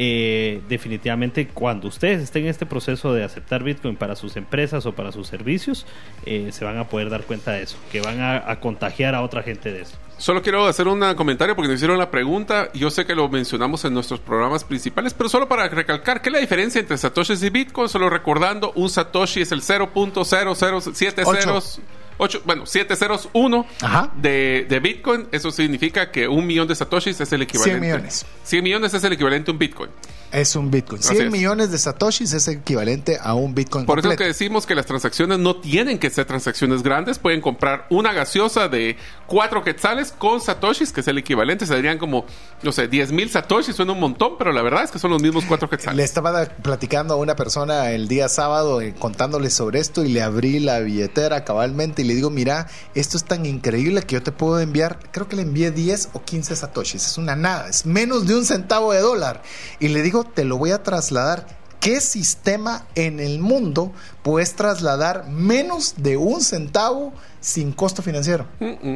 eh, 0.00 0.62
definitivamente 0.68 1.48
cuando 1.48 1.88
ustedes 1.88 2.22
estén 2.22 2.44
en 2.44 2.50
este 2.50 2.66
proceso 2.66 3.12
de 3.12 3.24
aceptar 3.24 3.64
Bitcoin 3.64 3.96
para 3.96 4.14
sus 4.14 4.36
empresas 4.36 4.86
o 4.86 4.92
para 4.92 5.10
sus 5.10 5.26
servicios, 5.26 5.86
eh, 6.24 6.50
se 6.52 6.64
van 6.64 6.78
a 6.78 6.84
poder 6.84 7.10
dar 7.10 7.24
cuenta 7.24 7.50
de 7.50 7.62
eso, 7.62 7.76
que 7.90 8.00
van 8.00 8.20
a, 8.20 8.48
a 8.48 8.60
contagiar 8.60 9.16
a 9.16 9.22
otra 9.22 9.42
gente 9.42 9.72
de 9.72 9.80
eso. 9.80 9.96
Solo 10.16 10.40
quiero 10.40 10.66
hacer 10.66 10.86
un 10.86 11.00
comentario 11.16 11.56
porque 11.56 11.66
nos 11.66 11.74
hicieron 11.76 11.98
la 11.98 12.12
pregunta. 12.12 12.70
Yo 12.74 12.90
sé 12.90 13.06
que 13.06 13.16
lo 13.16 13.28
mencionamos 13.28 13.84
en 13.84 13.94
nuestros 13.94 14.20
programas 14.20 14.62
principales, 14.62 15.14
pero 15.14 15.28
solo 15.28 15.48
para 15.48 15.68
recalcar, 15.68 16.22
¿qué 16.22 16.28
es 16.28 16.32
la 16.32 16.38
diferencia 16.38 16.80
entre 16.80 16.96
satoshis 16.96 17.42
y 17.42 17.50
bitcoin? 17.50 17.88
Solo 17.88 18.08
recordando, 18.08 18.70
un 18.76 18.90
satoshi 18.90 19.40
es 19.40 19.50
el 19.50 19.62
0.00708. 19.62 21.80
Ocho, 22.18 22.42
bueno, 22.44 22.66
701 22.66 23.66
Ajá. 23.80 24.10
de, 24.16 24.66
de 24.68 24.80
Bitcoin. 24.80 25.28
Eso 25.32 25.50
significa 25.50 26.10
que 26.10 26.28
un 26.28 26.46
millón 26.46 26.68
de 26.68 26.74
satoshis 26.74 27.20
es 27.20 27.32
el 27.32 27.42
equivalente. 27.42 27.78
100 27.78 27.80
millones. 27.80 28.26
100 28.42 28.64
millones 28.64 28.94
es 28.94 29.04
el 29.04 29.12
equivalente 29.12 29.50
a 29.50 29.52
un 29.52 29.58
Bitcoin. 29.58 29.90
Es 30.30 30.56
un 30.56 30.70
Bitcoin. 30.70 31.00
Así 31.00 31.14
100 31.14 31.26
es. 31.26 31.32
millones 31.32 31.70
de 31.70 31.78
satoshis 31.78 32.32
es 32.34 32.48
equivalente 32.48 33.18
a 33.22 33.34
un 33.34 33.54
Bitcoin 33.54 33.86
Por 33.86 33.98
eso 33.98 34.08
completo. 34.08 34.18
que 34.24 34.26
decimos 34.28 34.66
que 34.66 34.74
las 34.74 34.84
transacciones 34.86 35.38
no 35.38 35.56
tienen 35.56 35.98
que 35.98 36.10
ser 36.10 36.26
transacciones 36.26 36.82
grandes. 36.82 37.18
Pueden 37.18 37.40
comprar 37.40 37.86
una 37.90 38.12
gaseosa 38.12 38.68
de 38.68 38.96
4 39.26 39.64
quetzales 39.64 40.12
con 40.12 40.40
satoshis, 40.40 40.92
que 40.92 41.00
es 41.00 41.08
el 41.08 41.18
equivalente. 41.18 41.66
Serían 41.66 41.96
como, 41.98 42.26
no 42.62 42.72
sé, 42.72 42.88
10 42.88 43.12
mil 43.12 43.30
satoshis. 43.30 43.74
Suena 43.76 43.92
un 43.92 44.00
montón, 44.00 44.32
pero 44.38 44.52
la 44.52 44.60
verdad 44.62 44.84
es 44.84 44.90
que 44.90 44.98
son 44.98 45.10
los 45.10 45.22
mismos 45.22 45.44
4 45.46 45.66
Le 45.70 45.76
quetzales. 45.76 46.04
estaba 46.04 46.30
da- 46.32 46.48
platicando 46.62 47.14
a 47.14 47.16
una 47.16 47.34
persona 47.34 47.90
el 47.92 48.06
día 48.08 48.28
sábado 48.28 48.80
eh, 48.82 48.94
contándole 48.98 49.48
sobre 49.50 49.80
esto 49.80 50.04
y 50.04 50.08
le 50.08 50.20
abrí 50.22 50.58
la 50.60 50.80
billetera 50.80 51.44
cabalmente 51.44 52.02
y 52.02 52.04
le 52.04 52.14
digo, 52.14 52.28
mira, 52.30 52.66
esto 52.94 53.16
es 53.16 53.24
tan 53.24 53.46
increíble 53.46 54.02
que 54.02 54.14
yo 54.16 54.22
te 54.22 54.32
puedo 54.32 54.60
enviar, 54.60 54.98
creo 55.10 55.26
que 55.28 55.36
le 55.36 55.42
envié 55.42 55.70
10 55.70 56.10
o 56.12 56.22
15 56.22 56.54
satoshis, 56.56 57.06
es 57.06 57.18
una 57.18 57.34
nada, 57.36 57.68
es 57.68 57.86
menos 57.86 58.26
de 58.26 58.34
un 58.36 58.44
centavo 58.44 58.92
de 58.92 59.00
dólar. 59.00 59.42
Y 59.80 59.88
le 59.88 60.02
digo, 60.02 60.17
te 60.24 60.44
lo 60.44 60.56
voy 60.58 60.70
a 60.72 60.82
trasladar 60.82 61.58
¿qué 61.80 62.00
sistema 62.00 62.86
en 62.96 63.20
el 63.20 63.38
mundo 63.38 63.92
puedes 64.22 64.54
trasladar 64.56 65.28
menos 65.28 65.94
de 65.96 66.16
un 66.16 66.40
centavo 66.40 67.12
sin 67.40 67.70
costo 67.72 68.02
financiero? 68.02 68.46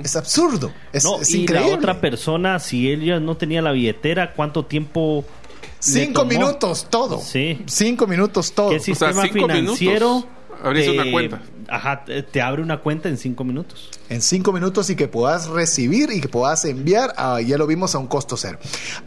Es 0.02 0.16
absurdo. 0.16 0.72
Es, 0.92 1.04
No, 1.04 1.20
es 1.20 1.30
y 1.30 1.42
increíble. 1.42 1.70
la 1.70 1.76
otra 1.76 2.00
persona, 2.00 2.58
si 2.58 2.90
ella 2.90 3.20
no 3.20 3.36
tenía 3.36 3.62
la 3.62 3.70
billetera, 3.70 4.34
¿cuánto 4.34 4.64
tiempo? 4.66 5.24
le 5.24 5.70
Cinco 5.78 6.22
tomó? 6.22 6.30
minutos 6.30 6.86
todo. 6.90 7.20
Sí. 7.20 7.62
Cinco 7.66 8.06
minutos 8.08 8.52
todo. 8.52 8.70
¿Qué 8.70 8.80
sistema 8.80 9.22
cinco 9.22 9.46
financiero? 9.46 10.08
minutos, 10.16 10.30
abrís 10.64 10.88
una 10.88 11.10
cuenta. 11.12 11.40
Ajá, 11.72 12.04
te, 12.04 12.42
abre 12.42 12.60
una 12.60 12.80
cuenta 12.80 13.08
en 13.08 13.16
cinco 13.16 13.44
minutos. 13.44 13.88
en 14.10 14.20
cinco 14.20 14.52
minutos 14.52 14.90
y 14.90 14.94
que 14.94 15.08
puedas 15.08 15.46
recibir 15.48 16.10
y 16.10 16.20
que 16.20 16.28
puedas 16.28 16.66
enviar, 16.66 17.14
ah, 17.16 17.40
ya 17.40 17.56
lo 17.56 17.66
vimos 17.66 17.94
a 17.94 17.98
un 17.98 18.08
costo 18.08 18.36
cero. 18.36 18.58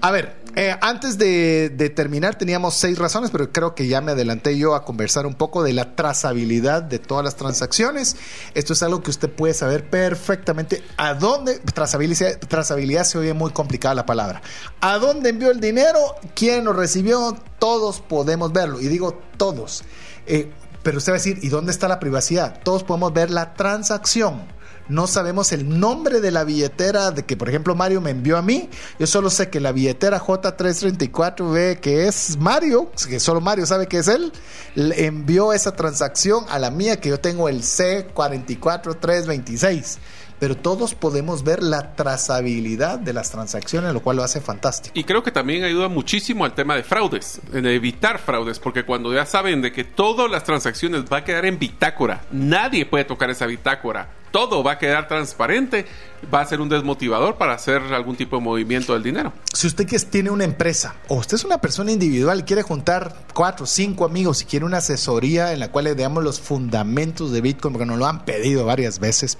A 0.02 0.10
ver, 0.10 0.38
eh, 0.56 0.76
antes 0.82 1.20
de, 1.20 1.70
de 1.70 1.92
terminar 1.92 2.40
teníamos 2.40 2.74
seis 2.74 2.98
razones, 2.98 3.30
pero 3.30 3.52
creo 3.52 3.76
que 3.76 3.88
ya 3.88 4.02
me 4.02 4.14
adelanté 4.14 4.58
yo 4.58 4.74
a 4.74 4.84
conversar 4.84 5.28
un 5.28 5.36
poco 5.36 5.62
de 5.62 5.74
la 5.74 5.96
trazabilidad 5.96 6.82
de 6.82 6.98
todas 6.98 7.24
las 7.24 7.36
transacciones. 7.36 8.16
Esto 8.56 8.74
es 8.74 8.82
algo 8.82 9.04
que 9.04 9.12
usted 9.12 9.30
puede 9.30 9.54
saber 9.54 9.88
perfectamente 9.88 10.82
a 10.98 11.14
dónde, 11.14 11.60
trazabilidad, 11.60 12.40
trazabilidad 12.40 13.04
se 13.04 13.20
oye 13.20 13.36
muy 13.36 13.52
complicada 13.52 13.94
la 13.94 14.08
palabra, 14.08 14.42
a 14.82 14.98
dónde 14.98 15.30
envió 15.30 15.52
el 15.52 15.60
dinero, 15.60 16.00
quién 16.34 16.66
lo 16.66 16.74
recibió, 16.74 17.38
todos 17.60 18.02
podemos 18.02 18.52
verlo. 18.52 18.82
Y 18.82 18.88
digo 18.88 19.22
todos. 19.38 19.84
Eh, 20.26 20.52
pero 20.86 21.00
usted 21.00 21.14
va 21.14 21.16
a 21.16 21.18
decir, 21.18 21.40
¿y 21.42 21.50
dónde 21.50 21.72
está 21.72 21.88
la 21.88 22.00
privacidad? 22.00 22.60
Todos 22.62 22.84
podemos 22.84 23.12
ver 23.12 23.32
la 23.32 23.56
transacción. 23.56 24.44
No 24.88 25.08
sabemos 25.08 25.52
el 25.52 25.80
nombre 25.80 26.22
de 26.22 26.30
la 26.30 26.44
billetera 26.44 27.10
de 27.10 27.26
que, 27.26 27.36
por 27.36 27.50
ejemplo, 27.50 27.74
Mario 27.74 28.02
me 28.02 28.12
envió 28.12 28.38
a 28.38 28.44
mí. 28.44 28.70
Yo 29.00 29.08
solo 29.08 29.32
sé 29.32 29.50
que 29.50 29.60
la 29.60 29.72
billetera 29.72 30.22
J334B, 30.22 31.80
que 31.80 32.08
es 32.08 32.38
Mario, 32.38 32.92
que 33.10 33.20
solo 33.20 33.42
Mario 33.42 33.66
sabe 33.66 33.88
que 33.88 33.98
es 33.98 34.08
él, 34.08 34.32
envió 34.76 35.54
esa 35.54 35.76
transacción 35.76 36.46
a 36.50 36.60
la 36.60 36.70
mía, 36.70 37.02
que 37.02 37.10
yo 37.10 37.20
tengo 37.20 37.50
el 37.50 37.64
C44326. 37.64 39.98
Pero 40.40 40.56
todos 40.56 40.96
podemos 40.96 41.44
ver 41.44 41.64
la 41.64 41.96
trazabilidad 41.96 43.00
de 43.00 43.14
las 43.14 43.32
transacciones, 43.32 43.94
lo 43.94 44.02
cual 44.02 44.18
lo 44.18 44.24
hace 44.24 44.42
fantástico. 44.42 44.98
Y 44.98 45.04
creo 45.04 45.24
que 45.24 45.32
también 45.32 45.64
ayuda 45.64 45.88
muchísimo 45.88 46.46
al 46.46 46.54
tema 46.54 46.76
de 46.76 46.84
fraudes, 46.84 47.40
en 47.54 47.66
evitar 47.66 48.20
fraudes, 48.20 48.60
porque 48.60 48.84
cuando 48.84 49.14
ya 49.14 49.26
saben 49.26 49.62
de 49.62 49.72
que 49.72 49.84
todas 49.84 50.30
las 50.30 50.44
transacciones 50.44 51.06
va 51.12 51.18
a 51.18 51.24
quedar 51.24 51.46
en 51.46 51.58
bitácora, 51.60 52.24
nadie 52.32 52.86
puede 52.86 53.06
tocar 53.06 53.30
esa 53.30 53.46
bitácora, 53.46 54.10
todo 54.36 54.64
va 54.64 54.74
a 54.74 54.78
quedar 54.78 55.08
transparente, 55.08 55.86
va 56.34 56.42
a 56.42 56.46
ser 56.46 56.60
un 56.60 56.68
desmotivador 56.68 57.36
para 57.36 57.54
hacer 57.54 57.82
algún 57.94 58.18
tipo 58.18 58.36
de 58.36 58.42
movimiento 58.42 58.92
del 58.92 59.02
dinero. 59.02 59.32
Si 59.54 59.66
usted 59.66 59.86
que 59.86 59.98
tiene 60.00 60.30
una 60.30 60.44
empresa 60.44 60.96
o 61.08 61.16
usted 61.16 61.36
es 61.36 61.46
una 61.46 61.60
persona 61.60 61.94
individual 61.94 62.42
y 62.42 62.44
quiere 62.44 62.62
juntar 62.62 63.16
cuatro 63.34 63.64
o 63.64 63.68
cinco 63.68 64.04
amigos 64.04 64.42
y 64.42 64.46
quiere 64.46 64.66
una 64.66 64.78
asesoría 64.78 65.54
en 65.54 65.62
la 65.62 65.72
cual 65.72 65.86
le 65.86 65.96
damos 65.96 66.22
los 66.22 66.42
fundamentos 66.42 67.32
de 67.32 67.40
Bitcoin, 67.40 67.74
porque 67.74 67.86
nos 67.86 67.98
lo 67.98 68.08
han 68.08 68.26
pedido 68.26 68.66
varias 68.66 69.00
veces, 69.00 69.38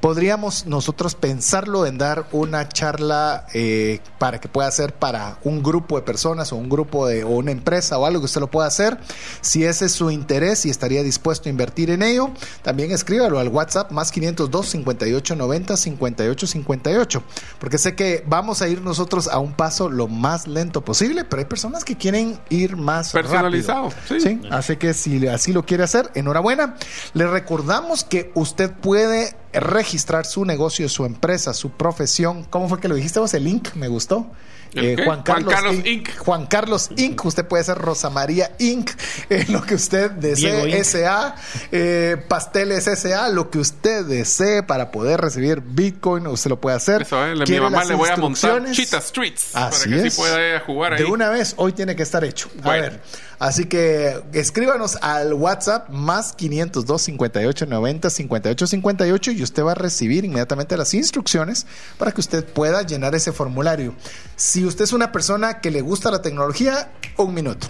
podríamos 0.00 0.66
nosotros 0.66 1.16
pensarlo 1.16 1.84
en 1.84 1.98
dar 1.98 2.28
una 2.30 2.68
charla 2.68 3.46
eh, 3.52 3.98
para 4.18 4.40
que 4.40 4.48
pueda 4.48 4.70
ser 4.70 4.94
para 4.94 5.38
un 5.42 5.60
grupo 5.60 5.96
de 5.96 6.02
personas 6.02 6.52
o 6.52 6.56
un 6.56 6.68
grupo 6.68 7.08
de 7.08 7.24
o 7.24 7.30
una 7.30 7.50
empresa 7.50 7.98
o 7.98 8.06
algo 8.06 8.20
que 8.20 8.26
usted 8.26 8.40
lo 8.40 8.50
pueda 8.50 8.68
hacer. 8.68 8.98
Si 9.40 9.64
ese 9.64 9.86
es 9.86 9.92
su 9.92 10.10
interés 10.12 10.66
y 10.66 10.70
estaría 10.70 11.02
dispuesto 11.02 11.48
a 11.48 11.50
invertir 11.50 11.90
en 11.90 12.02
ello, 12.02 12.30
también 12.62 12.92
escríbalo 12.92 13.40
al 13.40 13.48
WhatsApp 13.48 13.90
más 13.90 14.12
502 14.36 14.66
58 14.66 15.36
90 15.36 15.76
58 15.76 16.46
58, 16.46 17.22
porque 17.58 17.78
sé 17.78 17.94
que 17.94 18.22
vamos 18.26 18.62
a 18.62 18.68
ir 18.68 18.82
nosotros 18.82 19.28
a 19.28 19.38
un 19.38 19.54
paso 19.54 19.88
lo 19.88 20.06
más 20.08 20.46
lento 20.46 20.84
posible, 20.84 21.24
pero 21.24 21.40
hay 21.40 21.46
personas 21.46 21.84
que 21.84 21.96
quieren 21.96 22.38
ir 22.50 22.76
más 22.76 23.12
Personalizado, 23.12 23.90
rápido. 23.90 24.20
sí. 24.20 24.40
Así 24.50 24.76
que 24.76 24.94
si 24.94 25.26
así 25.26 25.52
lo 25.52 25.64
quiere 25.64 25.82
hacer, 25.84 26.10
enhorabuena. 26.14 26.76
Le 27.14 27.26
recordamos 27.26 28.04
que 28.04 28.30
usted 28.34 28.70
puede 28.72 29.36
registrar 29.52 30.26
su 30.26 30.44
negocio, 30.44 30.88
su 30.88 31.04
empresa, 31.04 31.54
su 31.54 31.70
profesión. 31.70 32.44
¿Cómo 32.50 32.68
fue 32.68 32.78
que 32.80 32.88
lo 32.88 32.94
dijiste 32.94 33.18
vos? 33.20 33.32
El 33.34 33.44
link, 33.44 33.74
me 33.74 33.88
gustó. 33.88 34.26
Eh, 34.76 34.90
¿El 34.92 34.96
qué? 34.96 35.04
Juan 35.04 35.22
Carlos 35.22 35.74
Inc. 35.84 36.16
Juan 36.18 36.46
Carlos 36.46 36.90
Inc. 36.96 37.24
Usted 37.24 37.46
puede 37.46 37.64
ser 37.64 37.78
Rosa 37.78 38.10
María 38.10 38.52
Inc. 38.58 38.90
eh, 39.30 39.44
lo 39.48 39.62
que 39.62 39.74
usted 39.74 40.10
desee. 40.12 40.84
SA, 40.84 41.34
eh, 41.72 42.16
Pasteles 42.28 42.84
SA, 42.84 43.28
lo 43.30 43.50
que 43.50 43.58
usted 43.58 44.04
desee 44.04 44.62
para 44.62 44.90
poder 44.90 45.20
recibir 45.20 45.60
Bitcoin, 45.60 46.26
usted 46.26 46.50
lo 46.50 46.60
puede 46.60 46.76
hacer. 46.76 47.02
Eso, 47.02 47.24
¿eh? 47.26 47.32
A 47.32 47.34
mi 47.34 47.44
¿Quiere 47.44 47.62
mamá 47.62 47.84
le 47.84 47.94
voy 47.94 48.08
a 48.08 48.16
montar? 48.16 48.70
Cheetah 48.70 49.00
Streets 49.00 49.54
Así 49.54 49.88
para 49.88 49.96
que 50.02 50.06
es. 50.08 50.12
así 50.12 50.20
pueda 50.20 50.60
jugar 50.60 50.92
ahí. 50.94 50.98
De 51.02 51.04
una 51.04 51.28
vez, 51.28 51.54
hoy 51.56 51.72
tiene 51.72 51.96
que 51.96 52.02
estar 52.02 52.24
hecho. 52.24 52.48
A 52.62 52.70
ver, 52.72 53.00
así 53.38 53.66
que 53.66 54.22
escríbanos 54.32 54.96
al 55.02 55.34
WhatsApp 55.34 55.88
más 55.90 56.32
502 56.32 57.02
58 57.02 57.66
90 57.66 58.10
58 58.10 58.66
58 58.66 59.30
y 59.32 59.42
usted 59.42 59.64
va 59.64 59.72
a 59.72 59.74
recibir 59.74 60.24
inmediatamente 60.24 60.76
las 60.76 60.94
instrucciones 60.94 61.66
para 61.98 62.12
que 62.12 62.20
usted 62.20 62.44
pueda 62.44 62.82
llenar 62.82 63.14
ese 63.14 63.32
formulario. 63.32 63.94
Si 64.36 64.64
usted 64.64 64.84
es 64.84 64.92
una 64.92 65.12
persona 65.12 65.60
que 65.60 65.70
le 65.70 65.80
gusta 65.80 66.10
la 66.10 66.22
tecnología, 66.22 66.90
un 67.16 67.34
minuto. 67.34 67.66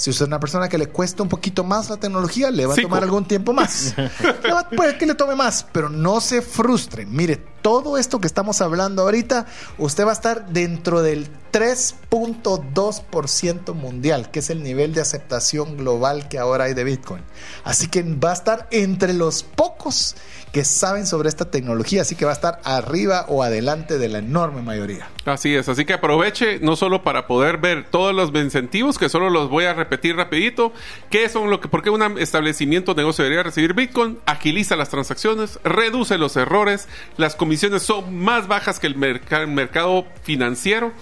Si 0.00 0.08
usted 0.08 0.24
es 0.24 0.28
una 0.28 0.40
persona 0.40 0.66
que 0.70 0.78
le 0.78 0.86
cuesta 0.86 1.22
un 1.22 1.28
poquito 1.28 1.62
más 1.62 1.90
la 1.90 1.98
tecnología, 1.98 2.50
le 2.50 2.64
va 2.64 2.72
a 2.72 2.76
tomar 2.76 3.02
algún 3.02 3.26
tiempo 3.28 3.52
más. 3.52 3.94
Le 4.42 4.50
va- 4.52 4.66
puede 4.70 4.96
que 4.96 5.04
le 5.04 5.14
tome 5.14 5.34
más, 5.34 5.66
pero 5.72 5.90
no 5.90 6.22
se 6.22 6.40
frustre. 6.40 7.04
Mire, 7.04 7.36
todo 7.60 7.98
esto 7.98 8.18
que 8.18 8.26
estamos 8.26 8.62
hablando 8.62 9.02
ahorita, 9.02 9.44
usted 9.76 10.06
va 10.06 10.10
a 10.10 10.14
estar 10.14 10.46
dentro 10.48 11.02
del 11.02 11.28
3.2% 11.52 13.74
mundial, 13.74 14.30
que 14.30 14.38
es 14.38 14.48
el 14.50 14.62
nivel 14.62 14.94
de 14.94 15.00
aceptación 15.02 15.76
global 15.76 16.28
que 16.28 16.38
ahora 16.38 16.64
hay 16.64 16.72
de 16.74 16.84
Bitcoin. 16.84 17.22
Así 17.64 17.88
que 17.88 18.02
va 18.02 18.30
a 18.30 18.34
estar 18.34 18.68
entre 18.70 19.12
los 19.12 19.42
pocos 19.42 20.16
que 20.52 20.64
saben 20.64 21.06
sobre 21.06 21.28
esta 21.28 21.50
tecnología, 21.50 22.00
así 22.02 22.14
que 22.16 22.24
va 22.24 22.30
a 22.30 22.34
estar 22.34 22.60
arriba 22.64 23.26
o 23.28 23.42
adelante 23.42 23.98
de 23.98 24.08
la 24.08 24.18
enorme 24.18 24.62
mayoría. 24.62 25.10
Así 25.30 25.54
es, 25.54 25.68
así 25.68 25.84
que 25.84 25.92
aproveche 25.92 26.58
no 26.60 26.74
solo 26.74 27.02
para 27.04 27.26
poder 27.26 27.58
ver 27.58 27.84
todos 27.88 28.14
los 28.14 28.30
incentivos, 28.34 28.98
que 28.98 29.08
solo 29.08 29.30
los 29.30 29.48
voy 29.48 29.64
a 29.64 29.74
repetir 29.74 30.16
rapidito, 30.16 30.72
qué 31.08 31.28
son 31.28 31.50
lo 31.50 31.60
que, 31.60 31.68
por 31.68 31.82
qué 31.82 31.90
un 31.90 32.18
establecimiento 32.18 32.94
de 32.94 33.02
negocio 33.02 33.22
debería 33.22 33.44
recibir 33.44 33.74
Bitcoin, 33.74 34.18
agiliza 34.26 34.74
las 34.74 34.88
transacciones, 34.88 35.60
reduce 35.62 36.18
los 36.18 36.36
errores, 36.36 36.88
las 37.16 37.36
comisiones 37.36 37.82
son 37.82 38.16
más 38.18 38.48
bajas 38.48 38.80
que 38.80 38.88
el 38.88 38.96
merca- 38.96 39.46
mercado 39.46 40.04
financiero, 40.24 40.92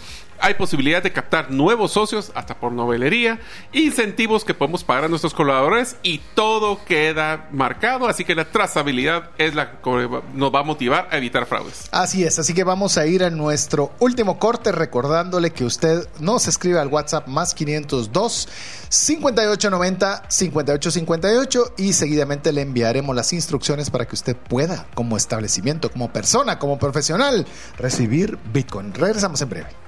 hay 0.41 0.55
posibilidad 0.55 1.03
de 1.03 1.13
captar 1.13 1.51
nuevos 1.51 1.93
socios, 1.93 2.33
hasta 2.35 2.59
por 2.59 2.73
novelería, 2.73 3.41
incentivos 3.73 4.45
que 4.45 4.55
podemos 4.55 4.85
pagar 4.85 5.05
a 5.05 5.09
nuestros 5.09 5.35
colaboradores 5.35 5.97
y 6.03 6.19
todo 6.35 6.85
queda 6.85 7.49
marcado, 7.53 8.09
así 8.09 8.25
que 8.25 8.35
la 8.35 8.45
trazabilidad 8.45 9.31
es 9.39 9.55
la 9.55 9.81
que 9.81 10.09
nos 10.35 10.55
va 10.55 10.61
a 10.61 10.63
motivar 10.63 11.09
a 11.11 11.17
evitar 11.17 11.47
fraudes. 11.47 11.89
Así 11.93 12.25
es, 12.25 12.39
así 12.39 12.55
que 12.55 12.65
vamos 12.65 12.99
a 12.99 13.07
ir 13.07 13.25
a 13.25 13.31
nuestro 13.31 13.93
último 13.99 14.39
corte 14.39 14.73
recordándole 14.73 15.51
que 15.51 15.65
usted 15.65 16.09
nos 16.21 16.49
escribe 16.49 16.79
al 16.79 16.89
WhatsApp 16.89 17.27
más 17.27 17.55
502 17.55 18.49
5890 18.89 20.25
5858 20.29 21.75
y 21.77 21.93
seguidamente 21.93 22.53
le 22.53 22.63
enviaremos 22.63 23.15
las 23.15 23.33
instrucciones 23.33 23.91
para 23.91 24.07
que 24.07 24.15
usted 24.15 24.37
pueda 24.37 24.87
como 24.95 25.17
establecimiento, 25.17 25.91
como 25.91 26.13
persona, 26.13 26.59
como 26.59 26.79
profesional 26.79 27.47
recibir 27.77 28.39
Bitcoin. 28.53 28.95
Regresamos 28.95 29.41
en 29.43 29.49
breve. 29.49 29.88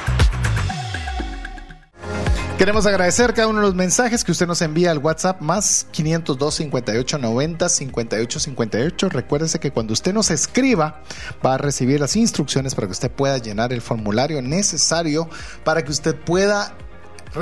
Queremos 2.61 2.85
agradecer 2.85 3.33
cada 3.33 3.47
uno 3.47 3.61
de 3.61 3.65
los 3.65 3.73
mensajes 3.73 4.23
que 4.23 4.31
usted 4.31 4.45
nos 4.45 4.61
envía 4.61 4.91
al 4.91 4.99
WhatsApp 4.99 5.41
más 5.41 5.87
502 5.93 6.53
58 6.53 7.17
90 7.17 7.67
58 7.67 8.39
58. 8.39 9.09
Recuérdese 9.09 9.59
que 9.59 9.71
cuando 9.71 9.93
usted 9.93 10.13
nos 10.13 10.29
escriba 10.29 11.01
va 11.43 11.55
a 11.55 11.57
recibir 11.57 11.99
las 11.99 12.15
instrucciones 12.15 12.75
para 12.75 12.85
que 12.85 12.91
usted 12.91 13.09
pueda 13.09 13.39
llenar 13.39 13.73
el 13.73 13.81
formulario 13.81 14.43
necesario 14.43 15.27
para 15.63 15.83
que 15.83 15.89
usted 15.89 16.15
pueda 16.15 16.75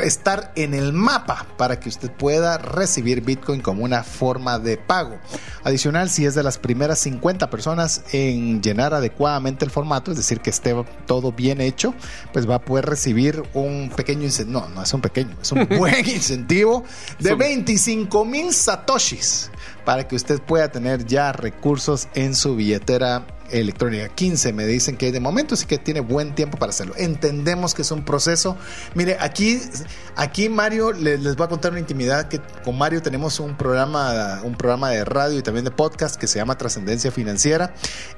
estar 0.04 0.52
en 0.56 0.74
el 0.74 0.94
mapa 0.94 1.46
para 1.58 1.80
que 1.80 1.90
usted 1.90 2.12
pueda 2.12 2.58
recibir 2.58 3.22
Bitcoin 3.22 3.62
como 3.62 3.84
una 3.84 4.04
forma 4.04 4.60
de 4.60 4.78
pago. 4.78 5.18
Adicional, 5.64 6.10
si 6.10 6.26
es 6.26 6.36
de 6.36 6.44
las 6.44 6.58
primeras 6.58 7.00
50 7.00 7.50
personas 7.50 8.04
en 8.12 8.62
llenar 8.62 8.94
adecuadamente 8.94 9.66
el 9.66 9.72
formato, 9.72 10.12
es 10.12 10.18
decir, 10.18 10.42
que 10.42 10.50
esté 10.50 10.76
todo 11.06 11.32
bien 11.32 11.62
hecho, 11.62 11.94
pues 12.32 12.50
va 12.50 12.56
a 12.56 12.62
poder 12.62 12.86
recibir 12.86 13.44
un 13.54 13.92
pequeño 13.96 14.24
incentivo, 14.24 14.62
no, 14.62 14.70
no 14.70 14.84
es 14.84 14.94
un 14.94 15.02
pequeño, 15.02 15.36
es 15.42 15.52
un 15.52 15.68
buen 15.78 16.08
incentivo 16.08 16.84
de 17.20 17.36
25 17.36 18.26
mil 18.26 18.54
satoshis 18.54 19.50
para 19.86 20.08
que 20.08 20.16
usted 20.16 20.40
pueda 20.42 20.72
tener 20.72 21.06
ya 21.06 21.32
recursos 21.32 22.08
en 22.14 22.36
su 22.36 22.56
billetera 22.56 23.26
electrónica. 23.52 24.10
15 24.10 24.54
me 24.54 24.66
dicen 24.66 24.98
que 24.98 25.12
de 25.12 25.20
momento 25.20 25.56
sí 25.56 25.66
que 25.66 25.78
tiene 25.78 26.00
buen 26.00 26.36
tiempo 26.36 26.58
para 26.58 26.72
hacerlo. 26.72 26.94
Entendemos 26.98 27.74
que 27.74 27.82
es 27.82 27.92
un 27.92 28.04
proceso. 28.04 28.58
Mire, 28.94 29.18
aquí, 29.20 29.60
aquí 30.16 30.50
Mario 30.50 30.92
les, 30.92 31.20
les 31.22 31.36
voy 31.36 31.46
a 31.46 31.50
contar 31.50 31.72
una 31.72 31.80
intimidad 31.80 32.28
que 32.28 32.40
con 32.64 32.78
Mario 32.78 33.02
tenemos 33.02 33.40
un 33.40 33.56
programa, 33.56 34.42
un 34.44 34.56
programa 34.56 34.90
de 34.90 35.06
radio 35.06 35.40
y 35.40 35.42
también 35.42 35.66
de 35.66 35.72
podcast 35.72 36.16
que 36.16 36.28
se 36.28 36.40
llama 36.40 36.58
Trascendencia 36.58 37.12
Financiera. 37.12 37.74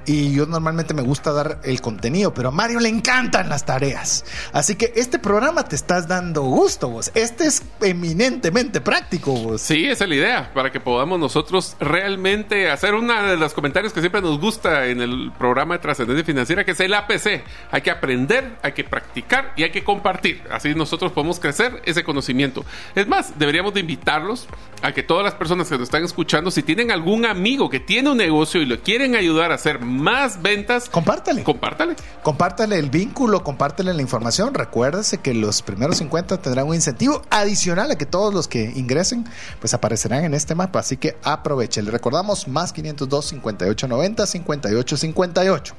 Y 0.06 0.34
yo 0.34 0.46
normalmente 0.46 0.94
me 0.94 1.02
gusta 1.02 1.32
dar 1.32 1.60
el 1.64 1.82
contenido, 1.82 2.34
pero 2.34 2.50
a 2.50 2.52
Mario 2.52 2.80
le 2.80 2.90
encantan 2.90 3.50
las 3.50 3.66
tareas. 3.66 4.26
Así 4.52 4.76
que 4.76 4.94
este 4.96 5.20
programa 5.20 5.64
te 5.64 5.76
estás 5.76 6.08
dando 6.08 6.42
gusto, 6.44 6.90
vos. 6.90 7.12
Este 7.14 7.46
es 7.46 7.62
eminentemente 7.82 8.82
práctico, 8.82 9.34
vos. 9.34 9.62
Sí, 9.62 9.86
esa 9.86 10.06
es 10.06 10.10
la 10.10 10.16
idea, 10.16 10.54
para 10.54 10.72
que 10.72 10.80
podamos 10.80 11.20
nosotros 11.20 11.76
realmente 11.80 12.70
hacer 12.70 12.94
uno 12.94 13.22
de 13.24 13.38
los 13.38 13.54
comentarios 13.54 13.94
que 13.94 14.00
siempre 14.00 14.22
nos 14.22 14.40
gusta 14.40 14.88
en 14.88 15.02
el 15.02 15.21
programa 15.38 15.76
de 15.76 15.80
trascendencia 15.80 16.26
financiera, 16.26 16.64
que 16.64 16.72
es 16.72 16.80
el 16.80 16.94
APC. 16.94 17.44
Hay 17.72 17.82
que 17.82 17.92
aprender, 17.92 18.58
hay 18.62 18.72
que 18.72 18.84
practicar 18.84 19.54
y 19.56 19.64
hay 19.64 19.72
que 19.72 19.84
compartir. 19.84 20.42
Así 20.52 20.74
nosotros 20.74 21.12
podemos 21.12 21.40
crecer 21.40 21.82
ese 21.86 22.04
conocimiento. 22.04 22.66
Es 22.96 23.08
más, 23.08 23.38
deberíamos 23.38 23.74
de 23.74 23.82
invitarlos 23.82 24.48
a 24.82 24.92
que 24.92 25.04
todas 25.04 25.24
las 25.24 25.36
personas 25.36 25.70
que 25.70 25.76
nos 25.76 25.84
están 25.84 26.04
escuchando, 26.04 26.50
si 26.50 26.64
tienen 26.64 26.92
algún 26.92 27.26
amigo 27.26 27.70
que 27.70 27.80
tiene 27.80 28.10
un 28.10 28.18
negocio 28.18 28.62
y 28.62 28.66
le 28.66 28.80
quieren 28.80 29.16
ayudar 29.16 29.52
a 29.52 29.56
hacer 29.56 29.80
más 29.80 30.42
ventas, 30.42 30.90
compártale. 30.90 31.44
Compártale. 31.44 31.96
Compártale 32.24 32.80
el 32.80 32.90
vínculo, 32.90 33.44
compártale 33.44 33.94
la 33.94 34.02
información. 34.02 34.54
Recuérdese 34.54 35.20
que 35.20 35.34
los 35.34 35.62
primeros 35.62 35.98
50 35.98 36.42
tendrán 36.42 36.68
un 36.68 36.76
incentivo 36.76 37.22
adicional 37.30 37.92
a 37.92 37.96
que 37.96 38.06
todos 38.06 38.34
los 38.34 38.48
que 38.48 38.72
ingresen, 38.76 39.26
pues 39.60 39.74
aparecerán 39.74 40.24
en 40.24 40.34
este 40.34 40.56
mapa. 40.56 40.80
Así 40.80 40.98
que 40.98 41.18
aproveche. 41.24 41.82
Le 41.82 41.92
recordamos 41.92 42.48
más 42.48 42.74
502 42.74 43.26
58 43.26 43.88
90 43.88 44.26
58 44.26 44.98
58. 45.14 45.76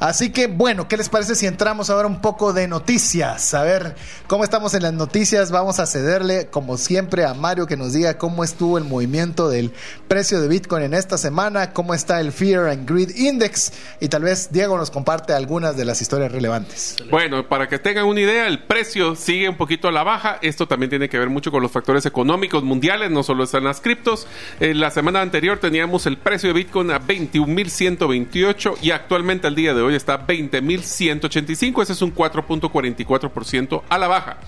Así 0.00 0.30
que 0.30 0.46
bueno, 0.46 0.88
¿qué 0.88 0.96
les 0.96 1.08
parece 1.08 1.34
si 1.34 1.46
entramos 1.46 1.90
ahora 1.90 2.06
un 2.06 2.20
poco 2.20 2.52
de 2.52 2.68
noticias? 2.68 3.54
A 3.54 3.62
ver 3.62 3.94
cómo 4.26 4.44
estamos 4.44 4.74
en 4.74 4.82
las 4.82 4.92
noticias. 4.92 5.50
Vamos 5.50 5.80
a 5.80 5.86
cederle, 5.86 6.48
como 6.48 6.76
siempre, 6.76 7.24
a 7.24 7.34
Mario 7.34 7.66
que 7.66 7.76
nos 7.76 7.92
diga 7.92 8.18
cómo 8.18 8.44
estuvo 8.44 8.78
el 8.78 8.84
movimiento 8.84 9.48
del 9.48 9.72
precio 10.08 10.40
de 10.40 10.48
Bitcoin 10.48 10.84
en 10.84 10.94
esta 10.94 11.18
semana, 11.18 11.72
cómo 11.72 11.94
está 11.94 12.20
el 12.20 12.32
Fear 12.32 12.68
and 12.68 12.88
Greed 12.88 13.16
Index 13.16 13.72
y 14.00 14.08
tal 14.08 14.22
vez 14.22 14.50
Diego 14.52 14.76
nos 14.76 14.90
comparte 14.90 15.32
algunas 15.32 15.76
de 15.76 15.84
las 15.84 16.00
historias 16.00 16.32
relevantes. 16.32 16.96
Bueno, 17.10 17.48
para 17.48 17.68
que 17.68 17.78
tengan 17.78 18.06
una 18.06 18.20
idea, 18.20 18.46
el 18.46 18.62
precio 18.64 19.16
sigue 19.16 19.48
un 19.48 19.56
poquito 19.56 19.88
a 19.88 19.92
la 19.92 20.02
baja. 20.02 20.38
Esto 20.42 20.68
también 20.68 20.90
tiene 20.90 21.08
que 21.08 21.18
ver 21.18 21.30
mucho 21.30 21.50
con 21.50 21.62
los 21.62 21.72
factores 21.72 22.06
económicos 22.06 22.62
mundiales, 22.62 23.10
no 23.10 23.22
solo 23.22 23.44
están 23.44 23.64
las 23.64 23.80
criptos. 23.80 24.26
En 24.60 24.80
la 24.80 24.90
semana 24.90 25.20
anterior 25.20 25.58
teníamos 25.58 26.06
el 26.06 26.18
precio 26.18 26.48
de 26.48 26.54
Bitcoin 26.54 26.90
a 26.90 27.00
21.128 27.00 28.73
y 28.82 28.90
actualmente 28.90 29.46
al 29.46 29.54
día 29.54 29.74
de 29.74 29.82
hoy 29.82 29.94
está 29.94 30.26
20.185. 30.26 31.82
Ese 31.82 31.92
es 31.92 32.02
un 32.02 32.14
4.44% 32.14 33.82
a 33.88 33.98
la 33.98 34.08
baja. 34.08 34.38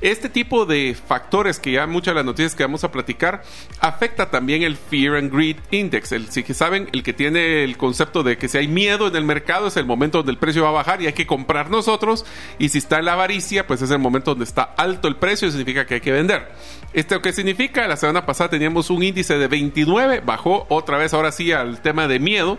Este 0.00 0.30
tipo 0.30 0.64
de 0.64 0.94
factores 0.94 1.58
que 1.58 1.72
ya 1.72 1.86
muchas 1.86 2.12
de 2.12 2.16
las 2.16 2.24
noticias 2.24 2.54
que 2.54 2.62
vamos 2.62 2.84
a 2.84 2.90
platicar 2.90 3.42
afecta 3.80 4.30
también 4.30 4.62
el 4.62 4.76
Fear 4.76 5.16
and 5.16 5.32
Greed 5.32 5.56
Index. 5.70 6.12
El, 6.12 6.30
si 6.30 6.42
saben, 6.54 6.88
el 6.92 7.02
que 7.02 7.12
tiene 7.12 7.64
el 7.64 7.76
concepto 7.76 8.22
de 8.22 8.38
que 8.38 8.48
si 8.48 8.56
hay 8.56 8.66
miedo 8.66 9.08
en 9.08 9.16
el 9.16 9.24
mercado 9.24 9.66
es 9.66 9.76
el 9.76 9.84
momento 9.84 10.18
donde 10.18 10.32
el 10.32 10.38
precio 10.38 10.62
va 10.62 10.70
a 10.70 10.72
bajar 10.72 11.02
y 11.02 11.06
hay 11.06 11.12
que 11.12 11.26
comprar 11.26 11.70
nosotros. 11.70 12.24
Y 12.58 12.70
si 12.70 12.78
está 12.78 12.98
en 12.98 13.04
la 13.04 13.12
avaricia, 13.12 13.66
pues 13.66 13.82
es 13.82 13.90
el 13.90 13.98
momento 13.98 14.30
donde 14.30 14.44
está 14.44 14.62
alto 14.62 15.06
el 15.06 15.16
precio 15.16 15.48
y 15.48 15.50
significa 15.50 15.86
que 15.86 15.94
hay 15.94 16.00
que 16.00 16.12
vender. 16.12 16.50
¿Esto 16.92 17.20
qué 17.20 17.32
significa? 17.32 17.86
La 17.86 17.96
semana 17.96 18.24
pasada 18.24 18.50
teníamos 18.50 18.90
un 18.90 19.02
índice 19.02 19.38
de 19.38 19.48
29, 19.48 20.22
bajó 20.24 20.66
otra 20.70 20.96
vez 20.98 21.12
ahora 21.14 21.30
sí 21.30 21.52
al 21.52 21.82
tema 21.82 22.08
de 22.08 22.18
miedo 22.18 22.58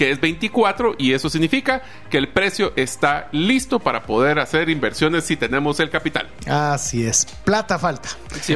que 0.00 0.10
es 0.10 0.18
24 0.18 0.59
y 0.98 1.12
eso 1.12 1.30
significa 1.30 1.82
que 2.10 2.18
el 2.18 2.28
precio 2.28 2.72
está 2.76 3.28
listo 3.32 3.78
para 3.78 4.02
poder 4.02 4.38
hacer 4.38 4.68
inversiones 4.68 5.24
si 5.24 5.36
tenemos 5.36 5.80
el 5.80 5.90
capital. 5.90 6.28
Así 6.46 7.04
es, 7.04 7.26
plata 7.44 7.78
falta. 7.78 8.10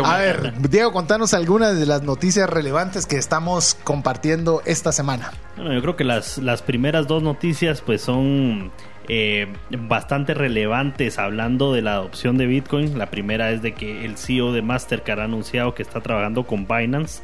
a 0.05 0.19
ver, 0.19 0.53
Diego, 0.69 0.93
contanos 0.93 1.35
algunas 1.35 1.79
de 1.79 1.87
las 1.87 2.03
noticias 2.03 2.49
relevantes 2.49 3.07
que 3.07 3.17
estamos 3.17 3.77
compartiendo 3.85 4.63
esta 4.65 4.93
semana. 4.93 5.33
Bueno, 5.57 5.73
yo 5.73 5.81
creo 5.81 5.97
que 5.97 6.05
las, 6.05 6.39
las 6.39 6.63
primeras 6.63 7.07
dos 7.07 7.23
noticias 7.23 7.81
pues 7.81 8.03
son 8.03 8.71
eh, 9.09 9.47
bastante 9.71 10.35
relevantes 10.35 11.19
hablando 11.19 11.73
de 11.73 11.83
la 11.83 11.95
adopción 11.95 12.37
de 12.37 12.47
Bitcoin. 12.47 12.99
La 12.99 13.07
primera 13.07 13.51
es 13.51 13.63
de 13.63 13.73
que 13.75 14.05
el 14.05 14.17
CEO 14.17 14.53
de 14.53 14.63
Mastercard 14.63 15.21
ha 15.21 15.25
anunciado 15.25 15.75
que 15.75 15.83
está 15.83 16.01
trabajando 16.01 16.45
con 16.45 16.67
Binance. 16.67 17.23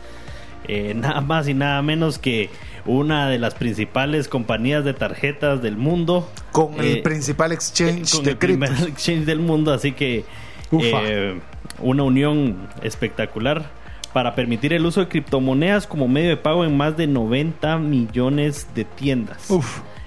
Eh, 0.69 0.95
nada 0.95 1.21
más 1.21 1.49
y 1.49 1.55
nada 1.55 1.83
menos 1.83 2.19
que 2.19 2.51
una 2.87 3.29
de 3.29 3.39
las 3.39 3.55
principales 3.55 4.29
compañías 4.29 4.85
de 4.85 4.95
tarjetas 4.95 5.63
del 5.63 5.77
mundo. 5.77 6.29
Con 6.53 6.79
el 6.79 6.99
eh, 6.99 7.03
principal 7.03 7.53
exchange 7.53 8.17
con 8.17 8.29
el 8.29 8.37
primer 8.37 8.71
exchange 8.89 9.25
del 9.25 9.41
mundo, 9.41 9.73
así 9.73 9.93
que 9.93 10.25
eh, 10.73 11.41
una 11.81 12.03
unión 12.03 12.69
espectacular 12.83 13.71
para 14.13 14.35
permitir 14.35 14.73
el 14.73 14.85
uso 14.85 15.01
de 15.01 15.09
criptomonedas 15.09 15.87
como 15.87 16.09
medio 16.09 16.31
de 16.31 16.37
pago 16.37 16.65
en 16.65 16.77
más 16.77 16.97
de 16.97 17.07
90 17.07 17.79
millones 17.79 18.67
de 18.75 18.85
tiendas. 18.85 19.49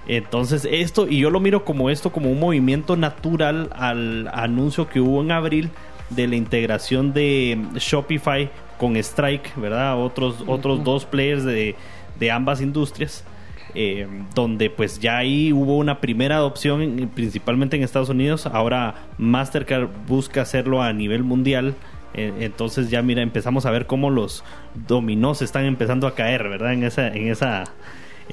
Entonces 0.08 0.68
esto, 0.70 1.08
y 1.08 1.20
yo 1.20 1.30
lo 1.30 1.40
miro 1.40 1.64
como 1.64 1.90
esto, 1.90 2.12
como 2.12 2.30
un 2.30 2.40
movimiento 2.40 2.98
natural 2.98 3.70
al 3.74 4.30
anuncio 4.34 4.90
que 4.90 5.00
hubo 5.00 5.22
en 5.22 5.32
abril 5.32 5.70
de 6.10 6.28
la 6.28 6.36
integración 6.36 7.14
de 7.14 7.58
Shopify 7.76 8.50
con 8.84 8.98
Strike, 8.98 9.56
¿verdad? 9.56 9.98
Otros, 9.98 10.44
otros 10.46 10.84
dos 10.84 11.06
players 11.06 11.46
de, 11.46 11.74
de 12.20 12.32
ambas 12.32 12.60
industrias. 12.60 13.24
Eh, 13.76 14.08
donde 14.36 14.70
pues 14.70 15.00
ya 15.00 15.18
ahí 15.18 15.52
hubo 15.52 15.78
una 15.78 16.00
primera 16.00 16.36
adopción 16.36 17.10
principalmente 17.16 17.76
en 17.76 17.82
Estados 17.82 18.10
Unidos 18.10 18.46
ahora 18.46 18.94
Mastercard 19.18 19.88
busca 20.08 20.44
hacerlo 20.44 20.84
a 20.84 20.94
nivel 20.94 21.24
mundial 21.24 21.74
eh, 22.14 22.32
entonces 22.42 22.92
ya 22.92 23.02
mira 23.02 23.24
empezamos 23.24 23.66
a 23.66 23.72
ver 23.72 23.88
cómo 23.88 24.12
los 24.12 24.44
dominós 24.88 25.42
están 25.42 25.66
empezando 25.66 26.06
a 26.06 26.14
caer 26.14 26.50
verdad 26.50 26.74
en 26.74 26.84
esa 26.84 27.08
en 27.08 27.30
esa 27.30 27.64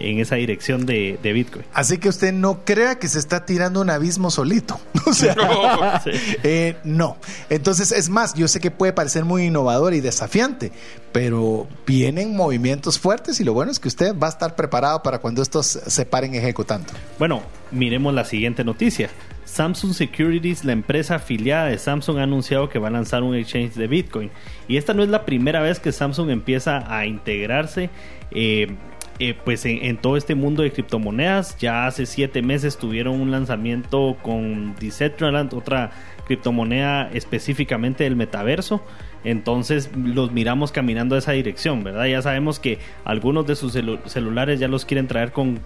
en 0.00 0.18
esa 0.18 0.36
dirección 0.36 0.86
de, 0.86 1.18
Bitcoin. 1.22 1.64
Así 1.72 1.98
que 1.98 2.08
usted 2.08 2.32
no 2.32 2.64
crea 2.64 2.98
que 2.98 3.08
se 3.08 3.18
está 3.18 3.44
tirando 3.44 3.80
un 3.80 3.90
abismo 3.90 4.30
solito. 4.30 4.80
O 5.06 5.12
sea, 5.12 5.34
eh, 6.44 6.76
no. 6.84 7.16
Entonces, 7.48 7.90
es 7.90 8.10
más, 8.10 8.34
yo 8.34 8.46
sé 8.46 8.60
que 8.60 8.70
puede 8.70 8.92
parecer 8.92 9.24
muy 9.24 9.44
innovador 9.44 9.92
y 9.92 10.00
desafiante, 10.00 10.70
pero 11.10 11.66
vienen 11.84 12.36
movimientos 12.36 13.00
fuertes 13.00 13.40
y 13.40 13.44
lo 13.44 13.52
bueno 13.52 13.72
es 13.72 13.80
que 13.80 13.88
usted 13.88 14.16
va 14.16 14.28
a 14.28 14.30
estar 14.30 14.54
preparado 14.54 15.02
para 15.02 15.18
cuando 15.18 15.42
estos 15.42 15.66
se 15.66 16.06
paren 16.06 16.36
ejecutando. 16.36 16.92
Bueno, 17.18 17.42
miremos 17.72 18.14
la 18.14 18.24
siguiente 18.24 18.62
noticia. 18.62 19.10
Samsung 19.50 19.94
Securities, 19.94 20.64
la 20.64 20.72
empresa 20.72 21.16
afiliada 21.16 21.66
de 21.66 21.78
Samsung, 21.78 22.18
ha 22.18 22.22
anunciado 22.22 22.68
que 22.68 22.78
va 22.78 22.88
a 22.88 22.92
lanzar 22.92 23.24
un 23.24 23.34
exchange 23.34 23.74
de 23.74 23.88
Bitcoin. 23.88 24.30
Y 24.68 24.76
esta 24.76 24.94
no 24.94 25.02
es 25.02 25.08
la 25.08 25.24
primera 25.24 25.60
vez 25.60 25.80
que 25.80 25.90
Samsung 25.90 26.30
empieza 26.30 26.84
a 26.86 27.06
integrarse 27.06 27.90
eh, 28.30 28.76
eh, 29.22 29.34
pues 29.44 29.66
en, 29.66 29.98
todo 29.98 30.16
este 30.16 30.34
mundo 30.34 30.62
de 30.62 30.72
criptomonedas. 30.72 31.58
Ya 31.58 31.86
hace 31.86 32.06
siete 32.06 32.40
meses 32.40 32.78
tuvieron 32.78 33.20
un 33.20 33.30
lanzamiento 33.30 34.16
con 34.22 34.74
Decentraland, 34.76 35.52
otra 35.52 35.90
criptomoneda 36.26 37.10
específicamente 37.12 38.04
del 38.04 38.16
metaverso. 38.16 38.82
Entonces 39.22 39.90
los 39.94 40.32
miramos 40.32 40.72
caminando 40.72 41.16
a 41.16 41.18
esa 41.18 41.32
dirección, 41.32 41.84
¿verdad? 41.84 42.06
Ya 42.06 42.22
sabemos 42.22 42.58
que 42.58 42.78
algunos 43.04 43.46
de 43.46 43.56
sus 43.56 43.78
celulares 44.06 44.58
ya 44.58 44.68
los 44.68 44.86
quieren 44.86 45.06
traer 45.06 45.32
con 45.32 45.60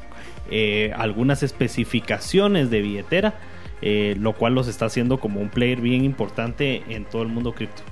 eh, 0.51 0.93
algunas 0.97 1.45
especificaciones 1.45 2.71
de 2.71 2.83
billetera, 2.83 3.35
eh, 3.83 4.17
lo 4.19 4.33
cual 4.33 4.57
los 4.57 4.67
está 4.67 4.87
haciendo 4.87 5.21
como 5.21 5.41
un 5.41 5.49
player 5.49 5.81
bien 5.81 6.05
importante 6.05 6.83
en 6.89 7.05
todo 7.05 7.23
el 7.23 7.29
mundo 7.29 7.53
cripto. 7.53 7.85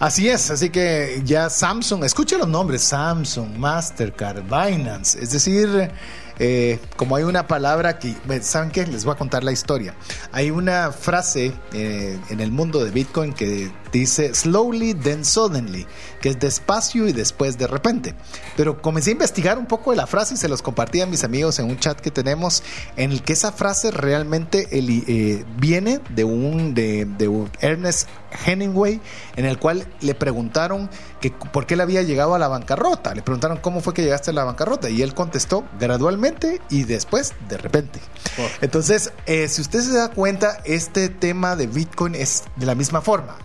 Así 0.00 0.30
es, 0.30 0.50
así 0.50 0.70
que 0.70 1.20
ya 1.26 1.50
Samsung, 1.50 2.04
escuche 2.04 2.38
los 2.38 2.48
nombres, 2.48 2.80
Samsung, 2.80 3.58
Mastercard, 3.58 4.42
Binance, 4.44 5.22
es 5.22 5.30
decir, 5.30 5.90
eh, 6.38 6.78
como 6.96 7.16
hay 7.16 7.24
una 7.24 7.46
palabra 7.46 7.98
que, 7.98 8.16
¿saben 8.40 8.70
qué? 8.70 8.86
Les 8.86 9.04
voy 9.04 9.12
a 9.12 9.18
contar 9.18 9.44
la 9.44 9.52
historia. 9.52 9.94
Hay 10.32 10.50
una 10.50 10.90
frase 10.90 11.52
eh, 11.74 12.18
en 12.30 12.40
el 12.40 12.50
mundo 12.50 12.82
de 12.82 12.90
Bitcoin 12.90 13.34
que 13.34 13.70
dice 13.92 14.34
slowly 14.34 14.94
then 14.94 15.24
suddenly, 15.24 15.86
que 16.20 16.30
es 16.30 16.38
despacio 16.38 17.08
y 17.08 17.12
después 17.12 17.58
de 17.58 17.66
repente. 17.66 18.14
Pero 18.56 18.80
comencé 18.80 19.10
a 19.10 19.12
investigar 19.12 19.58
un 19.58 19.66
poco 19.66 19.90
de 19.90 19.96
la 19.96 20.06
frase 20.06 20.34
y 20.34 20.36
se 20.36 20.48
los 20.48 20.62
compartí 20.62 21.00
a 21.00 21.06
mis 21.06 21.24
amigos 21.24 21.58
en 21.58 21.66
un 21.66 21.78
chat 21.78 21.98
que 22.00 22.10
tenemos 22.10 22.62
en 22.96 23.12
el 23.12 23.22
que 23.22 23.32
esa 23.32 23.52
frase 23.52 23.90
realmente 23.90 24.68
eh, 24.70 25.44
viene 25.58 26.00
de 26.10 26.24
un 26.24 26.74
de, 26.74 27.04
de 27.04 27.48
Ernest 27.60 28.08
Hemingway 28.46 29.00
en 29.36 29.44
el 29.44 29.58
cual 29.58 29.86
le 30.00 30.14
preguntaron 30.14 30.90
que 31.20 31.30
por 31.30 31.66
qué 31.66 31.76
le 31.76 31.82
había 31.82 32.02
llegado 32.02 32.34
a 32.34 32.38
la 32.38 32.48
bancarrota. 32.48 33.14
Le 33.14 33.22
preguntaron 33.22 33.58
cómo 33.58 33.80
fue 33.80 33.94
que 33.94 34.02
llegaste 34.02 34.30
a 34.30 34.34
la 34.34 34.44
bancarrota 34.44 34.88
y 34.90 35.02
él 35.02 35.14
contestó 35.14 35.64
gradualmente 35.78 36.60
y 36.70 36.84
después 36.84 37.34
de 37.48 37.58
repente. 37.58 38.00
Oh. 38.38 38.46
Entonces, 38.60 39.12
eh, 39.26 39.48
si 39.48 39.60
usted 39.60 39.80
se 39.80 39.92
da 39.92 40.10
cuenta, 40.10 40.58
este 40.64 41.08
tema 41.08 41.56
de 41.56 41.66
Bitcoin 41.66 42.14
es 42.14 42.44
de 42.56 42.66
la 42.66 42.74
misma 42.74 43.00
forma. 43.00 43.36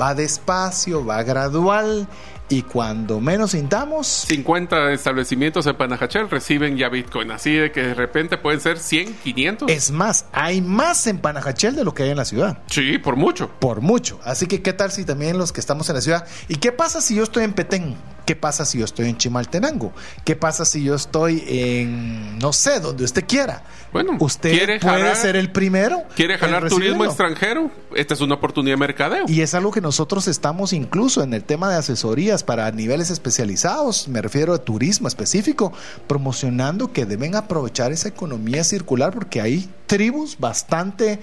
Va 0.00 0.14
despacio, 0.14 1.04
va 1.04 1.22
gradual 1.22 2.08
y 2.48 2.62
cuando 2.62 3.20
menos 3.20 3.52
sintamos 3.52 4.06
50 4.06 4.92
establecimientos 4.92 5.66
en 5.66 5.76
Panajachel 5.76 6.28
reciben 6.28 6.76
ya 6.76 6.88
Bitcoin, 6.88 7.30
así 7.30 7.54
de 7.54 7.72
que 7.72 7.82
de 7.82 7.94
repente 7.94 8.36
pueden 8.36 8.60
ser 8.60 8.78
100, 8.78 9.14
500. 9.14 9.70
Es 9.70 9.90
más, 9.90 10.26
hay 10.32 10.60
más 10.60 11.06
en 11.06 11.18
Panajachel 11.18 11.74
de 11.74 11.84
lo 11.84 11.94
que 11.94 12.02
hay 12.02 12.10
en 12.10 12.16
la 12.18 12.24
ciudad. 12.24 12.58
Sí, 12.66 12.98
por 12.98 13.16
mucho. 13.16 13.50
Por 13.60 13.80
mucho. 13.80 14.20
Así 14.24 14.46
que 14.46 14.60
qué 14.60 14.72
tal 14.72 14.92
si 14.92 15.04
también 15.04 15.38
los 15.38 15.52
que 15.52 15.60
estamos 15.60 15.88
en 15.88 15.96
la 15.96 16.00
ciudad 16.00 16.26
¿Y 16.48 16.56
qué 16.56 16.72
pasa 16.72 17.00
si 17.00 17.14
yo 17.14 17.22
estoy 17.22 17.44
en 17.44 17.54
Petén? 17.54 17.96
¿Qué 18.24 18.34
pasa 18.36 18.64
si 18.64 18.78
yo 18.78 18.84
estoy 18.84 19.08
en 19.08 19.18
Chimaltenango? 19.18 19.92
¿Qué 20.24 20.34
pasa 20.36 20.64
si 20.64 20.82
yo 20.82 20.94
estoy 20.94 21.44
en, 21.46 22.38
no 22.38 22.52
sé, 22.52 22.80
donde 22.80 23.04
usted 23.04 23.24
quiera? 23.26 23.62
Bueno, 23.92 24.16
usted 24.18 24.80
puede 24.80 25.14
ser 25.16 25.36
el 25.36 25.52
primero. 25.52 26.02
¿Quiere 26.16 26.38
jalar 26.38 26.68
turismo 26.68 27.04
extranjero? 27.04 27.70
Esta 27.94 28.14
es 28.14 28.20
una 28.20 28.34
oportunidad 28.36 28.74
de 28.74 28.80
mercadeo. 28.80 29.24
Y 29.28 29.42
es 29.42 29.54
algo 29.54 29.70
que 29.70 29.80
nosotros 29.80 30.26
estamos 30.26 30.72
incluso 30.72 31.22
en 31.22 31.34
el 31.34 31.44
tema 31.44 31.70
de 31.70 31.76
asesorías 31.76 32.42
para 32.42 32.70
niveles 32.70 33.10
especializados, 33.10 34.08
me 34.08 34.22
refiero 34.22 34.54
a 34.54 34.58
turismo 34.58 35.06
específico, 35.06 35.72
promocionando 36.06 36.92
que 36.92 37.06
deben 37.06 37.36
aprovechar 37.36 37.92
esa 37.92 38.08
economía 38.08 38.64
circular 38.64 39.12
porque 39.12 39.40
hay 39.40 39.68
tribus 39.86 40.38
bastante... 40.38 41.20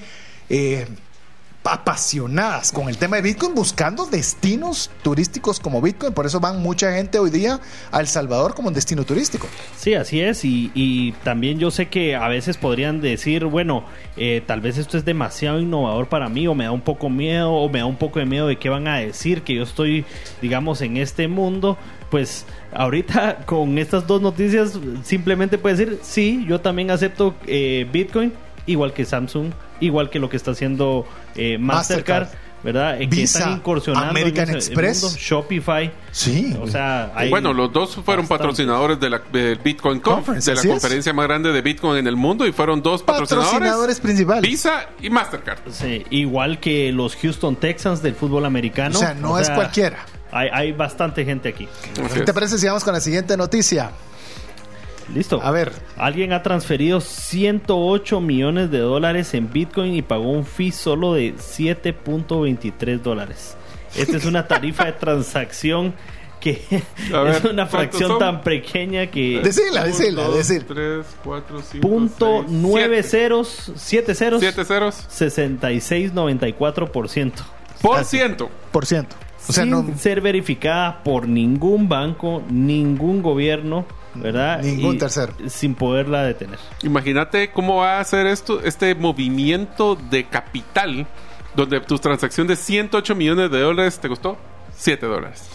Eh, 0.49 0.87
apasionadas 1.63 2.71
con 2.71 2.89
el 2.89 2.97
tema 2.97 3.17
de 3.17 3.21
Bitcoin, 3.21 3.53
buscando 3.53 4.05
destinos 4.05 4.89
turísticos 5.03 5.59
como 5.59 5.81
Bitcoin. 5.81 6.13
Por 6.13 6.25
eso 6.25 6.39
van 6.39 6.61
mucha 6.61 6.91
gente 6.93 7.19
hoy 7.19 7.29
día 7.29 7.59
a 7.91 7.99
El 7.99 8.07
Salvador 8.07 8.55
como 8.55 8.69
un 8.69 8.73
destino 8.73 9.03
turístico. 9.03 9.47
Sí, 9.77 9.93
así 9.93 10.21
es. 10.21 10.43
Y, 10.43 11.13
también 11.23 11.59
yo 11.59 11.69
sé 11.71 11.87
que 11.87 12.15
a 12.15 12.27
veces 12.27 12.57
podrían 12.57 13.01
decir, 13.01 13.45
bueno, 13.45 13.85
eh, 14.17 14.41
tal 14.45 14.61
vez 14.61 14.77
esto 14.77 14.97
es 14.97 15.05
demasiado 15.05 15.59
innovador 15.59 16.07
para 16.09 16.29
mí, 16.29 16.47
o 16.47 16.55
me 16.55 16.63
da 16.63 16.71
un 16.71 16.81
poco 16.81 17.09
miedo, 17.09 17.51
o 17.51 17.69
me 17.69 17.79
da 17.79 17.85
un 17.85 17.97
poco 17.97 18.19
de 18.19 18.25
miedo 18.25 18.47
de 18.47 18.57
qué 18.57 18.69
van 18.69 18.87
a 18.87 18.97
decir, 18.97 19.43
que 19.43 19.55
yo 19.55 19.63
estoy, 19.63 20.05
digamos, 20.41 20.81
en 20.81 20.97
este 20.97 21.27
mundo. 21.27 21.77
Pues 22.09 22.45
ahorita 22.73 23.37
con 23.45 23.77
estas 23.77 24.07
dos 24.07 24.21
noticias 24.21 24.79
simplemente 25.03 25.57
puede 25.57 25.75
decir, 25.75 25.99
sí, 26.01 26.43
yo 26.47 26.59
también 26.59 26.89
acepto 26.91 27.35
eh, 27.45 27.87
Bitcoin, 27.91 28.33
igual 28.71 28.93
que 28.93 29.05
Samsung 29.05 29.51
igual 29.81 30.09
que 30.09 30.19
lo 30.19 30.29
que 30.29 30.37
está 30.37 30.51
haciendo 30.51 31.05
eh, 31.35 31.57
Mastercard, 31.57 32.29
¿verdad? 32.63 33.01
Eh, 33.01 33.09
que 33.09 33.23
están 33.23 33.53
incursionando 33.53 34.09
American 34.09 34.49
Express, 34.51 35.17
Shopify. 35.17 35.91
Sí. 36.11 36.55
O 36.61 36.67
sea, 36.67 37.11
bueno, 37.29 37.51
los 37.53 37.73
dos 37.73 37.95
fueron 37.95 38.27
patrocinadores 38.27 38.99
de 38.99 39.09
la 39.09 39.21
del 39.31 39.57
Bitcoin 39.57 39.99
Conference, 39.99 40.49
de 40.49 40.55
la 40.55 40.63
conferencia 40.63 41.11
más 41.13 41.27
grande 41.27 41.51
de 41.51 41.61
Bitcoin 41.61 41.97
en 41.97 42.07
el 42.07 42.15
mundo 42.15 42.45
y 42.45 42.51
fueron 42.51 42.81
dos 42.81 43.03
patrocinadores, 43.03 43.53
patrocinadores 43.53 43.99
principales. 43.99 44.49
Visa 44.49 44.87
y 45.01 45.09
Mastercard. 45.09 45.59
Sí, 45.71 46.05
igual 46.11 46.59
que 46.59 46.91
los 46.91 47.15
Houston 47.15 47.55
Texans 47.55 48.01
del 48.01 48.15
fútbol 48.15 48.45
americano. 48.45 48.97
O 48.97 48.99
sea, 48.99 49.13
no 49.13 49.37
es 49.37 49.49
cualquiera. 49.49 50.05
Hay, 50.31 50.47
hay 50.53 50.71
bastante 50.71 51.25
gente 51.25 51.49
aquí. 51.49 51.67
¿Qué 52.13 52.21
te 52.21 52.33
parece 52.33 52.57
si 52.57 52.65
vamos 52.65 52.85
con 52.85 52.93
la 52.93 53.01
siguiente 53.01 53.35
noticia? 53.35 53.91
Listo. 55.13 55.41
A 55.41 55.51
ver. 55.51 55.71
Alguien 55.97 56.33
ha 56.33 56.43
transferido 56.43 57.01
108 57.01 58.21
millones 58.21 58.71
de 58.71 58.79
dólares 58.79 59.33
en 59.33 59.51
Bitcoin 59.51 59.95
y 59.95 60.01
pagó 60.01 60.31
un 60.31 60.45
fee 60.45 60.71
solo 60.71 61.13
de 61.13 61.35
7.23 61.35 63.01
dólares. 63.01 63.57
Esta 63.95 64.17
es 64.17 64.25
una 64.25 64.47
tarifa 64.47 64.85
de 64.85 64.93
transacción 64.93 65.93
que 66.41 66.61
es 66.69 66.83
una 67.45 67.67
fracción 67.67 68.19
tan 68.19 68.41
pequeña 68.41 69.07
que. 69.07 69.39
Decila, 69.41 69.85
decila, 69.85 70.27
decila. 70.29 70.65
3, 70.67 71.05
4, 71.23 71.61
5. 71.61 71.87
Punto 71.87 72.43
9 72.47 73.03
ceros, 73.03 73.71
7 73.75 74.15
ceros. 74.15 74.41
7 74.41 74.65
ceros. 74.65 75.07
66,94%. 75.09 77.31
Por 77.81 78.03
ciento. 78.05 78.49
Por 78.71 78.85
ciento. 78.85 79.15
O 79.47 79.53
sea, 79.53 79.63
Sin 79.63 79.71
no... 79.71 79.85
ser 79.97 80.21
verificada 80.21 81.01
por 81.03 81.27
ningún 81.27 81.89
banco, 81.89 82.43
ningún 82.49 83.23
gobierno 83.23 83.85
¿verdad? 84.15 84.61
Ningún 84.61 84.97
tercero. 84.97 85.33
Sin 85.47 85.75
poderla 85.75 86.23
detener. 86.23 86.59
Imagínate 86.83 87.51
cómo 87.51 87.77
va 87.77 87.97
a 87.97 87.99
hacer 88.01 88.27
esto, 88.27 88.61
este 88.63 88.95
movimiento 88.95 89.95
de 89.95 90.27
capital, 90.27 91.07
donde 91.55 91.79
tu 91.81 91.97
transacción 91.97 92.47
de 92.47 92.55
108 92.55 93.15
millones 93.15 93.51
de 93.51 93.59
dólares 93.59 93.99
te 93.99 94.07
costó 94.07 94.37
7 94.75 95.05
dólares. 95.05 95.49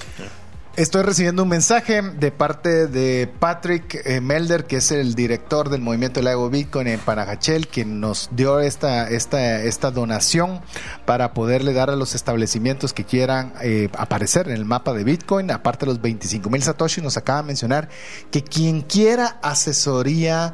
Estoy 0.76 1.04
recibiendo 1.04 1.42
un 1.42 1.48
mensaje 1.48 2.02
de 2.02 2.30
parte 2.30 2.86
de 2.86 3.32
Patrick 3.38 4.02
eh, 4.04 4.20
Melder, 4.20 4.66
que 4.66 4.76
es 4.76 4.90
el 4.90 5.14
director 5.14 5.70
del 5.70 5.80
movimiento 5.80 6.20
Lago 6.20 6.50
Bitcoin 6.50 6.86
en 6.86 7.00
Panajachel, 7.00 7.66
quien 7.66 7.98
nos 7.98 8.28
dio 8.32 8.60
esta, 8.60 9.08
esta, 9.08 9.62
esta 9.62 9.90
donación 9.90 10.60
para 11.06 11.32
poderle 11.32 11.72
dar 11.72 11.88
a 11.88 11.96
los 11.96 12.14
establecimientos 12.14 12.92
que 12.92 13.04
quieran 13.04 13.54
eh, 13.62 13.88
aparecer 13.96 14.48
en 14.48 14.54
el 14.56 14.66
mapa 14.66 14.92
de 14.92 15.04
Bitcoin. 15.04 15.50
Aparte 15.50 15.86
de 15.86 15.92
los 15.92 16.02
25 16.02 16.50
mil 16.50 16.62
Satoshi, 16.62 17.00
nos 17.00 17.16
acaba 17.16 17.40
de 17.40 17.46
mencionar 17.46 17.88
que 18.30 18.44
quien 18.44 18.82
quiera 18.82 19.38
asesoría 19.40 20.52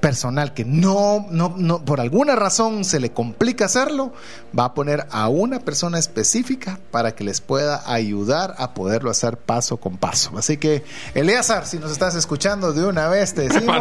personal 0.00 0.54
que 0.54 0.64
no, 0.64 1.26
no, 1.30 1.54
no, 1.56 1.84
por 1.84 2.00
alguna 2.00 2.36
razón 2.36 2.84
se 2.84 3.00
le 3.00 3.12
complica 3.12 3.64
hacerlo, 3.64 4.12
va 4.56 4.66
a 4.66 4.74
poner 4.74 5.06
a 5.10 5.28
una 5.28 5.60
persona 5.60 5.98
específica 5.98 6.78
para 6.90 7.14
que 7.14 7.24
les 7.24 7.40
pueda 7.40 7.82
ayudar 7.86 8.54
a 8.58 8.74
poderlo 8.74 9.10
hacer 9.10 9.36
paso 9.36 9.78
con 9.78 9.96
paso. 9.96 10.36
Así 10.36 10.56
que, 10.56 10.84
Eleazar, 11.14 11.66
si 11.66 11.78
nos 11.78 11.90
estás 11.90 12.14
escuchando 12.14 12.72
de 12.72 12.84
una 12.84 13.08
vez, 13.08 13.34
te 13.34 13.48
decimos 13.48 13.76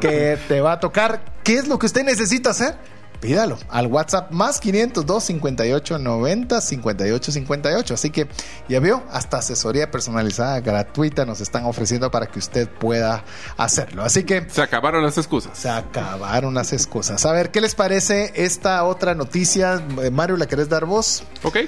que 0.00 0.38
te 0.48 0.60
va 0.60 0.72
a 0.72 0.80
tocar. 0.80 1.20
¿Qué 1.42 1.54
es 1.54 1.68
lo 1.68 1.78
que 1.78 1.86
usted 1.86 2.04
necesita 2.04 2.50
hacer? 2.50 2.76
Pídalo 3.20 3.58
al 3.68 3.86
WhatsApp 3.86 4.30
más 4.30 4.60
502 4.60 5.24
58 5.24 5.98
90 5.98 6.60
58 6.60 7.32
58. 7.32 7.94
Así 7.94 8.10
que 8.10 8.28
ya 8.68 8.80
vio, 8.80 9.02
hasta 9.10 9.38
asesoría 9.38 9.90
personalizada 9.90 10.60
gratuita 10.60 11.24
nos 11.24 11.40
están 11.40 11.64
ofreciendo 11.64 12.10
para 12.10 12.26
que 12.26 12.38
usted 12.38 12.68
pueda 12.68 13.24
hacerlo. 13.56 14.02
Así 14.04 14.24
que 14.24 14.46
se 14.48 14.62
acabaron 14.62 15.02
las 15.02 15.18
excusas. 15.18 15.58
Se 15.58 15.68
acabaron 15.68 16.54
las 16.54 16.72
excusas. 16.72 17.24
A 17.26 17.32
ver, 17.32 17.50
¿qué 17.50 17.60
les 17.60 17.74
parece 17.74 18.32
esta 18.34 18.84
otra 18.84 19.14
noticia? 19.14 19.82
Eh, 20.02 20.10
Mario, 20.10 20.36
¿la 20.36 20.46
querés 20.46 20.68
dar 20.68 20.86
vos? 20.86 21.24
Ok. 21.42 21.58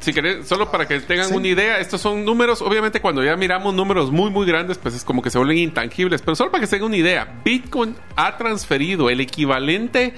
Si 0.00 0.12
querés, 0.12 0.46
solo 0.46 0.70
para 0.70 0.86
que 0.86 1.00
tengan 1.00 1.34
una 1.34 1.48
idea, 1.48 1.80
estos 1.80 2.00
son 2.00 2.24
números, 2.24 2.62
obviamente 2.62 3.00
cuando 3.00 3.24
ya 3.24 3.36
miramos 3.36 3.74
números 3.74 4.12
muy 4.12 4.30
muy 4.30 4.46
grandes, 4.46 4.78
pues 4.78 4.94
es 4.94 5.04
como 5.04 5.22
que 5.22 5.30
se 5.30 5.38
vuelven 5.38 5.58
intangibles, 5.58 6.22
pero 6.22 6.36
solo 6.36 6.52
para 6.52 6.60
que 6.60 6.66
se 6.66 6.76
tengan 6.76 6.88
una 6.88 6.96
idea, 6.96 7.40
Bitcoin 7.44 7.96
ha 8.14 8.36
transferido 8.36 9.10
el 9.10 9.20
equivalente 9.20 10.14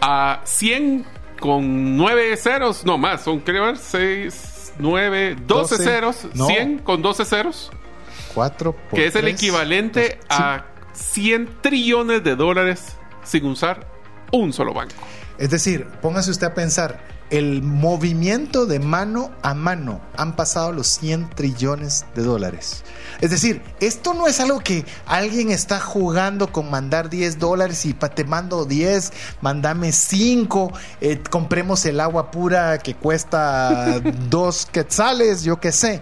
a 0.00 0.40
100 0.44 1.04
con 1.40 1.96
9 1.96 2.36
ceros, 2.36 2.84
no 2.84 2.96
más, 2.96 3.22
son 3.22 3.40
creo 3.40 3.76
6, 3.76 4.72
9, 4.78 5.36
12, 5.46 5.76
ceros, 5.76 6.26
100 6.34 6.78
con 6.78 7.02
12 7.02 7.24
ceros. 7.24 7.70
4 8.34 8.76
Que 8.94 9.06
es 9.06 9.14
el 9.16 9.28
equivalente 9.28 10.18
a 10.28 10.64
100 10.92 11.60
trillones 11.60 12.22
de 12.24 12.36
dólares 12.36 12.96
sin 13.24 13.46
usar 13.46 13.86
un 14.32 14.52
solo 14.52 14.72
banco. 14.74 14.94
Es 15.38 15.50
decir, 15.50 15.86
póngase 16.02 16.30
usted 16.30 16.48
a 16.48 16.54
pensar, 16.54 17.00
el 17.30 17.62
movimiento 17.62 18.66
de 18.66 18.78
mano 18.78 19.30
a 19.42 19.54
mano 19.54 20.00
han 20.16 20.34
pasado 20.34 20.72
los 20.72 20.86
100 20.86 21.30
trillones 21.30 22.06
de 22.14 22.22
dólares. 22.22 22.84
Es 23.20 23.30
decir, 23.30 23.62
esto 23.80 24.14
no 24.14 24.26
es 24.26 24.40
algo 24.40 24.60
que 24.60 24.84
alguien 25.06 25.50
está 25.50 25.80
jugando 25.80 26.52
con 26.52 26.70
mandar 26.70 27.10
10 27.10 27.38
dólares 27.38 27.84
y 27.84 27.92
te 27.92 28.24
mando 28.24 28.64
10, 28.64 29.12
mandame 29.40 29.92
5, 29.92 30.72
eh, 31.00 31.22
compremos 31.30 31.84
el 31.84 32.00
agua 32.00 32.30
pura 32.30 32.78
que 32.78 32.94
cuesta 32.94 34.00
2 34.30 34.66
quetzales, 34.66 35.42
yo 35.42 35.60
qué 35.60 35.72
sé. 35.72 36.00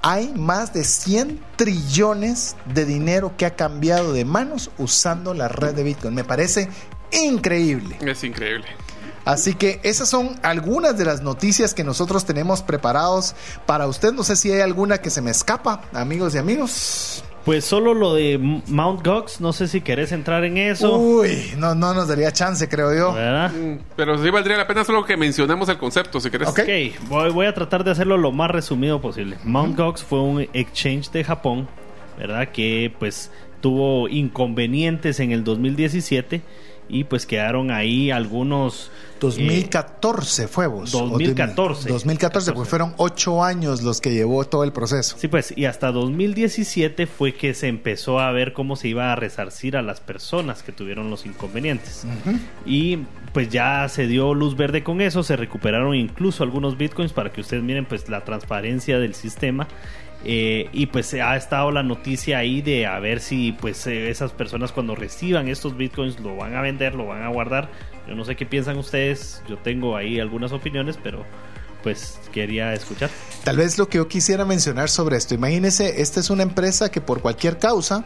Hay 0.00 0.32
más 0.36 0.72
de 0.72 0.84
100 0.84 1.40
trillones 1.56 2.54
de 2.72 2.84
dinero 2.84 3.36
que 3.36 3.46
ha 3.46 3.56
cambiado 3.56 4.12
de 4.12 4.24
manos 4.24 4.70
usando 4.78 5.34
la 5.34 5.48
red 5.48 5.74
de 5.74 5.82
Bitcoin. 5.82 6.14
Me 6.14 6.22
parece 6.22 6.68
increíble. 7.10 7.98
Es 8.00 8.22
increíble. 8.22 8.68
Así 9.28 9.52
que 9.52 9.78
esas 9.82 10.08
son 10.08 10.36
algunas 10.42 10.96
de 10.96 11.04
las 11.04 11.20
noticias 11.20 11.74
que 11.74 11.84
nosotros 11.84 12.24
tenemos 12.24 12.62
preparados 12.62 13.34
para 13.66 13.86
usted. 13.86 14.14
No 14.14 14.24
sé 14.24 14.36
si 14.36 14.50
hay 14.50 14.62
alguna 14.62 15.02
que 15.02 15.10
se 15.10 15.20
me 15.20 15.30
escapa, 15.30 15.82
amigos 15.92 16.34
y 16.34 16.38
amigos. 16.38 17.22
Pues 17.44 17.66
solo 17.66 17.92
lo 17.92 18.14
de 18.14 18.38
Mount 18.38 19.06
Gox, 19.06 19.42
no 19.42 19.52
sé 19.52 19.68
si 19.68 19.82
querés 19.82 20.12
entrar 20.12 20.44
en 20.44 20.56
eso. 20.56 20.96
Uy, 20.96 21.52
no, 21.58 21.74
no 21.74 21.92
nos 21.92 22.08
daría 22.08 22.32
chance, 22.32 22.70
creo 22.70 22.94
yo. 22.94 23.12
¿Verdad? 23.12 23.52
Mm, 23.52 23.80
Pero 23.96 24.16
sí 24.16 24.30
valdría 24.30 24.56
la 24.56 24.66
pena 24.66 24.82
solo 24.82 25.04
que 25.04 25.18
mencionemos 25.18 25.68
el 25.68 25.76
concepto, 25.76 26.20
si 26.20 26.30
querés. 26.30 26.48
Ok. 26.48 26.60
Ok, 26.60 27.08
voy, 27.08 27.30
voy 27.30 27.46
a 27.46 27.52
tratar 27.52 27.84
de 27.84 27.90
hacerlo 27.90 28.16
lo 28.16 28.32
más 28.32 28.50
resumido 28.50 28.98
posible. 29.02 29.36
Mount 29.44 29.76
Gox 29.76 30.04
fue 30.04 30.22
un 30.22 30.40
exchange 30.54 31.10
de 31.10 31.22
Japón, 31.22 31.68
¿verdad? 32.16 32.48
Que 32.48 32.94
pues 32.98 33.30
tuvo 33.60 34.08
inconvenientes 34.08 35.20
en 35.20 35.32
el 35.32 35.44
2017 35.44 36.40
y 36.88 37.04
pues 37.04 37.26
quedaron 37.26 37.70
ahí 37.70 38.10
algunos... 38.10 38.90
eh, 39.16 39.18
2014 39.20 40.48
fue 40.48 40.66
vos. 40.68 40.94
o 40.94 41.08
2014. 41.08 41.88
2014, 41.88 42.52
pues 42.52 42.68
fueron 42.68 42.94
ocho 42.98 43.42
años 43.42 43.82
los 43.82 44.00
que 44.00 44.12
llevó 44.12 44.44
todo 44.44 44.64
el 44.64 44.72
proceso. 44.72 45.16
Sí, 45.18 45.28
pues, 45.28 45.52
y 45.56 45.64
hasta 45.64 45.90
2017 45.90 47.06
fue 47.06 47.34
que 47.34 47.52
se 47.54 47.66
empezó 47.68 48.20
a 48.20 48.30
ver 48.30 48.52
cómo 48.52 48.76
se 48.76 48.88
iba 48.88 49.12
a 49.12 49.16
resarcir 49.16 49.76
a 49.76 49.82
las 49.82 50.00
personas 50.00 50.62
que 50.62 50.72
tuvieron 50.72 51.10
los 51.10 51.26
inconvenientes. 51.26 52.06
Y 52.64 52.98
pues 53.32 53.48
ya 53.48 53.88
se 53.88 54.06
dio 54.06 54.34
luz 54.34 54.56
verde 54.56 54.82
con 54.82 55.00
eso, 55.00 55.22
se 55.22 55.36
recuperaron 55.36 55.94
incluso 55.94 56.42
algunos 56.44 56.78
bitcoins 56.78 57.12
para 57.12 57.30
que 57.32 57.40
ustedes 57.40 57.62
miren 57.62 57.86
pues 57.86 58.08
la 58.08 58.24
transparencia 58.24 58.98
del 58.98 59.14
sistema. 59.14 59.66
Eh, 60.24 60.68
y 60.72 60.86
pues 60.86 61.14
ha 61.14 61.36
estado 61.36 61.70
la 61.70 61.82
noticia 61.82 62.38
ahí 62.38 62.60
de 62.60 62.86
a 62.86 62.98
ver 62.98 63.20
si 63.20 63.52
pues 63.52 63.86
eh, 63.86 64.10
esas 64.10 64.32
personas 64.32 64.72
cuando 64.72 64.96
reciban 64.96 65.46
estos 65.48 65.76
bitcoins 65.76 66.18
lo 66.20 66.36
van 66.36 66.56
a 66.56 66.60
vender, 66.60 66.94
lo 66.94 67.06
van 67.06 67.22
a 67.22 67.28
guardar. 67.28 67.70
Yo 68.08 68.14
no 68.14 68.24
sé 68.24 68.36
qué 68.36 68.46
piensan 68.46 68.78
ustedes, 68.78 69.42
yo 69.48 69.58
tengo 69.58 69.96
ahí 69.96 70.18
algunas 70.18 70.52
opiniones, 70.52 70.98
pero 71.02 71.24
pues 71.82 72.18
quería 72.32 72.72
escuchar. 72.74 73.10
Tal 73.44 73.56
vez 73.56 73.78
lo 73.78 73.88
que 73.88 73.98
yo 73.98 74.08
quisiera 74.08 74.44
mencionar 74.44 74.88
sobre 74.88 75.16
esto, 75.16 75.34
imagínese, 75.34 76.00
esta 76.00 76.20
es 76.20 76.30
una 76.30 76.42
empresa 76.42 76.90
que 76.90 77.00
por 77.00 77.20
cualquier 77.20 77.58
causa 77.58 78.04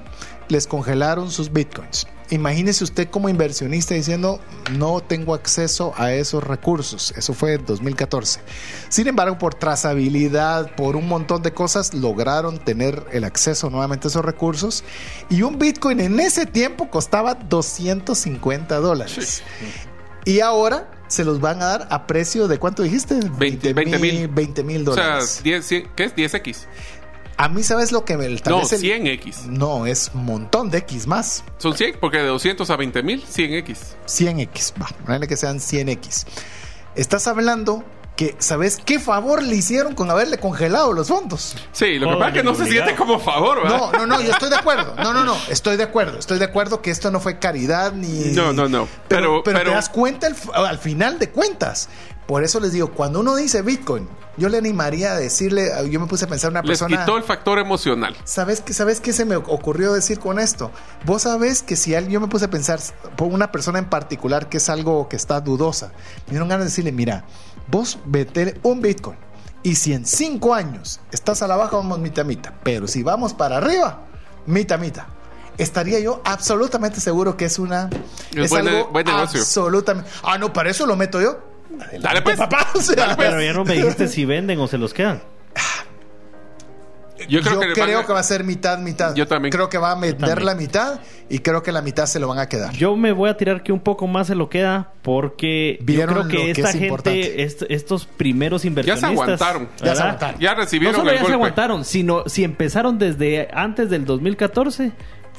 les 0.49 0.67
congelaron 0.67 1.31
sus 1.31 1.53
bitcoins. 1.53 2.07
Imagínese 2.33 2.83
usted 2.83 3.11
como 3.11 3.29
inversionista 3.29 3.93
diciendo, 3.93 4.41
no 4.79 5.03
tengo 5.03 5.35
acceso 5.35 5.93
a 5.99 6.15
esos 6.15 6.43
recursos. 6.43 7.13
Eso 7.15 7.35
fue 7.35 7.53
en 7.53 7.67
2014. 7.67 8.41
Sin 8.89 9.07
embargo, 9.07 9.37
por 9.37 9.55
trazabilidad, 9.55 10.75
por 10.75 10.97
un 10.97 11.09
montón 11.09 11.43
de 11.43 11.53
cosas, 11.53 11.93
lograron 11.93 12.57
tener 12.57 13.05
el 13.13 13.25
acceso 13.25 13.69
nuevamente 13.69 14.07
a 14.07 14.09
esos 14.09 14.25
recursos. 14.25 14.83
Y 15.29 15.43
un 15.43 15.59
bitcoin 15.59 16.01
en 16.01 16.19
ese 16.21 16.47
tiempo 16.47 16.89
costaba 16.89 17.35
250 17.35 18.77
dólares. 18.77 19.43
Y 20.25 20.41
ahora 20.41 20.91
se 21.09 21.27
los 21.27 21.39
van 21.39 21.61
a 21.61 21.67
dar 21.67 21.89
a 21.91 22.07
precio 22.07 22.49
de 22.49 22.59
cuánto 22.59 22.83
dijiste? 22.83 23.21
20 23.39 23.75
mil. 23.75 24.29
20 24.29 24.65
mil 24.65 24.89
O 24.89 24.95
sea, 24.95 25.05
dólares. 25.05 25.41
10, 25.45 25.67
100 25.67 25.89
¿qué 25.95 26.05
es? 26.05 26.17
10X. 26.17 26.67
A 27.37 27.49
mí, 27.49 27.63
¿sabes 27.63 27.93
lo 27.93 28.05
que 28.05 28.17
me... 28.17 28.29
tal 28.39 28.53
No, 28.53 28.59
vez 28.61 28.73
el- 28.75 28.81
100X. 28.83 29.47
No, 29.47 29.87
es 29.87 30.11
un 30.15 30.25
montón 30.25 30.71
de 30.71 30.79
X 30.79 31.07
más. 31.07 31.45
Son 31.59 31.77
100, 31.77 31.97
porque 32.01 32.19
de 32.19 32.27
200 32.27 32.69
a 32.71 32.77
20 32.77 33.03
mil, 33.03 33.25
100X. 33.25 33.77
100X, 34.07 34.81
va, 34.81 34.89
ponle 35.07 35.27
que 35.27 35.37
sean 35.37 35.59
100X. 35.59 36.27
Estás 36.95 37.27
hablando 37.27 37.85
que, 38.17 38.37
¿sabes 38.39 38.79
qué 38.85 39.01
favor 39.01 39.43
le 39.43 39.57
hicieron 39.57 39.95
con 39.95 40.11
haberle 40.11 40.37
congelado 40.39 40.93
los 40.93 41.09
fondos? 41.09 41.55
Sí, 41.73 41.99
lo 41.99 42.01
que 42.09 42.15
Joder, 42.15 42.19
pasa 42.19 42.29
es 42.29 42.35
que 42.35 42.43
no 42.43 42.55
se 42.55 42.67
siente 42.67 42.95
como 42.95 43.19
favor, 43.19 43.63
¿verdad? 43.63 43.79
No, 43.79 43.93
no, 43.93 44.07
no, 44.07 44.21
yo 44.21 44.31
estoy 44.33 44.51
de 44.51 44.57
acuerdo. 44.57 44.95
No, 45.03 45.15
no, 45.15 45.25
no, 45.25 45.35
estoy 45.49 45.79
de 45.79 45.85
acuerdo. 45.85 46.19
Estoy 46.19 46.39
de 46.39 46.45
acuerdo 46.45 46.83
que 46.83 46.91
esto 46.91 47.11
no 47.11 47.19
fue 47.21 47.39
caridad 47.39 47.93
ni. 47.95 48.09
No, 48.35 48.53
no, 48.53 48.69
no. 48.69 48.87
Pero, 49.09 49.43
Pero- 49.43 49.57
pero, 49.59 49.71
te 49.71 49.75
das 49.77 49.89
cuenta 49.89 50.29
al 50.55 50.79
final 50.79 51.19
de 51.19 51.31
cuentas. 51.31 51.89
Por 52.27 52.45
eso 52.45 52.61
les 52.61 52.73
digo, 52.73 52.93
cuando 52.93 53.21
uno 53.21 53.35
dice 53.35 53.63
Bitcoin, 53.63 54.09
yo 54.37 54.49
le 54.49 54.57
animaría 54.57 55.13
a 55.13 55.17
decirle, 55.19 55.71
yo 55.91 56.01
me 56.01 56.07
puse 56.07 56.25
a 56.25 56.29
pensar 56.29 56.49
en 56.49 56.53
una 56.55 56.63
Les 56.63 56.79
persona. 56.79 57.01
quitó 57.01 57.17
el 57.17 57.23
factor 57.25 57.59
emocional. 57.59 58.17
¿Sabes 58.25 58.61
qué, 58.61 58.73
¿Sabes 58.73 59.01
qué 59.01 59.13
se 59.13 59.25
me 59.25 59.37
ocurrió 59.37 59.93
decir 59.93 60.19
con 60.21 60.39
esto? 60.39 60.71
Vos 61.05 61.23
sabés 61.23 61.63
que 61.63 61.77
si 61.77 61.95
alguien, 61.95 62.13
yo 62.15 62.21
me 62.21 62.29
puse 62.29 62.45
a 62.47 62.51
pensar 62.51 62.81
por 63.17 63.29
una 63.29 63.51
persona 63.53 63.79
en 63.81 63.87
particular 63.87 64.49
que 64.49 64.57
es 64.59 64.69
algo 64.71 65.09
que 65.09 65.17
está 65.17 65.41
dudosa, 65.41 65.93
me 66.27 66.31
dieron 66.31 66.49
ganas 66.49 66.65
de 66.65 66.71
decirle, 66.71 66.93
mira, 66.93 67.25
vos 67.69 67.99
vete 68.07 68.59
un 68.63 68.81
Bitcoin 68.81 69.19
y 69.65 69.75
si 69.75 69.93
en 69.93 70.07
cinco 70.07 70.55
años 70.55 71.01
estás 71.11 71.43
a 71.43 71.47
la 71.49 71.57
baja, 71.57 71.77
vamos 71.77 71.99
mitad 71.99 72.25
mitad, 72.25 72.53
pero 72.63 72.87
si 72.89 73.03
vamos 73.03 73.35
para 73.35 73.59
arriba, 73.59 74.07
mitad 74.47 74.79
mitad. 74.79 75.05
Estaría 75.59 76.01
yo 76.01 76.23
absolutamente 76.25 77.01
seguro 77.01 77.37
que 77.37 77.45
es 77.45 77.59
una 77.59 77.91
Es 78.35 78.49
buen 78.49 78.65
ne- 78.65 78.85
buen 78.85 79.05
negocio. 79.07 79.41
absolutamente. 79.41 80.09
Ah, 80.23 80.39
no, 80.39 80.53
para 80.53 80.71
eso 80.71 80.87
lo 80.87 80.97
meto 80.97 81.21
yo. 81.21 81.52
Dale 82.01 82.23
pues. 82.23 82.37
papá, 82.37 82.67
o 82.75 82.81
sea, 82.81 82.95
Dale, 82.97 83.17
pues. 83.17 83.29
Pero 83.29 83.43
ya 83.43 83.53
no 83.53 83.65
me 83.65 83.75
dijiste 83.75 84.09
si 84.09 84.25
venden 84.25 84.59
o 84.61 84.67
se 84.69 84.79
los 84.79 84.93
quedan. 84.95 85.23
Yo 87.29 87.39
Yo 87.39 87.41
creo 87.43 87.61
creo, 87.61 87.75
que, 87.75 87.81
van 87.81 87.91
a- 87.95 88.07
que 88.07 88.13
va 88.15 88.19
a 88.19 88.23
ser 88.25 88.43
mitad, 88.43 88.79
mitad. 88.79 89.15
Yo 89.15 89.29
también. 89.29 89.53
Creo 89.53 89.69
que 89.69 89.79
va 89.79 89.93
a 89.93 89.95
vender 89.95 90.17
también. 90.19 90.45
la 90.47 90.55
mitad 90.57 91.01
y 91.29 91.39
creo 91.39 91.63
que 91.63 91.71
la 91.71 91.81
mitad 91.81 92.07
se 92.07 92.19
lo 92.19 92.27
van 92.27 92.41
a 92.41 92.49
quedar. 92.49 92.73
Yo 92.73 92.97
me 92.97 93.13
voy 93.13 93.31
a 93.31 93.37
tirar 93.37 93.63
que 93.63 93.71
un 93.71 93.79
poco 93.79 94.09
más 94.09 94.27
se 94.27 94.35
lo 94.35 94.49
queda 94.49 94.91
porque 95.03 95.77
yo 95.79 95.87
Vieron 95.87 96.15
creo 96.15 96.29
que 96.29 96.37
que 96.37 96.51
esta 96.51 96.71
es 96.71 96.75
importante. 96.83 97.23
gente, 97.23 97.43
est- 97.45 97.63
estos 97.69 98.07
primeros 98.07 98.63
Ya 98.63 98.69
inversionistas... 98.69 99.09
se 99.09 99.13
aguantaron. 99.15 99.69
Ya 99.81 99.95
se 99.95 100.03
aguantaron. 100.03 100.41
Ya 100.41 100.55
No 100.55 100.61
recibieron 100.63 100.97
solo 100.97 101.11
el 101.11 101.15
ya 101.15 101.19
se 101.21 101.23
golpe. 101.25 101.35
aguantaron, 101.35 101.85
sino 101.85 102.25
si 102.27 102.43
empezaron 102.43 102.99
desde 102.99 103.49
antes 103.55 103.89
del 103.89 104.05
2014 104.05 104.91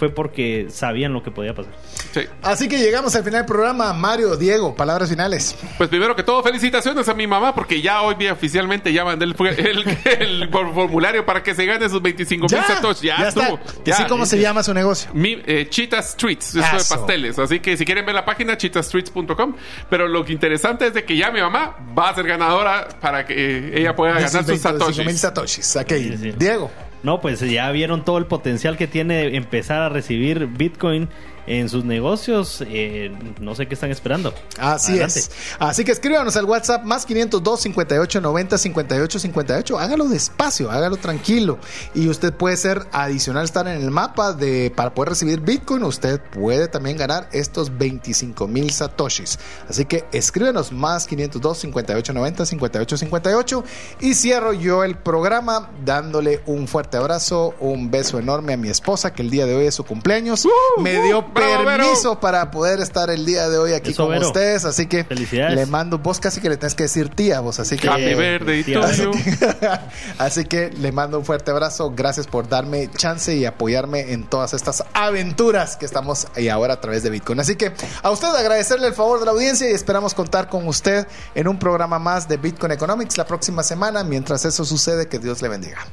fue 0.03 0.09
porque 0.13 0.67
sabían 0.69 1.13
lo 1.13 1.23
que 1.23 1.31
podía 1.31 1.53
pasar. 1.53 1.71
Sí. 2.13 2.21
Así 2.41 2.67
que 2.67 2.77
llegamos 2.77 3.15
al 3.15 3.23
final 3.23 3.41
del 3.41 3.45
programa. 3.45 3.93
Mario, 3.93 4.35
Diego, 4.35 4.75
palabras 4.75 5.09
finales. 5.09 5.55
Pues 5.77 5.89
primero 5.89 6.13
que 6.15 6.23
todo, 6.23 6.43
felicitaciones 6.43 7.07
a 7.07 7.13
mi 7.13 7.25
mamá 7.25 7.55
porque 7.55 7.81
ya 7.81 8.01
hoy 8.01 8.15
día 8.15 8.33
oficialmente 8.33 8.91
ya 8.91 9.05
mandé 9.05 9.23
el, 9.25 9.35
el- 9.57 9.97
el 10.19 10.49
formulario 10.49 11.25
para 11.25 11.41
que 11.41 11.55
se 11.55 11.65
gane 11.65 11.87
sus 11.89 12.01
25 12.01 12.47
mil 12.51 12.61
satoshi. 12.65 13.07
Ya, 13.07 13.15
está. 13.27 13.43
estuvo. 13.43 13.59
¿Y 13.85 13.91
así 13.91 14.03
Ya. 14.03 14.09
cómo 14.09 14.25
se 14.25 14.39
llama 14.39 14.61
su 14.61 14.73
negocio? 14.73 15.09
Mi, 15.13 15.41
eh, 15.45 15.67
Cheetah 15.69 16.01
Streets, 16.01 16.55
eso 16.55 16.59
de 16.59 16.83
pasteles. 16.97 17.39
Así 17.39 17.59
que 17.61 17.77
si 17.77 17.85
quieren 17.85 18.05
ver 18.05 18.15
la 18.15 18.25
página, 18.25 18.57
cheetahstreets.com. 18.57 19.55
Pero 19.89 20.07
lo 20.09 20.25
que 20.25 20.33
interesante 20.33 20.87
es 20.87 20.93
de 20.93 21.05
que 21.05 21.15
ya 21.15 21.31
mi 21.31 21.39
mamá 21.39 21.77
va 21.97 22.09
a 22.09 22.15
ser 22.15 22.27
ganadora 22.27 22.89
para 22.99 23.25
que 23.25 23.33
eh, 23.33 23.79
ella 23.79 23.95
pueda 23.95 24.13
ganar 24.15 24.29
sus 24.29 24.47
mil 24.47 24.59
satoshis. 24.59 25.19
satoshis. 25.19 25.75
Ok. 25.77 25.89
Sí, 25.93 26.17
sí. 26.17 26.31
Diego. 26.37 26.69
No, 27.03 27.19
pues 27.19 27.41
ya 27.41 27.69
vieron 27.71 28.05
todo 28.05 28.17
el 28.17 28.25
potencial 28.25 28.77
que 28.77 28.87
tiene 28.87 29.35
empezar 29.35 29.81
a 29.81 29.89
recibir 29.89 30.47
Bitcoin 30.47 31.09
en 31.47 31.69
sus 31.69 31.83
negocios. 31.85 32.63
eh, 32.67 33.11
no 33.39 33.55
sé 33.55 33.67
qué 33.67 33.73
están 33.73 33.91
esperando. 33.91 34.33
Así 34.57 34.91
Adelante. 34.93 35.19
es. 35.19 35.31
Así 35.59 35.83
que 35.83 35.91
escríbanos 35.91 36.35
al 36.37 36.45
WhatsApp 36.45 36.83
más 36.83 37.05
502 37.05 37.61
58 37.61 38.21
90 38.21 38.57
58 38.57 39.19
58. 39.19 39.79
Hágalo 39.79 40.07
despacio, 40.07 40.71
hágalo 40.71 40.97
tranquilo. 40.97 41.59
Y 41.93 42.07
usted 42.09 42.33
puede 42.33 42.57
ser 42.57 42.87
adicional, 42.91 43.45
estar 43.45 43.67
en 43.67 43.81
el 43.81 43.91
mapa 43.91 44.33
de 44.33 44.71
para 44.75 44.93
poder 44.93 45.09
recibir 45.09 45.41
Bitcoin. 45.41 45.83
Usted 45.83 46.19
puede 46.21 46.67
también 46.67 46.97
ganar 46.97 47.27
estos 47.31 47.77
25 47.77 48.47
mil 48.47 48.71
satoshis. 48.71 49.39
Así 49.69 49.85
que 49.85 50.05
escríbenos 50.11 50.71
más 50.71 51.07
502 51.07 51.57
58 51.59 52.13
90 52.13 52.45
58 52.45 52.97
58. 52.97 53.63
Y 53.99 54.13
cierro 54.15 54.53
yo 54.53 54.83
el 54.83 54.97
programa 54.97 55.69
dándole 55.83 56.41
un 56.45 56.67
fuerte 56.67 56.97
abrazo, 56.97 57.53
un 57.59 57.91
beso 57.91 58.19
enorme 58.19 58.53
a 58.53 58.57
mi 58.57 58.69
esposa 58.69 59.13
que 59.13 59.21
el 59.21 59.29
día 59.29 59.45
de 59.45 59.55
hoy 59.55 59.65
es 59.67 59.75
su 59.75 59.83
cumpleaños. 59.83 60.47
Me 60.79 61.01
dio 61.03 61.32
Vero. 61.33 61.65
permiso 61.65 62.19
para 62.19 62.51
poder 62.51 62.79
estar 62.79 63.09
el 63.09 63.25
día 63.25 63.49
de 63.49 63.57
hoy 63.57 63.73
aquí 63.73 63.91
Eso, 63.91 64.03
con 64.03 64.11
Vero. 64.13 64.27
ustedes, 64.27 64.65
así 64.65 64.87
que 64.87 65.03
Felicidades. 65.03 65.55
le 65.55 65.65
mando, 65.65 65.97
vos 65.99 66.19
casi 66.19 66.39
que 66.41 66.49
le 66.49 66.57
tenés 66.57 66.75
que 66.75 66.83
decir 66.83 67.09
tía, 67.09 67.39
vos, 67.39 67.59
así 67.59 67.77
que 67.77 67.87
Happy 67.89 68.63
tía. 68.63 68.79
to 68.79 68.85
así 68.85 69.01
you. 69.03 69.11
que, 69.11 69.69
así 70.17 70.45
que 70.45 70.69
le 70.71 70.91
mando 70.91 71.19
un 71.19 71.25
fuerte 71.25 71.51
abrazo, 71.51 71.91
gracias 71.95 72.27
por 72.27 72.47
darme 72.47 72.89
chance 72.95 73.35
y 73.35 73.45
apoyarme 73.45 74.13
en 74.13 74.23
todas 74.29 74.53
estas 74.53 74.83
aventuras 74.93 75.77
que 75.77 75.85
estamos 75.85 76.27
ahí 76.35 76.49
ahora 76.49 76.75
a 76.75 76.81
través 76.81 77.03
de 77.03 77.09
Bitcoin. 77.09 77.39
Así 77.39 77.55
que 77.55 77.71
a 78.01 78.11
usted 78.11 78.27
agradecerle 78.29 78.87
el 78.87 78.93
favor 78.93 79.19
de 79.19 79.25
la 79.25 79.31
audiencia 79.31 79.69
y 79.69 79.73
esperamos 79.73 80.13
contar 80.13 80.49
con 80.49 80.67
usted 80.67 81.07
en 81.35 81.47
un 81.47 81.57
programa 81.59 81.99
más 81.99 82.27
de 82.27 82.37
Bitcoin 82.37 82.71
Economics 82.71 83.17
la 83.17 83.25
próxima 83.25 83.63
semana. 83.63 84.03
Mientras 84.03 84.45
eso 84.45 84.65
sucede, 84.65 85.07
que 85.07 85.19
Dios 85.19 85.41
le 85.41 85.49
bendiga. 85.49 85.85